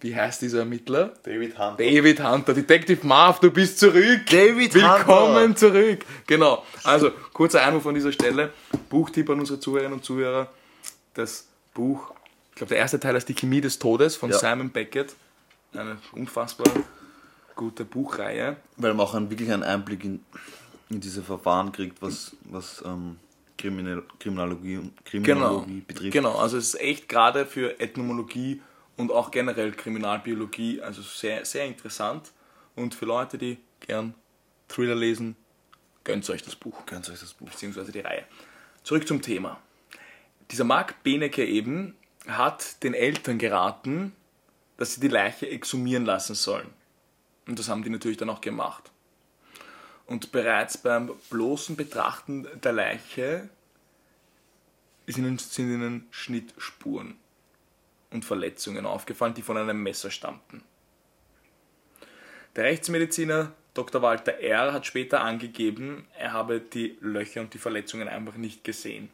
Wie 0.00 0.14
heißt 0.14 0.42
dieser 0.42 0.58
Ermittler? 0.60 1.14
David 1.22 1.58
Hunter. 1.58 1.76
David 1.82 2.22
Hunter, 2.22 2.52
Detective 2.52 3.06
Marv, 3.06 3.40
du 3.40 3.50
bist 3.50 3.78
zurück. 3.78 4.26
David 4.28 4.74
Willkommen 4.74 5.44
Hunter. 5.44 5.56
zurück. 5.56 6.04
Genau. 6.26 6.62
Also, 6.82 7.10
kurzer 7.32 7.62
Einwurf 7.62 7.84
von 7.84 7.94
dieser 7.94 8.12
Stelle. 8.12 8.52
Buchtipp 8.90 9.30
an 9.30 9.40
unsere 9.40 9.58
Zuhörerinnen 9.58 9.94
und 9.94 10.04
Zuhörer. 10.04 10.52
Das 11.14 11.48
Buch, 11.72 12.12
ich 12.50 12.56
glaube, 12.56 12.70
der 12.70 12.78
erste 12.78 13.00
Teil 13.00 13.16
ist 13.16 13.28
Die 13.28 13.34
Chemie 13.34 13.60
des 13.60 13.78
Todes 13.78 14.16
von 14.16 14.30
Ja. 14.30 14.38
Simon 14.38 14.70
Beckett. 14.70 15.14
Eine 15.72 15.98
unfassbar 16.12 16.66
gute 17.56 17.84
Buchreihe. 17.84 18.56
Weil 18.76 18.94
man 18.94 19.06
auch 19.06 19.14
einen, 19.14 19.30
wirklich 19.30 19.50
einen 19.50 19.62
Einblick 19.62 20.04
in, 20.04 20.24
in 20.90 21.00
diese 21.00 21.22
Verfahren 21.22 21.72
kriegt, 21.72 22.00
was, 22.02 22.36
was 22.44 22.82
ähm, 22.86 23.18
Kriminal, 23.58 24.02
Kriminologie, 24.20 24.76
und 24.76 24.92
Genau. 25.04 25.24
Kriminologie 25.24 25.80
betrifft. 25.86 26.12
Genau, 26.12 26.36
also 26.36 26.56
es 26.58 26.74
ist 26.74 26.80
echt 26.80 27.08
gerade 27.08 27.46
für 27.46 27.80
Ethnologie 27.80 28.60
und 28.96 29.10
auch 29.10 29.30
generell 29.30 29.72
Kriminalbiologie, 29.72 30.80
also 30.80 31.02
sehr, 31.02 31.44
sehr 31.44 31.66
interessant. 31.66 32.30
Und 32.76 32.94
für 32.94 33.06
Leute, 33.06 33.38
die 33.38 33.58
gern 33.80 34.14
Thriller 34.68 34.94
lesen, 34.94 35.36
gönnt 36.04 36.28
euch 36.30 36.42
das 36.42 36.56
Buch. 36.56 36.86
Gönnt 36.86 37.08
euch 37.08 37.20
das 37.20 37.34
Buch. 37.34 37.48
beziehungsweise 37.48 37.92
die 37.92 38.00
Reihe. 38.00 38.24
Zurück 38.82 39.06
zum 39.06 39.22
Thema. 39.22 39.60
Dieser 40.50 40.64
Marc 40.64 41.02
Benecke 41.02 41.44
eben 41.44 41.96
hat 42.26 42.82
den 42.82 42.94
Eltern 42.94 43.38
geraten, 43.38 44.12
dass 44.76 44.94
sie 44.94 45.00
die 45.00 45.08
Leiche 45.08 45.48
exhumieren 45.48 46.04
lassen 46.04 46.34
sollen. 46.34 46.70
Und 47.46 47.58
das 47.58 47.68
haben 47.68 47.82
die 47.82 47.90
natürlich 47.90 48.16
dann 48.16 48.30
auch 48.30 48.40
gemacht. 48.40 48.90
Und 50.06 50.32
bereits 50.32 50.78
beim 50.78 51.12
bloßen 51.30 51.76
Betrachten 51.76 52.46
der 52.62 52.72
Leiche 52.72 53.48
sind 55.06 55.58
ihnen 55.58 56.06
Schnittspuren 56.10 57.16
und 58.10 58.24
Verletzungen 58.24 58.86
aufgefallen, 58.86 59.34
die 59.34 59.42
von 59.42 59.56
einem 59.56 59.82
Messer 59.82 60.10
stammten. 60.10 60.62
Der 62.56 62.64
Rechtsmediziner 62.64 63.52
Dr. 63.74 64.02
Walter 64.02 64.38
R. 64.38 64.72
hat 64.72 64.86
später 64.86 65.20
angegeben, 65.20 66.06
er 66.16 66.32
habe 66.32 66.60
die 66.60 66.96
Löcher 67.00 67.40
und 67.40 67.52
die 67.54 67.58
Verletzungen 67.58 68.06
einfach 68.06 68.36
nicht 68.36 68.62
gesehen. 68.62 69.10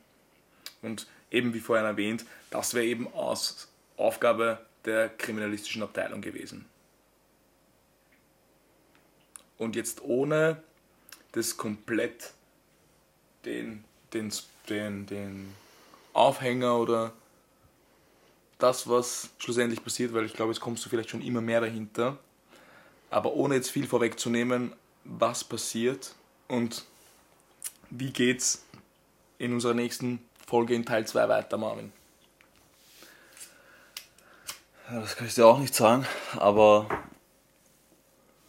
Und 0.83 1.07
eben 1.31 1.55
wie 1.55 1.61
vorhin 1.61 1.87
erwähnt, 1.87 2.25
das 2.51 2.75
wäre 2.75 2.87
eben 2.87 3.13
aus 3.13 3.69
Aufgabe 3.97 4.59
der 4.85 5.09
kriminalistischen 5.09 5.83
Abteilung 5.83 6.21
gewesen. 6.21 6.65
Und 9.59 9.77
jetzt 9.77 10.03
ohne 10.03 10.63
das 11.33 11.57
komplett 11.57 12.33
den, 13.45 13.85
den, 14.13 14.33
den, 14.69 15.07
den 15.07 15.55
Aufhänger 16.13 16.79
oder 16.79 17.13
das, 18.59 18.89
was 18.89 19.31
schlussendlich 19.39 19.83
passiert, 19.85 20.13
weil 20.13 20.25
ich 20.25 20.35
glaube, 20.35 20.53
jetzt 20.53 20.61
kommst 20.61 20.85
du 20.85 20.89
vielleicht 20.89 21.11
schon 21.11 21.23
immer 21.23 21.41
mehr 21.41 21.61
dahinter. 21.61 22.19
Aber 23.11 23.35
ohne 23.35 23.57
jetzt 23.57 23.71
viel 23.71 23.87
vorwegzunehmen, 23.87 24.73
was 25.05 25.45
passiert 25.45 26.15
und 26.49 26.85
wie 27.91 28.11
geht's 28.11 28.65
in 29.39 29.53
unserer 29.53 29.75
nächsten 29.75 30.21
Folge 30.51 30.75
in 30.75 30.85
Teil 30.85 31.07
2 31.07 31.29
weiter, 31.29 31.57
Marvin? 31.57 31.93
Ja, 34.91 35.01
das 35.01 35.15
kann 35.17 35.29
ich 35.29 35.35
dir 35.35 35.47
auch 35.47 35.61
nicht 35.61 35.75
sagen, 35.75 36.05
aber 36.37 36.89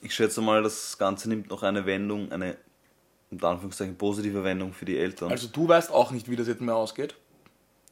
ich 0.02 0.16
schätze 0.16 0.42
mal, 0.42 0.64
das 0.64 0.98
Ganze 0.98 1.30
nimmt 1.30 1.52
noch 1.52 1.62
eine 1.62 1.86
Wendung, 1.86 2.32
eine 2.32 2.58
unter 3.30 3.50
Anführungszeichen 3.50 3.98
positive 3.98 4.44
Wendung 4.44 4.74
für 4.74 4.86
die 4.86 4.98
Eltern. 4.98 5.30
Also 5.32 5.48
du 5.48 5.68
weißt 5.68 5.92
auch 5.92 6.10
nicht, 6.10 6.30
wie 6.30 6.36
das 6.36 6.48
jetzt 6.48 6.60
mehr 6.60 6.76
ausgeht? 6.76 7.16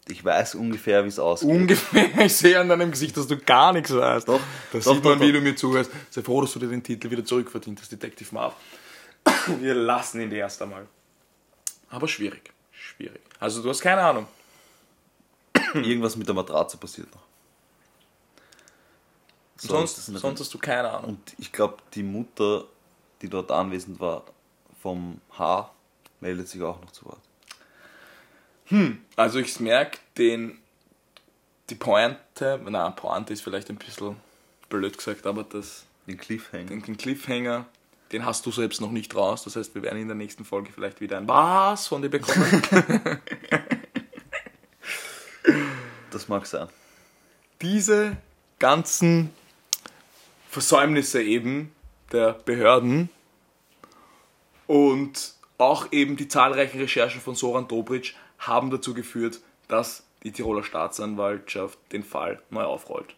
ich 0.08 0.26
weiß 0.26 0.56
ungefähr, 0.56 1.04
wie 1.04 1.10
es 1.10 1.20
ausgeht. 1.20 1.50
Ungefähr, 1.50 2.10
ich 2.26 2.36
sehe 2.36 2.60
an 2.60 2.68
deinem 2.68 2.90
Gesicht, 2.90 3.16
dass 3.16 3.28
du 3.28 3.38
gar 3.38 3.74
nichts 3.74 3.94
weißt. 3.94 4.28
Doch, 4.28 4.42
das 4.74 4.86
doch, 4.86 4.96
sieht 4.96 5.04
man, 5.04 5.20
doch, 5.20 5.26
wie 5.26 5.32
doch. 5.32 5.40
du 5.40 5.44
mir 5.44 5.56
zuhörst. 5.56 5.92
Sei 6.10 6.24
froh, 6.24 6.42
dass 6.42 6.54
du 6.54 6.60
dir 6.60 6.68
den 6.68 6.82
Titel 6.82 7.12
wieder 7.12 7.24
zurückverdient 7.24 7.80
hast, 7.80 7.92
Detective 7.92 8.34
Marv. 8.34 8.56
Wir 9.60 9.76
lassen 9.76 10.22
ihn 10.22 10.32
erst 10.32 10.62
einmal. 10.64 10.88
Aber 11.90 12.08
schwierig, 12.08 12.52
schwierig. 12.72 13.22
Also 13.40 13.62
du 13.62 13.70
hast 13.70 13.82
keine 13.82 14.02
Ahnung. 14.02 14.28
Irgendwas 15.74 16.16
mit 16.16 16.28
der 16.28 16.36
Matratze 16.36 16.78
passiert 16.78 17.12
noch. 17.14 17.22
So, 19.58 19.68
sonst, 19.70 20.06
sonst 20.06 20.40
hast 20.40 20.54
du 20.54 20.58
keine 20.58 20.90
Ahnung. 20.90 21.10
Und 21.12 21.36
ich 21.38 21.52
glaube, 21.52 21.78
die 21.94 22.04
Mutter, 22.04 22.66
die 23.22 23.30
dort 23.30 23.52
anwesend 23.52 24.00
war, 24.00 24.24
vom 24.82 25.20
H, 25.38 25.70
meldet 26.22 26.48
sich 26.48 26.62
auch 26.62 26.80
noch 26.82 26.92
zu 26.92 27.06
Wort. 27.06 27.20
Also 29.16 29.40
ich 29.40 29.60
merke 29.60 29.98
den, 30.18 30.60
die 31.70 31.76
Pointe, 31.76 32.60
na 32.66 32.90
Pointe 32.92 33.34
ist 33.34 33.42
vielleicht 33.42 33.70
ein 33.70 33.78
bisschen 33.78 34.16
blöd 34.70 34.96
gesagt, 34.98 35.26
aber 35.26 35.44
das, 35.44 35.86
Den 36.08 36.18
Cliffhanger. 36.18 36.66
den, 36.66 36.84
den 36.84 36.96
Cliffhanger, 36.98 37.66
den 38.12 38.26
hast 38.26 38.46
du 38.46 38.52
selbst 38.52 38.82
noch 38.82 38.92
nicht 38.92 39.16
raus. 39.16 39.44
Das 39.44 39.56
heißt, 39.56 39.76
wir 39.76 39.84
werden 39.84 40.00
in 40.00 40.08
der 40.08 40.16
nächsten 40.16 40.46
Folge 40.46 40.72
vielleicht 40.72 41.02
wieder 41.02 41.18
ein 41.18 41.28
Was 41.28 41.88
von 41.88 42.02
dir 42.02 42.10
bekommen. 42.10 42.62
Das 46.12 46.28
mag 46.28 46.46
sein. 46.48 46.68
diese 47.62 48.18
ganzen 48.58 49.30
Versäumnisse 50.50 51.22
eben 51.22 51.72
der 52.12 52.34
Behörden 52.34 53.10
und 54.66 55.36
auch 55.58 55.92
eben 55.92 56.16
die 56.16 56.28
zahlreichen 56.28 56.80
Recherchen 56.80 57.22
von 57.22 57.36
Soran 57.36 57.68
Dobritsch 57.68 58.16
haben 58.40 58.72
dazu 58.72 58.94
geführt, 58.94 59.40
dass 59.68 60.04
die 60.24 60.32
Tiroler 60.32 60.64
Staatsanwaltschaft 60.64 61.78
den 61.92 62.04
Fall 62.04 62.42
neu 62.50 62.64
aufrollt. 62.64 63.16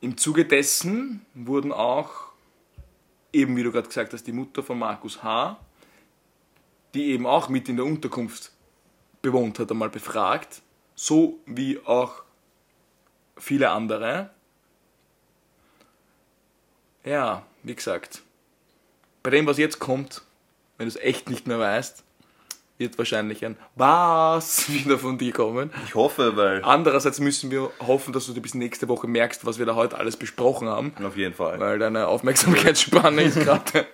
Im 0.00 0.16
Zuge 0.16 0.44
dessen 0.44 1.24
wurden 1.34 1.72
auch, 1.72 2.31
eben 3.32 3.56
wie 3.56 3.62
du 3.62 3.72
gerade 3.72 3.88
gesagt 3.88 4.12
hast, 4.12 4.26
die 4.26 4.32
Mutter 4.32 4.62
von 4.62 4.78
Markus 4.78 5.22
H., 5.22 5.58
die 6.94 7.12
eben 7.12 7.26
auch 7.26 7.48
mit 7.48 7.68
in 7.68 7.76
der 7.76 7.86
Unterkunft 7.86 8.52
bewohnt 9.22 9.58
hat, 9.58 9.70
einmal 9.70 9.88
befragt, 9.88 10.62
so 10.94 11.38
wie 11.46 11.80
auch 11.84 12.22
viele 13.36 13.70
andere. 13.70 14.30
Ja, 17.04 17.44
wie 17.62 17.74
gesagt, 17.74 18.22
bei 19.22 19.30
dem, 19.30 19.46
was 19.46 19.58
jetzt 19.58 19.78
kommt, 19.78 20.22
wenn 20.76 20.86
du 20.86 20.94
es 20.94 20.96
echt 20.96 21.30
nicht 21.30 21.46
mehr 21.46 21.58
weißt, 21.58 22.04
wird 22.78 22.98
wahrscheinlich 22.98 23.44
ein 23.44 23.56
Was 23.76 24.68
wieder 24.72 24.98
von 24.98 25.18
dir 25.18 25.32
kommen. 25.32 25.70
Ich 25.86 25.94
hoffe, 25.94 26.36
weil. 26.36 26.62
Andererseits 26.64 27.20
müssen 27.20 27.50
wir 27.50 27.70
hoffen, 27.80 28.12
dass 28.12 28.26
du 28.26 28.32
dir 28.32 28.40
bis 28.40 28.54
nächste 28.54 28.88
Woche 28.88 29.06
merkst, 29.06 29.44
was 29.46 29.58
wir 29.58 29.66
da 29.66 29.74
heute 29.74 29.98
alles 29.98 30.16
besprochen 30.16 30.68
haben, 30.68 30.92
Auf 31.04 31.16
jeden 31.16 31.34
Fall. 31.34 31.58
weil 31.60 31.78
deine 31.78 32.08
Aufmerksamkeitsspanne 32.08 33.22
ist 33.22 33.38
gerade. 33.44 33.86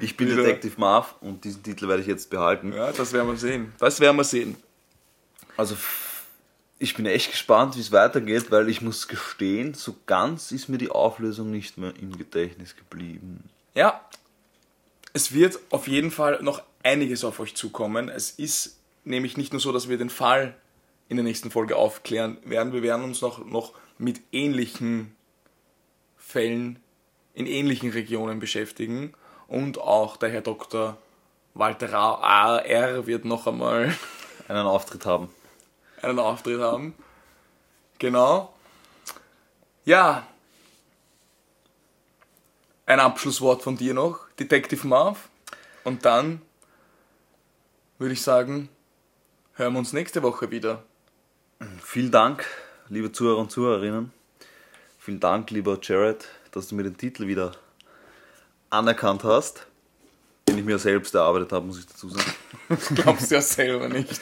Ich 0.00 0.16
bin 0.16 0.28
Detective 0.28 0.74
Marv 0.78 1.14
und 1.20 1.44
diesen 1.44 1.62
Titel 1.62 1.88
werde 1.88 2.02
ich 2.02 2.08
jetzt 2.08 2.30
behalten. 2.30 2.72
Ja, 2.72 2.92
das 2.92 3.12
werden 3.12 3.28
wir 3.28 3.36
sehen. 3.36 3.72
Das 3.78 3.98
werden 4.00 4.16
wir 4.16 4.24
sehen. 4.24 4.56
Also, 5.56 5.76
ich 6.78 6.94
bin 6.94 7.06
echt 7.06 7.30
gespannt, 7.30 7.76
wie 7.76 7.80
es 7.80 7.90
weitergeht, 7.90 8.50
weil 8.50 8.68
ich 8.68 8.82
muss 8.82 9.08
gestehen, 9.08 9.74
so 9.74 9.96
ganz 10.06 10.52
ist 10.52 10.68
mir 10.68 10.78
die 10.78 10.90
Auflösung 10.90 11.50
nicht 11.50 11.78
mehr 11.78 11.94
im 12.00 12.16
Gedächtnis 12.16 12.76
geblieben. 12.76 13.48
Ja, 13.74 14.00
es 15.12 15.32
wird 15.32 15.58
auf 15.70 15.88
jeden 15.88 16.10
Fall 16.10 16.38
noch 16.42 16.62
einiges 16.86 17.24
auf 17.24 17.40
euch 17.40 17.56
zukommen. 17.56 18.08
Es 18.08 18.30
ist 18.30 18.78
nämlich 19.04 19.36
nicht 19.36 19.52
nur 19.52 19.60
so, 19.60 19.72
dass 19.72 19.88
wir 19.88 19.98
den 19.98 20.10
Fall 20.10 20.54
in 21.08 21.16
der 21.16 21.24
nächsten 21.24 21.50
Folge 21.50 21.76
aufklären 21.76 22.38
werden. 22.44 22.72
Wir 22.72 22.82
werden 22.82 23.04
uns 23.04 23.20
noch, 23.20 23.44
noch 23.44 23.74
mit 23.98 24.20
ähnlichen 24.32 25.14
Fällen 26.16 26.78
in 27.34 27.46
ähnlichen 27.46 27.90
Regionen 27.90 28.38
beschäftigen. 28.38 29.12
Und 29.48 29.78
auch 29.78 30.16
der 30.16 30.30
Herr 30.30 30.40
Dr. 30.40 30.96
Walter 31.54 31.92
AR 31.92 33.06
wird 33.06 33.24
noch 33.24 33.46
einmal 33.46 33.94
Einen 34.48 34.66
Auftritt 34.66 35.06
haben. 35.06 35.28
einen 36.02 36.20
Auftritt 36.20 36.60
haben. 36.60 36.94
Genau. 37.98 38.54
Ja. 39.84 40.26
Ein 42.86 43.00
Abschlusswort 43.00 43.62
von 43.62 43.76
dir 43.76 43.92
noch, 43.92 44.20
Detective 44.38 44.86
Marv. 44.86 45.28
Und 45.82 46.04
dann 46.04 46.42
würde 47.98 48.12
ich 48.12 48.22
sagen, 48.22 48.68
hören 49.54 49.72
wir 49.72 49.78
uns 49.78 49.92
nächste 49.92 50.22
Woche 50.22 50.50
wieder. 50.50 50.82
Vielen 51.82 52.10
Dank, 52.10 52.44
liebe 52.88 53.12
Zuhörer 53.12 53.38
und 53.38 53.50
Zuhörerinnen. 53.50 54.12
Vielen 54.98 55.20
Dank, 55.20 55.50
lieber 55.50 55.78
Jared, 55.80 56.28
dass 56.50 56.68
du 56.68 56.74
mir 56.74 56.82
den 56.82 56.96
Titel 56.96 57.26
wieder 57.26 57.52
anerkannt 58.70 59.24
hast, 59.24 59.66
den 60.48 60.58
ich 60.58 60.64
mir 60.64 60.78
selbst 60.78 61.14
erarbeitet 61.14 61.52
habe, 61.52 61.66
muss 61.66 61.78
ich 61.78 61.86
dazu 61.86 62.10
sagen. 62.10 62.34
Glaubst 62.94 63.30
du 63.30 63.36
ja 63.36 63.40
selber 63.40 63.88
nicht. 63.88 64.20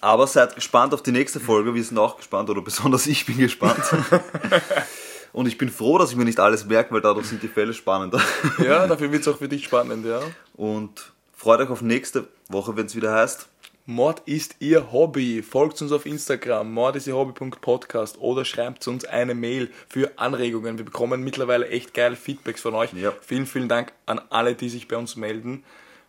Aber 0.00 0.26
seid 0.26 0.54
gespannt 0.54 0.92
auf 0.94 1.02
die 1.02 1.12
nächste 1.12 1.40
Folge. 1.40 1.74
Wir 1.74 1.84
sind 1.84 1.98
auch 1.98 2.16
gespannt, 2.16 2.50
oder 2.50 2.62
besonders 2.62 3.06
ich 3.06 3.24
bin 3.26 3.38
gespannt. 3.38 3.82
Und 5.32 5.46
ich 5.46 5.58
bin 5.58 5.68
froh, 5.68 5.98
dass 5.98 6.10
ich 6.10 6.16
mir 6.16 6.24
nicht 6.24 6.40
alles 6.40 6.64
merke, 6.64 6.94
weil 6.94 7.02
dadurch 7.02 7.26
sind 7.26 7.42
die 7.42 7.48
Fälle 7.48 7.74
spannender. 7.74 8.20
Ja, 8.58 8.86
dafür 8.86 9.12
wird 9.12 9.22
es 9.22 9.28
auch 9.28 9.38
für 9.38 9.48
dich 9.48 9.64
spannend, 9.64 10.06
ja. 10.06 10.20
Und 10.54 11.12
freut 11.36 11.60
euch 11.60 11.70
auf 11.70 11.82
nächste 11.82 12.26
Woche, 12.48 12.76
wenn 12.76 12.86
es 12.86 12.96
wieder 12.96 13.14
heißt. 13.14 13.48
Mord 13.88 14.22
ist 14.26 14.56
ihr 14.58 14.90
Hobby. 14.90 15.44
Folgt 15.44 15.80
uns 15.80 15.92
auf 15.92 16.06
Instagram, 16.06 16.72
mordistierhobby.podcast 16.72 18.18
oder 18.18 18.44
schreibt 18.44 18.88
uns 18.88 19.04
eine 19.04 19.36
Mail 19.36 19.70
für 19.88 20.18
Anregungen. 20.18 20.76
Wir 20.76 20.84
bekommen 20.84 21.22
mittlerweile 21.22 21.68
echt 21.68 21.94
geile 21.94 22.16
Feedbacks 22.16 22.62
von 22.62 22.74
euch. 22.74 22.92
Ja. 22.94 23.12
Vielen, 23.20 23.46
vielen 23.46 23.68
Dank 23.68 23.92
an 24.06 24.20
alle, 24.28 24.56
die 24.56 24.70
sich 24.70 24.88
bei 24.88 24.96
uns 24.96 25.14
melden. 25.14 25.62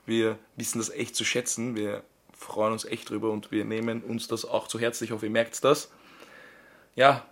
Wir 0.07 0.39
wissen 0.55 0.80
das 0.80 0.89
echt 0.89 1.15
zu 1.15 1.23
schätzen. 1.23 1.75
Wir 1.75 2.01
freuen 2.36 2.73
uns 2.73 2.86
echt 2.86 3.11
drüber 3.11 3.30
und 3.30 3.51
wir 3.51 3.63
nehmen 3.63 4.01
uns 4.01 4.28
das 4.28 4.43
auch 4.43 4.67
zu 4.67 4.80
Herzen. 4.80 5.03
Ich 5.03 5.11
hoffe, 5.11 5.28
ihr 5.28 5.32
merkt 5.32 5.63
das. 5.63 5.91
Ja, 6.95 7.28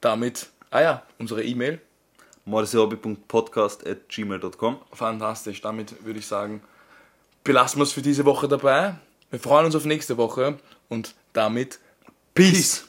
damit, 0.00 0.48
ah 0.70 0.80
ja, 0.80 1.02
unsere 1.18 1.44
E-Mail. 1.44 1.82
mordishobby.podcast.gmail.com 2.46 4.78
Fantastisch. 4.92 5.60
Damit 5.60 6.02
würde 6.02 6.20
ich 6.20 6.26
sagen, 6.26 6.62
belassen 7.46 7.78
wir 7.78 7.84
es 7.84 7.92
für 7.92 8.02
diese 8.02 8.24
Woche 8.26 8.48
dabei. 8.48 8.96
Wir 9.30 9.40
freuen 9.40 9.64
uns 9.64 9.74
auf 9.74 9.86
nächste 9.86 10.18
Woche 10.18 10.58
und 10.88 11.14
damit 11.32 11.78
Peace. 12.34 12.85